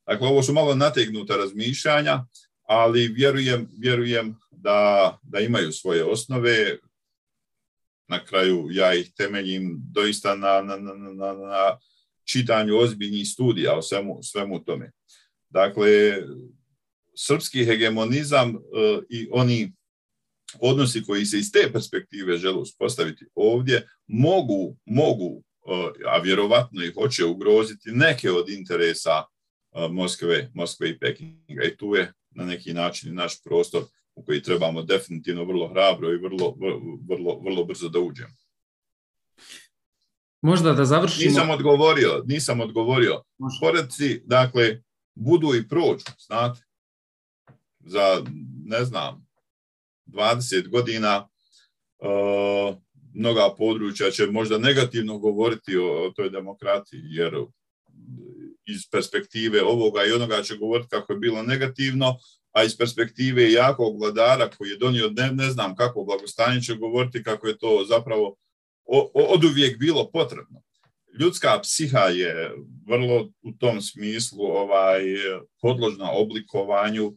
Dakle, 0.07 0.27
ovo 0.27 0.43
su 0.43 0.53
malo 0.53 0.75
nategnuta 0.75 1.35
razmišljanja, 1.35 2.25
ali 2.63 3.07
vjerujem, 3.07 3.69
vjerujem 3.79 4.35
da, 4.51 5.17
da 5.23 5.39
imaju 5.39 5.71
svoje 5.71 6.03
osnove. 6.03 6.77
Na 8.07 8.25
kraju 8.25 8.67
ja 8.71 8.93
ih 8.93 9.13
temeljim 9.17 9.77
doista 9.91 10.35
na, 10.35 10.61
na, 10.61 10.77
na, 10.77 11.33
na, 11.33 11.77
čitanju 12.23 12.77
ozbiljnih 12.77 13.27
studija 13.27 13.77
o 13.77 13.81
svemu, 13.81 14.19
svemu 14.23 14.63
tome. 14.63 14.91
Dakle, 15.49 16.21
srpski 17.15 17.65
hegemonizam 17.65 18.55
uh, 18.55 18.61
i 19.09 19.27
oni 19.31 19.73
odnosi 20.59 21.03
koji 21.03 21.25
se 21.25 21.39
iz 21.39 21.51
te 21.51 21.71
perspektive 21.73 22.37
žele 22.37 22.57
uspostaviti 22.57 23.25
ovdje 23.35 23.87
mogu, 24.07 24.77
mogu, 24.85 25.43
e, 25.67 25.91
a 26.07 26.17
vjerovatno 26.17 26.83
i 26.83 26.93
hoće 26.93 27.25
ugroziti 27.25 27.91
neke 27.91 28.31
od 28.31 28.49
interesa 28.49 29.23
e, 29.23 29.87
Moskve, 29.87 30.51
Moskve 30.53 30.89
i 30.89 30.99
Pekinga. 30.99 31.63
I 31.63 31.77
tu 31.77 31.95
je 31.95 32.13
na 32.31 32.45
neki 32.45 32.73
način 32.73 33.15
naš 33.15 33.43
prostor 33.43 33.83
u 34.15 34.23
koji 34.23 34.41
trebamo 34.41 34.81
definitivno 34.81 35.43
vrlo 35.43 35.67
hrabro 35.67 36.13
i 36.13 36.17
vrlo, 36.17 36.55
vrlo, 37.09 37.39
vrlo 37.39 37.65
brzo 37.65 37.89
da 37.89 37.99
uđemo. 37.99 38.35
Možda 40.41 40.73
da 40.73 40.85
završimo... 40.85 41.29
Nisam 41.29 41.49
odgovorio, 41.49 42.23
nisam 42.25 42.61
odgovorio. 42.61 43.23
Poredci, 43.61 44.21
dakle, 44.25 44.81
budu 45.15 45.55
i 45.55 45.67
prođu, 45.67 46.05
znate. 46.27 46.61
Za, 47.79 48.23
ne 48.65 48.85
znam, 48.85 49.24
20 50.07 50.69
godina 50.69 51.27
uh, 51.97 52.75
mnoga 53.13 53.55
područja 53.57 54.11
će 54.11 54.27
možda 54.27 54.57
negativno 54.57 55.17
govoriti 55.17 55.77
o, 55.77 56.07
o 56.07 56.09
toj 56.09 56.29
demokratiji, 56.29 57.01
jer 57.03 57.33
iz 58.65 58.89
perspektive 58.91 59.63
ovoga 59.63 60.05
i 60.05 60.11
onoga 60.11 60.41
će 60.41 60.57
govoriti 60.57 60.89
kako 60.89 61.13
je 61.13 61.19
bilo 61.19 61.43
negativno, 61.43 62.17
a 62.51 62.63
iz 62.63 62.77
perspektive 62.77 63.51
jakog 63.51 63.99
vladara 63.99 64.49
koji 64.49 64.69
je 64.69 64.77
donio 64.77 65.09
ne, 65.09 65.31
ne 65.31 65.49
znam 65.51 65.75
kako 65.75 66.03
blagostanje 66.03 66.61
će 66.61 66.75
govoriti 66.75 67.23
kako 67.23 67.47
je 67.47 67.57
to 67.57 67.85
zapravo 67.89 68.35
od 69.13 69.43
uvijek 69.43 69.79
bilo 69.79 70.09
potrebno. 70.11 70.61
Ljudska 71.19 71.59
psiha 71.61 71.99
je 71.99 72.51
vrlo 72.87 73.29
u 73.41 73.51
tom 73.51 73.81
smislu 73.81 74.45
ovaj, 74.45 75.01
podložna 75.61 76.11
oblikovanju, 76.11 77.13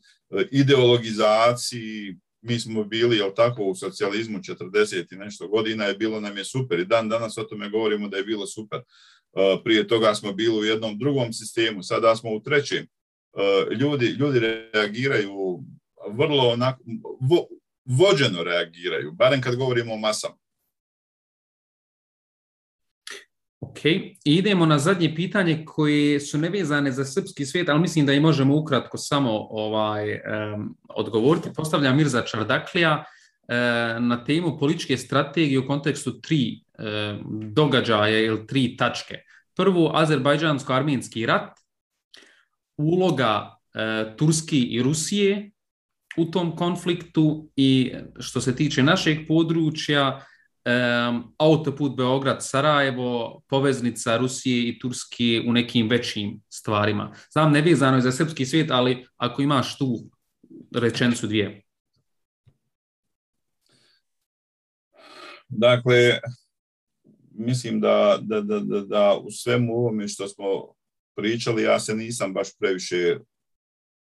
ideologizaciji, 0.51 2.16
mi 2.41 2.61
smo 2.61 2.84
bili, 2.84 3.16
jel 3.16 3.30
tako, 3.36 3.64
u 3.64 3.74
socijalizmu 3.74 4.39
40 4.39 5.14
i 5.14 5.16
nešto 5.16 5.49
godina 5.49 5.84
je 5.84 5.95
bilo 5.95 6.20
nam 6.20 6.36
je 6.36 6.45
super 6.45 6.78
i 6.78 6.84
dan 6.84 7.09
danas 7.09 7.39
o 7.39 7.45
tome 7.45 7.70
govorimo 7.70 8.09
da 8.09 8.16
je 8.16 8.24
bilo 8.24 8.47
super. 8.47 8.80
Prije 9.64 9.89
toga 9.89 10.14
smo 10.14 10.32
bili 10.32 10.59
u 10.59 10.64
jednom 10.64 10.99
drugom 10.99 11.32
sistemu, 11.32 11.82
sada 11.82 12.16
smo 12.16 12.30
u 12.30 12.41
trećem. 12.41 12.86
Ljudi, 13.80 14.07
ljudi 14.07 14.39
reagiraju 14.72 15.61
vrlo 16.11 16.49
onako, 16.49 16.82
vo, 17.20 17.49
vođeno 17.84 18.43
reagiraju, 18.43 19.12
barem 19.12 19.41
kad 19.41 19.57
govorimo 19.57 19.95
o 19.95 19.99
masama. 19.99 20.36
Ok, 23.61 23.78
idemo 24.24 24.66
na 24.66 24.78
zadnje 24.78 25.14
pitanje 25.14 25.64
koje 25.64 26.20
su 26.20 26.38
nevezane 26.38 26.92
za 26.92 27.04
srpski 27.04 27.46
svijet, 27.46 27.68
ali 27.68 27.80
mislim 27.80 28.06
da 28.06 28.12
i 28.12 28.20
možemo 28.20 28.56
ukratko 28.56 28.98
samo 28.98 29.30
ovaj, 29.50 30.12
um, 30.12 30.76
odgovoriti. 30.88 31.48
Postavlja 31.56 31.92
Mirza 31.92 32.22
Čardaklija 32.22 33.04
na 34.00 34.24
temu 34.24 34.59
političke 34.59 34.96
strategije 34.96 35.59
u 35.59 35.66
kontekstu 35.66 36.20
tri 36.20 36.61
događaja 37.52 38.20
ili 38.20 38.46
tri 38.46 38.76
tačke. 38.76 39.14
Prvo, 39.56 39.92
azerbajdžansko-armenski 39.94 41.26
rat, 41.26 41.59
uloga 42.76 43.48
uh, 43.48 44.16
Turski 44.16 44.61
i 44.61 44.82
Rusije 44.82 45.50
u 46.16 46.24
tom 46.24 46.56
konfliktu 46.56 47.50
i 47.56 47.92
što 48.18 48.40
se 48.40 48.56
tiče 48.56 48.82
našeg 48.82 49.18
područja, 49.28 50.26
autoput 51.39 51.97
Beograd-Sarajevo, 51.97 53.41
poveznica 53.49 54.16
Rusije 54.16 54.69
i 54.69 54.79
Turske 54.79 55.43
u 55.49 55.53
nekim 55.53 55.89
većim 55.89 56.41
stvarima. 56.49 57.14
Znam, 57.33 57.53
nevezano 57.53 57.97
je 57.97 58.01
za 58.01 58.12
srpski 58.12 58.47
svijet, 58.47 58.71
ali 58.71 59.07
ako 59.16 59.43
imaš 59.43 59.79
tu 59.79 60.11
rečenicu 60.75 61.27
dvije. 61.27 61.62
Dakle, 65.49 66.19
mislim 67.33 67.81
da, 67.81 68.19
da, 68.21 68.41
da, 68.41 68.61
da, 68.61 68.81
da 68.81 69.16
u 69.23 69.31
svemu 69.31 69.73
ovome 69.73 70.09
što 70.09 70.29
smo 70.29 70.45
pričali, 71.16 71.62
ja 71.62 71.81
se 71.81 71.95
nisam 71.95 72.33
baš 72.33 72.49
previše 72.59 73.19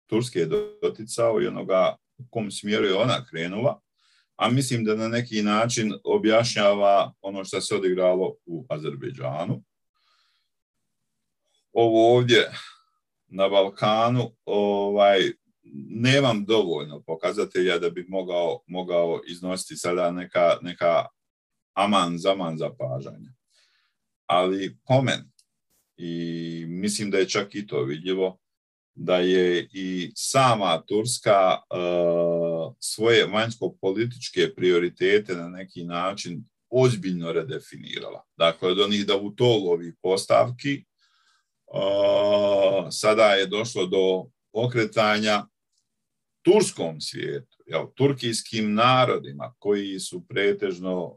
Turske 0.10 0.48
doticao 0.82 1.42
i 1.42 1.48
onoga 1.48 1.96
u 2.18 2.24
kom 2.30 2.52
smjeru 2.52 2.86
je 2.86 2.94
ona 2.94 3.26
krenula 3.26 3.80
a 4.36 4.50
mislim 4.50 4.84
da 4.84 4.96
na 4.96 5.08
neki 5.08 5.44
način 5.44 5.94
objašnjava 6.04 7.14
ono 7.22 7.46
što 7.46 7.62
se 7.62 7.76
odigralo 7.76 8.36
u 8.46 8.66
Azerbejdžanu. 8.70 9.64
Ovo 11.74 12.16
ovdje 12.16 12.52
na 13.28 13.50
Balkanu 13.50 14.32
ovaj, 14.46 15.20
nemam 15.90 16.46
dovoljno 16.46 17.02
pokazatelja 17.02 17.80
da 17.80 17.90
bi 17.90 18.06
mogao, 18.08 18.60
mogao 18.68 19.22
iznositi 19.28 19.76
sada 19.76 20.12
neka, 20.12 20.58
neka 20.62 21.06
aman 21.74 22.18
zaman 22.18 22.58
zapažanja. 22.58 23.34
Ali 24.26 24.78
pomen, 24.88 25.32
i 25.98 26.66
mislim 26.68 27.12
da 27.12 27.18
je 27.18 27.30
čak 27.30 27.56
i 27.56 27.68
to 27.68 27.84
vidljivo, 27.84 28.40
da 28.96 29.18
je 29.18 29.68
i 29.74 30.12
sama 30.16 30.82
Turska 30.88 31.58
uh, 31.70 32.45
svoje 32.80 33.26
vanjsko-političke 33.26 34.54
prioritete 34.56 35.36
na 35.36 35.50
neki 35.50 35.84
način 35.84 36.44
ozbiljno 36.70 37.32
redefinirala. 37.32 38.24
Dakle, 38.38 38.72
od 38.72 38.80
onih 38.80 39.06
davutolovih 39.06 39.94
postavki 40.02 40.84
sada 42.92 43.26
je 43.26 43.46
došlo 43.48 43.86
do 43.86 44.30
okretanja 44.54 45.46
turskom 46.42 47.02
svijetu, 47.02 47.58
jel, 47.66 47.86
turkijskim 47.96 48.74
narodima 48.74 49.54
koji 49.60 50.00
su 50.00 50.26
pretežno 50.28 51.16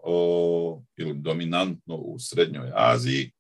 ili 0.97 1.15
dominantno 1.15 1.97
u 1.97 2.19
Srednjoj 2.19 2.71
Aziji, 2.75 3.33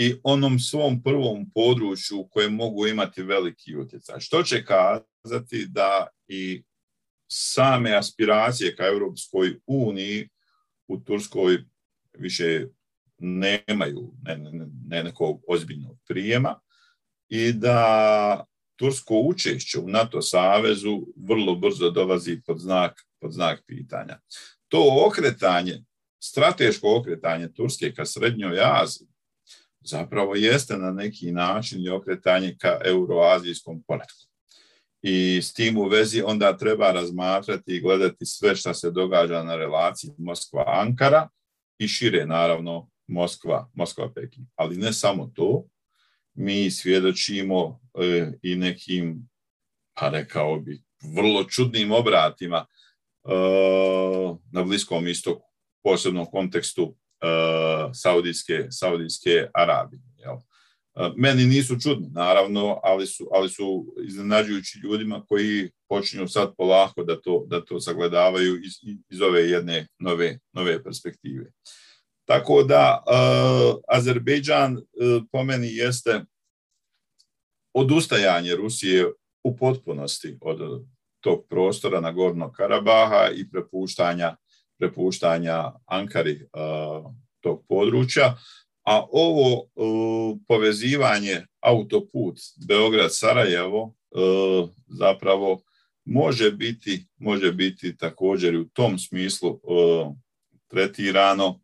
i 0.00 0.14
onom 0.22 0.58
svom 0.58 1.02
prvom 1.02 1.50
području 1.54 2.20
u 2.20 2.28
kojem 2.28 2.54
mogu 2.54 2.86
imati 2.86 3.22
veliki 3.22 3.76
utjecaj. 3.76 4.20
Što 4.20 4.42
će 4.42 4.64
kazati 4.64 5.66
da 5.68 6.06
i 6.28 6.62
same 7.28 7.96
aspiracije 7.96 8.76
ka 8.76 8.86
Europskoj 8.86 9.60
uniji 9.66 10.28
u 10.88 11.00
Turskoj 11.00 11.58
više 12.18 12.66
nemaju 13.18 14.12
ne, 14.22 14.36
ne, 14.36 14.66
ne 14.86 15.02
nekog 15.02 15.40
ozbiljnog 15.48 15.98
prijema 16.08 16.60
i 17.28 17.52
da 17.52 18.44
tursko 18.76 19.20
učešće 19.20 19.78
u 19.78 19.88
NATO 19.88 20.22
savezu 20.22 21.06
vrlo 21.16 21.54
brzo 21.54 21.90
dolazi 21.90 22.40
pod 22.46 22.58
znak, 22.58 23.00
pod 23.20 23.32
znak 23.32 23.62
pitanja. 23.66 24.20
To 24.68 25.04
okretanje, 25.06 25.84
strateško 26.22 26.96
okretanje 26.96 27.52
Turske 27.52 27.94
ka 27.94 28.04
Srednjoj 28.04 28.58
Aziji, 28.62 29.08
zapravo 29.80 30.34
jeste 30.34 30.76
na 30.76 30.92
neki 30.92 31.32
način 31.32 31.84
i 31.84 31.88
okretanje 31.88 32.56
ka 32.58 32.78
euroazijskom 32.84 33.82
poretku. 33.82 34.27
I 35.02 35.40
s 35.42 35.52
tim 35.52 35.78
u 35.78 35.84
vezi 35.84 36.22
onda 36.22 36.56
treba 36.56 36.92
razmatrati 36.92 37.76
i 37.76 37.80
gledati 37.80 38.26
sve 38.26 38.56
što 38.56 38.74
se 38.74 38.90
događa 38.90 39.42
na 39.42 39.56
relaciji 39.56 40.10
Moskva-Ankara 40.18 41.28
i 41.78 41.88
šire 41.88 42.26
naravno 42.26 42.88
Moskva, 43.06 43.70
Moskva-Peking. 43.74 44.46
Ali 44.56 44.76
ne 44.76 44.92
samo 44.92 45.32
to, 45.34 45.64
mi 46.34 46.70
svjedočimo 46.70 47.80
e, 48.00 48.32
i 48.42 48.54
nekim, 48.54 49.28
pa 49.94 50.08
rekao 50.08 50.60
bi, 50.60 50.82
vrlo 51.16 51.44
čudnim 51.44 51.92
obratima 51.92 52.66
e, 52.66 52.66
na 54.52 54.62
Bliskom 54.62 55.08
istoku, 55.08 55.48
posebno 55.82 56.22
u 56.22 56.30
kontekstu 56.30 56.84
uh, 57.22 57.90
Saudijske, 57.92 58.66
Saudijske 58.70 59.48
Arabije. 59.54 60.02
Meni 61.16 61.46
nisu 61.46 61.80
čudni, 61.80 62.08
naravno, 62.10 62.80
ali 62.82 63.06
su, 63.06 63.28
ali 63.32 63.48
su 63.48 63.94
iznenađujući 64.06 64.78
ljudima 64.78 65.24
koji 65.28 65.70
počinju 65.88 66.28
sad 66.28 66.56
polako 66.56 67.04
da 67.04 67.20
to, 67.20 67.44
da 67.46 67.64
to 67.64 67.80
sagledavaju 67.80 68.56
iz, 68.64 68.72
iz 69.10 69.22
ove 69.22 69.40
jedne 69.40 69.86
nove, 69.98 70.38
nove 70.52 70.82
perspektive. 70.82 71.50
Tako 72.24 72.62
da 72.62 73.04
uh, 73.06 73.80
Azerbejdžan 73.88 74.76
uh, 74.76 74.82
po 75.32 75.44
meni 75.44 75.76
jeste 75.76 76.24
odustajanje 77.74 78.54
Rusije 78.56 79.06
u 79.44 79.56
potpunosti 79.56 80.38
od 80.40 80.84
tog 81.20 81.46
prostora 81.48 82.00
na 82.00 82.12
Gornog 82.12 82.52
Karabaha 82.52 83.30
i 83.34 83.50
prepuštanja 83.50 84.36
prepuštanja 84.78 85.72
Ankari 85.86 86.46
tog 87.40 87.64
područja, 87.68 88.36
a 88.88 89.06
ovo 89.12 89.68
uh, 89.74 90.38
povezivanje 90.48 91.46
autoput 91.60 92.38
Beograd-Sarajevo 92.68 93.82
uh, 93.84 94.70
zapravo 94.86 95.62
može 96.04 96.50
biti, 96.50 97.06
može 97.18 97.52
biti 97.52 97.96
također 97.96 98.56
u 98.56 98.64
tom 98.64 98.98
smislu 98.98 99.60
tretirano 100.68 101.60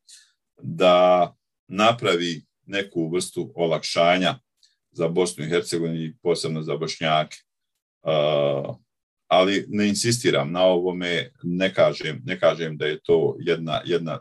da 0.62 1.34
napravi 1.68 2.42
neku 2.66 3.08
vrstu 3.08 3.52
olakšanja 3.54 4.38
za 4.90 5.08
Bosnu 5.08 5.44
i 5.44 5.48
Hercegovinu 5.48 5.96
i 5.96 6.14
posebno 6.22 6.62
za 6.62 6.76
Bošnjake. 6.76 7.36
Ali 9.28 9.64
ne 9.68 9.88
insistiram 9.88 10.52
na 10.52 10.62
ovome, 10.62 11.30
ne 11.42 11.74
kažem, 11.74 12.22
ne 12.24 12.40
kažem 12.40 12.76
da 12.76 12.86
je 12.86 13.00
to 13.02 13.36
jedna, 13.40 13.80
jedna 13.84 14.18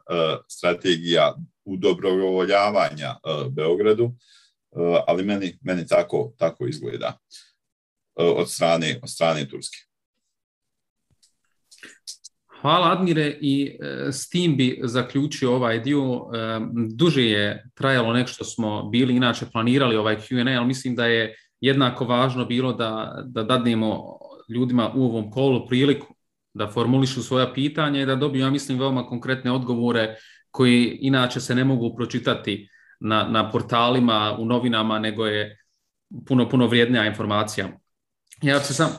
strategija 0.48 1.36
udobrovoljavanja 1.66 3.16
uh, 3.24 3.54
Beogradu, 3.54 4.04
uh, 4.06 4.98
ali 5.08 5.24
meni, 5.24 5.60
meni 5.62 5.88
tako, 5.88 6.34
tako 6.38 6.68
izgleda 6.68 7.18
uh, 8.16 8.26
od, 8.38 8.52
strane, 8.52 9.00
od 9.04 9.10
strane 9.10 9.50
Turske. 9.50 9.78
Hvala 12.64 12.92
Admire 12.92 13.38
i 13.42 13.78
e, 13.82 14.12
s 14.12 14.30
tim 14.30 14.56
bi 14.58 14.80
zaključio 14.84 15.56
ovaj 15.56 15.80
dio. 15.80 16.02
E, 16.04 16.60
duže 16.96 17.26
je 17.26 17.70
trajalo 17.74 18.14
nek 18.14 18.28
što 18.28 18.44
smo 18.44 18.84
bili 18.84 19.16
inače 19.16 19.46
planirali 19.52 19.96
ovaj 19.96 20.16
Q&A, 20.16 20.58
ali 20.58 20.68
mislim 20.68 20.96
da 20.96 21.06
je 21.06 21.36
jednako 21.62 22.06
važno 22.06 22.46
bilo 22.46 22.74
da, 22.74 23.22
da 23.26 23.44
dadnemo 23.44 24.18
ljudima 24.50 24.92
u 24.96 25.04
ovom 25.06 25.32
kolu 25.32 25.68
priliku 25.68 26.16
da 26.54 26.68
formulišu 26.68 27.24
svoja 27.24 27.54
pitanja 27.54 28.02
i 28.02 28.06
da 28.06 28.16
dobiju, 28.16 28.42
ja 28.42 28.50
mislim, 28.50 28.80
veoma 28.80 29.06
konkretne 29.06 29.52
odgovore 29.52 30.16
koji 30.54 30.98
inače 31.02 31.40
se 31.40 31.56
ne 31.56 31.64
mogu 31.64 31.96
pročitati 31.96 32.70
na, 33.00 33.24
na 33.24 33.52
portalima, 33.52 34.38
u 34.40 34.46
novinama, 34.46 35.00
nego 35.00 35.26
je 35.26 35.58
puno, 36.28 36.50
puno 36.50 36.68
vrijednija 36.68 37.06
informacija. 37.06 37.80
Ja 38.42 38.60
se 38.60 38.74
sam, 38.74 38.90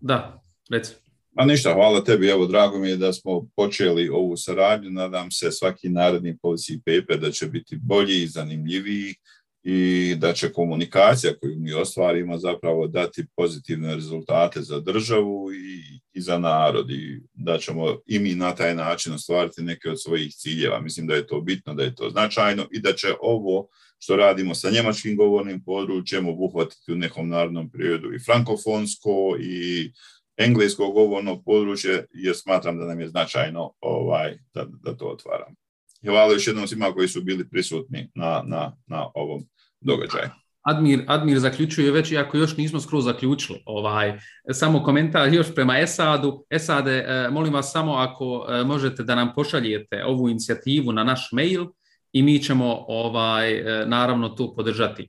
da, 0.00 0.42
Reci. 0.70 0.94
Ma 1.32 1.44
ništa, 1.44 1.74
hvala 1.74 2.04
tebi. 2.04 2.28
Evo, 2.28 2.46
drago 2.46 2.78
mi 2.78 2.88
je 2.88 2.96
da 2.96 3.12
smo 3.12 3.46
počeli 3.56 4.08
ovu 4.08 4.36
saradnju. 4.36 4.90
Nadam 4.90 5.30
se 5.30 5.50
svaki 5.50 5.88
naredni 5.88 6.38
policy 6.42 6.78
paper 6.78 7.20
da 7.20 7.30
će 7.30 7.46
biti 7.46 7.76
bolji 7.82 8.22
i 8.22 8.26
zanimljiviji 8.26 9.14
i 9.62 10.14
da 10.18 10.32
će 10.32 10.52
komunikacija 10.52 11.32
koju 11.40 11.56
mi 11.58 11.72
ostvarimo 11.72 12.38
zapravo 12.38 12.86
dati 12.86 13.26
pozitivne 13.36 13.94
rezultate 13.94 14.62
za 14.62 14.80
državu 14.80 15.52
i, 15.52 16.00
i 16.12 16.20
za 16.20 16.38
narod 16.38 16.90
i 16.90 17.20
da 17.34 17.58
ćemo 17.58 17.96
i 18.06 18.18
mi 18.18 18.34
na 18.34 18.54
taj 18.54 18.74
način 18.74 19.12
ostvariti 19.12 19.62
neke 19.62 19.90
od 19.90 20.02
svojih 20.02 20.34
ciljeva. 20.34 20.80
Mislim 20.80 21.06
da 21.06 21.14
je 21.14 21.26
to 21.26 21.40
bitno, 21.40 21.74
da 21.74 21.82
je 21.82 21.94
to 21.94 22.10
značajno 22.10 22.66
i 22.72 22.80
da 22.80 22.92
će 22.92 23.08
ovo 23.20 23.68
što 23.98 24.16
radimo 24.16 24.54
sa 24.54 24.70
njemačkim 24.70 25.16
govornim 25.16 25.64
područjem 25.64 26.28
obuhvatiti 26.28 26.92
u 26.92 26.96
nekom 26.96 27.28
narodnom 27.28 27.70
periodu 27.70 28.14
i 28.14 28.18
frankofonsko 28.18 29.36
i 29.40 29.92
englesko 30.36 30.90
govorno 30.90 31.42
područje 31.42 32.06
jer 32.12 32.36
smatram 32.36 32.78
da 32.78 32.84
nam 32.84 33.00
je 33.00 33.08
značajno 33.08 33.72
ovaj, 33.80 34.38
da, 34.54 34.66
da 34.84 34.96
to 34.96 35.06
otvaramo. 35.06 35.56
Hvala 36.06 36.32
još 36.32 36.46
jednom 36.46 36.66
svima 36.66 36.92
koji 36.92 37.08
su 37.08 37.22
bili 37.22 37.48
prisutni 37.48 38.10
na, 38.14 38.42
na, 38.46 38.76
na 38.86 39.06
ovom 39.14 39.42
događaju. 39.80 40.28
Admir, 40.62 41.04
Admir 41.06 41.38
zaključuje 41.38 41.90
već, 41.90 42.12
iako 42.12 42.36
još 42.36 42.56
nismo 42.56 42.80
skroz 42.80 43.04
zaključili, 43.04 43.62
ovaj, 43.64 44.18
samo 44.52 44.82
komentar 44.82 45.34
još 45.34 45.54
prema 45.54 45.78
Esadu. 45.78 46.46
Esade, 46.50 47.04
e, 47.08 47.28
molim 47.30 47.52
vas 47.52 47.72
samo 47.72 47.94
ako 47.94 48.46
e, 48.48 48.64
možete 48.64 49.02
da 49.02 49.14
nam 49.14 49.32
pošaljete 49.34 50.04
ovu 50.04 50.28
inicijativu 50.28 50.92
na 50.92 51.04
naš 51.04 51.28
mail 51.32 51.66
i 52.12 52.22
mi 52.22 52.42
ćemo 52.42 52.84
ovaj, 52.88 53.52
e, 53.52 53.86
naravno 53.86 54.28
to 54.28 54.54
podržati. 54.54 55.08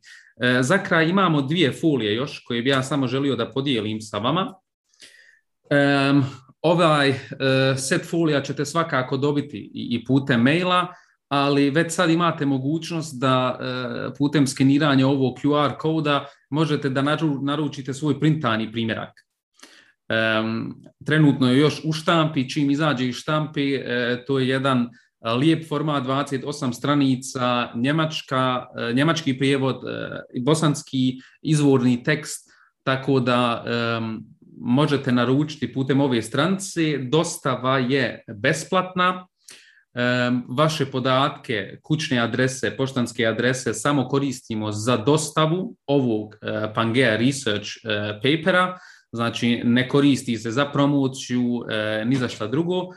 Za 0.62 0.78
kraj 0.78 1.10
imamo 1.10 1.42
dvije 1.42 1.72
folije 1.72 2.16
još 2.16 2.44
koje 2.48 2.62
bi 2.62 2.70
ja 2.70 2.84
samo 2.84 3.08
želio 3.08 3.36
da 3.36 3.52
podijelim 3.52 4.02
sa 4.02 4.18
vama. 4.18 4.54
Um, 5.70 6.26
ovaj 6.62 7.10
uh, 7.10 7.16
set 7.78 8.10
folija 8.10 8.42
ćete 8.42 8.66
svakako 8.66 9.18
dobiti 9.18 9.72
i 9.74 10.06
putem 10.06 10.42
maila, 10.42 10.88
ali 11.28 11.70
već 11.70 11.94
sad 11.94 12.10
imate 12.10 12.46
mogućnost 12.46 13.20
da 13.20 13.60
uh, 13.60 14.14
putem 14.18 14.48
skeniranja 14.48 15.08
ovog 15.08 15.38
QR 15.38 15.78
koda 15.78 16.26
možete 16.50 16.90
da 16.90 17.18
naručite 17.42 17.94
svoj 17.94 18.20
printani 18.20 18.72
primjerak. 18.72 19.10
Trenutno 21.06 21.52
je 21.52 21.60
još 21.60 21.82
u 21.86 21.92
štampi, 21.92 22.50
čim 22.50 22.72
izađe 22.72 23.08
iz 23.08 23.16
štampi, 23.16 23.76
uh, 23.76 23.84
to 24.28 24.40
je 24.40 24.48
jedan 24.48 24.90
lijep 25.40 25.68
format, 25.70 26.04
28 26.04 26.74
stranica, 26.74 27.70
njemačka, 27.76 28.66
njemački 28.94 29.38
prijevod, 29.38 29.82
bosanski 30.46 31.20
izvorni 31.42 32.04
tekst, 32.04 32.50
tako 32.84 33.20
da 33.20 33.64
možete 34.64 35.12
naručiti 35.12 35.74
putem 35.74 36.02
ove 36.02 36.22
stranice. 36.22 36.98
Dostava 36.98 37.78
je 37.78 38.24
besplatna. 38.28 39.28
Vaše 40.58 40.86
podatke, 40.86 41.80
kućne 41.84 42.20
adrese, 42.20 42.72
poštanske 42.78 43.26
adrese 43.26 43.74
samo 43.74 44.08
koristimo 44.08 44.72
za 44.72 44.98
dostavu 44.98 45.76
ovog 45.88 46.36
e, 46.42 46.74
Pangea 46.74 47.16
Research 47.16 47.68
e, 47.84 48.20
papera, 48.24 48.78
znači 49.12 49.62
ne 49.64 49.88
koristi 49.90 50.38
se 50.38 50.52
za 50.52 50.66
promociju 50.66 51.64
e, 51.70 52.06
ni 52.06 52.16
za 52.16 52.28
šta 52.28 52.48
drugo, 52.48 52.88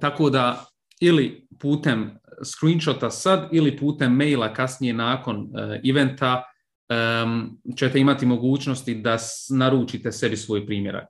tako 0.00 0.30
da 0.30 0.64
ili 1.00 1.46
putem 1.60 2.18
screenshota 2.44 3.10
sad 3.10 3.48
ili 3.52 3.76
putem 3.76 4.12
maila 4.12 4.52
kasnije 4.54 4.94
nakon 4.94 5.48
eventa 5.90 6.42
um, 6.88 7.58
ćete 7.76 8.00
imati 8.00 8.26
mogućnosti 8.26 8.94
da 8.94 9.18
naručite 9.50 10.12
sebi 10.12 10.36
svoj 10.36 10.66
primjerak. 10.66 11.08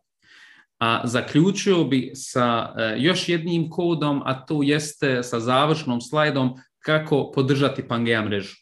A 0.78 1.00
zaključio 1.04 1.84
bi 1.84 2.10
sa 2.14 2.74
uh, 2.74 3.02
još 3.02 3.28
jednim 3.28 3.70
kodom, 3.70 4.22
a 4.24 4.46
to 4.46 4.62
jeste 4.62 5.22
sa 5.22 5.40
završnom 5.40 6.00
slajdom 6.00 6.54
kako 6.78 7.30
podržati 7.34 7.88
Pangea 7.88 8.22
mrežu. 8.22 8.56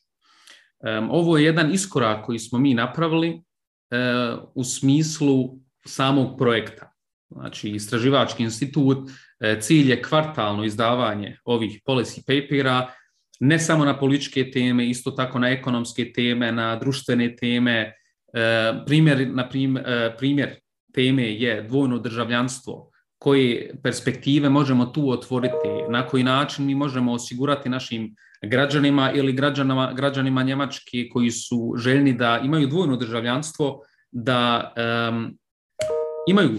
Um, 0.78 1.10
ovo 1.10 1.38
je 1.38 1.44
jedan 1.44 1.72
iskorak 1.72 2.26
koji 2.26 2.38
smo 2.38 2.58
mi 2.58 2.74
napravili 2.74 3.30
uh, 3.30 4.48
u 4.54 4.64
smislu 4.64 5.58
samog 5.84 6.38
projekta. 6.38 6.92
Znači, 7.30 7.70
istraživački 7.70 8.42
institut, 8.42 8.98
uh, 8.98 9.60
cilj 9.60 9.90
je 9.90 10.02
kvartalno 10.02 10.64
izdavanje 10.64 11.38
ovih 11.44 11.80
policy 11.86 12.20
papera, 12.26 12.92
ne 13.40 13.58
samo 13.58 13.84
na 13.84 13.98
političke 13.98 14.50
teme, 14.50 14.86
isto 14.88 15.10
tako 15.10 15.38
na 15.38 15.48
ekonomske 15.48 16.12
teme, 16.12 16.52
na 16.52 16.76
društvene 16.76 17.36
teme. 17.36 17.92
E, 18.32 18.72
primjer, 18.86 19.28
na 19.28 19.48
e, 19.86 20.16
primjer 20.18 20.56
teme 20.94 21.22
je 21.22 21.62
dvojno 21.62 21.98
državljanstvo. 21.98 22.90
Koje 23.18 23.74
perspektive 23.82 24.48
možemo 24.48 24.86
tu 24.86 25.10
otvoriti, 25.10 25.68
na 25.88 26.06
koji 26.06 26.24
način 26.24 26.66
mi 26.66 26.74
možemo 26.74 27.12
osigurati 27.12 27.68
našim 27.68 28.14
građanima 28.42 29.12
ili 29.12 29.32
građanima, 29.32 29.92
građanima 29.92 30.42
Njemačke 30.42 31.08
koji 31.12 31.30
su 31.30 31.74
željni 31.76 32.12
da 32.12 32.40
imaju 32.44 32.66
dvojno 32.66 32.96
državljanstvo, 32.96 33.80
da 34.10 34.72
um, 35.10 35.38
imaju 36.28 36.50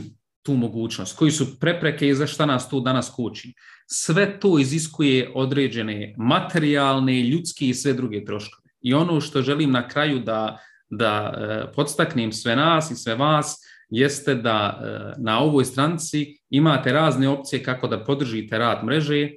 tu 0.45 0.53
mogućnost, 0.53 1.17
koji 1.17 1.31
su 1.31 1.59
prepreke 1.59 2.07
i 2.07 2.15
za 2.15 2.27
šta 2.27 2.45
nas 2.45 2.69
tu 2.69 2.79
danas 2.79 3.09
kući. 3.15 3.53
Sve 3.89 4.39
to 4.39 4.59
iziskuje 4.59 5.31
određene 5.35 6.13
materijalne, 6.17 7.21
ljudske 7.21 7.67
i 7.67 7.73
sve 7.73 7.93
druge 7.93 8.25
troškove. 8.25 8.69
I 8.81 8.93
ono 8.93 9.21
što 9.21 9.41
želim 9.41 9.71
na 9.71 9.87
kraju 9.87 10.19
da, 10.19 10.57
da 10.89 11.33
e, 11.37 11.71
podstaknem 11.75 12.31
sve 12.31 12.55
nas 12.55 12.91
i 12.91 12.95
sve 12.95 13.15
vas, 13.15 13.57
jeste 13.89 14.35
da 14.35 14.79
e, 14.81 15.13
na 15.21 15.39
ovoj 15.39 15.65
stranici 15.65 16.39
imate 16.49 16.93
razne 16.93 17.29
opcije 17.29 17.63
kako 17.63 17.87
da 17.87 18.03
podržite 18.03 18.57
rad 18.57 18.85
mreže. 18.85 19.21
E, 19.23 19.31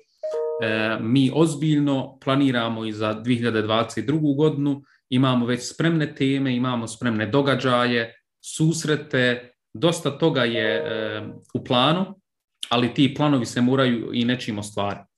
mi 1.01 1.31
ozbiljno 1.35 2.19
planiramo 2.25 2.85
i 2.85 2.93
za 2.93 3.15
2022. 3.15 4.37
godinu, 4.37 4.83
imamo 5.09 5.47
već 5.47 5.75
spremne 5.75 6.15
teme, 6.15 6.57
imamo 6.57 6.89
spremne 6.89 7.27
događaje, 7.27 8.15
susrete, 8.45 9.53
dosta 9.75 10.11
toga 10.19 10.45
je 10.45 10.85
u 11.55 11.65
planu, 11.65 12.20
ali 12.71 12.95
ti 12.95 13.15
planovi 13.15 13.47
se 13.47 13.61
moraju 13.61 14.11
i 14.13 14.25
nečim 14.25 14.59
ostvariti. 14.59 15.11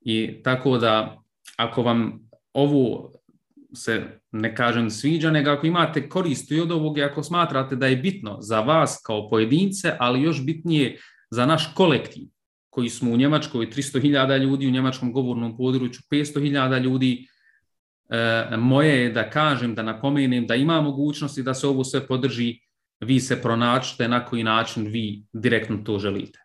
I 0.00 0.42
tako 0.42 0.78
da 0.78 1.22
ako 1.56 1.82
vam 1.82 2.30
ovo 2.52 3.12
se 3.74 4.20
ne 4.32 4.54
kažem 4.54 4.90
sviđa, 4.90 5.30
nego 5.30 5.50
ako 5.50 5.66
imate 5.66 6.08
korist 6.08 6.50
i 6.50 6.60
od 6.60 6.72
ovog 6.72 6.98
i 6.98 7.02
ako 7.02 7.22
smatrate 7.22 7.76
da 7.76 7.86
je 7.86 7.96
bitno 7.96 8.36
za 8.40 8.60
vas 8.60 9.00
kao 9.06 9.28
pojedince, 9.30 9.96
ali 9.98 10.22
još 10.22 10.44
bitnije 10.44 10.98
za 11.30 11.46
naš 11.46 11.74
kolektiv, 11.74 12.22
koji 12.70 12.88
smo 12.88 13.10
u 13.12 13.16
Njemačkoj 13.16 13.70
300.000 13.70 14.38
ljudi, 14.38 14.66
u 14.66 14.70
njemačkom 14.70 15.12
govornom 15.12 15.56
području 15.56 16.00
500.000 16.10 16.82
ljudi, 16.82 17.26
e, 18.10 18.56
moje 18.56 19.02
je 19.02 19.12
da 19.12 19.30
kažem, 19.30 19.74
da 19.74 19.82
napomenem 19.82 20.46
da 20.46 20.54
ima 20.54 20.80
mogućnosti 20.80 21.42
da 21.42 21.54
se 21.54 21.66
ovo 21.66 21.84
sve 21.84 22.06
podrži 22.06 22.58
vi 23.00 23.20
se 23.20 23.42
pronačite 23.42 24.08
na 24.08 24.24
koji 24.24 24.42
način 24.42 24.86
vi 24.86 25.24
direktno 25.32 25.78
to 25.84 25.98
želite. 25.98 26.38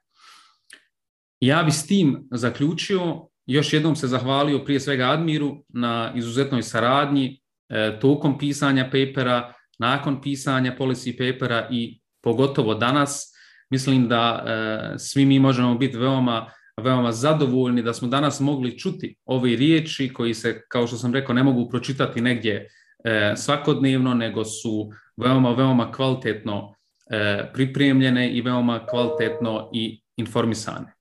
Ja 1.39 1.63
bi 1.63 1.71
s 1.71 1.87
tim 1.87 2.27
zaključio, 2.31 3.27
još 3.45 3.73
jednom 3.73 3.95
se 3.95 4.07
zahvalio 4.07 4.63
prije 4.63 4.79
svega 4.79 5.09
Admiru 5.09 5.63
na 5.69 6.11
izuzetnoj 6.15 6.63
saradnji 6.63 7.41
e, 7.69 7.99
tokom 7.99 8.37
pisanja 8.37 8.83
papera, 8.83 9.53
nakon 9.79 10.21
pisanja 10.21 10.75
policy 10.79 11.17
papera 11.17 11.67
i 11.71 11.99
pogotovo 12.23 12.75
danas. 12.75 13.31
Mislim 13.69 14.07
da 14.07 14.43
e, 14.45 14.99
svi 14.99 15.25
mi 15.25 15.39
možemo 15.39 15.75
biti 15.75 15.97
veoma, 15.97 16.51
veoma 16.81 17.11
zadovoljni 17.11 17.81
da 17.81 17.93
smo 17.93 18.07
danas 18.07 18.39
mogli 18.39 18.79
čuti 18.79 19.15
ove 19.25 19.55
riječi 19.55 20.13
koji 20.13 20.33
se, 20.33 20.61
kao 20.67 20.87
što 20.87 20.97
sam 20.97 21.13
rekao, 21.13 21.35
ne 21.35 21.43
mogu 21.43 21.69
pročitati 21.69 22.21
negdje 22.21 22.67
e, 23.03 23.33
svakodnevno, 23.35 24.13
nego 24.13 24.45
su 24.45 24.91
veoma, 25.17 25.51
veoma 25.51 25.91
kvalitetno 25.91 26.75
e, 27.11 27.49
pripremljene 27.53 28.31
i 28.31 28.41
veoma 28.41 28.85
kvalitetno 28.85 29.69
i 29.73 30.01
informisane. 30.17 30.94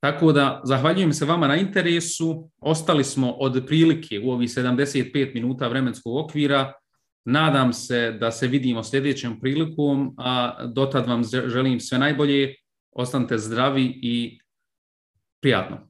Tako 0.00 0.32
da, 0.32 0.60
zahvaljujem 0.64 1.12
se 1.12 1.24
vama 1.24 1.48
na 1.48 1.56
interesu. 1.56 2.50
Ostali 2.58 3.04
smo 3.04 3.30
od 3.30 3.66
prilike 3.66 4.20
u 4.24 4.30
ovih 4.30 4.48
75 4.48 5.34
minuta 5.34 5.68
vremenskog 5.68 6.16
okvira. 6.16 6.72
Nadam 7.24 7.72
se 7.72 8.12
da 8.20 8.30
se 8.30 8.46
vidimo 8.46 8.82
sljedećem 8.82 9.40
prilikom, 9.40 10.14
a 10.18 10.64
dotad 10.66 11.06
vam 11.06 11.22
želim 11.46 11.80
sve 11.80 11.98
najbolje. 11.98 12.54
Ostanite 12.92 13.38
zdravi 13.38 13.98
i 14.02 14.40
prijatno. 15.40 15.88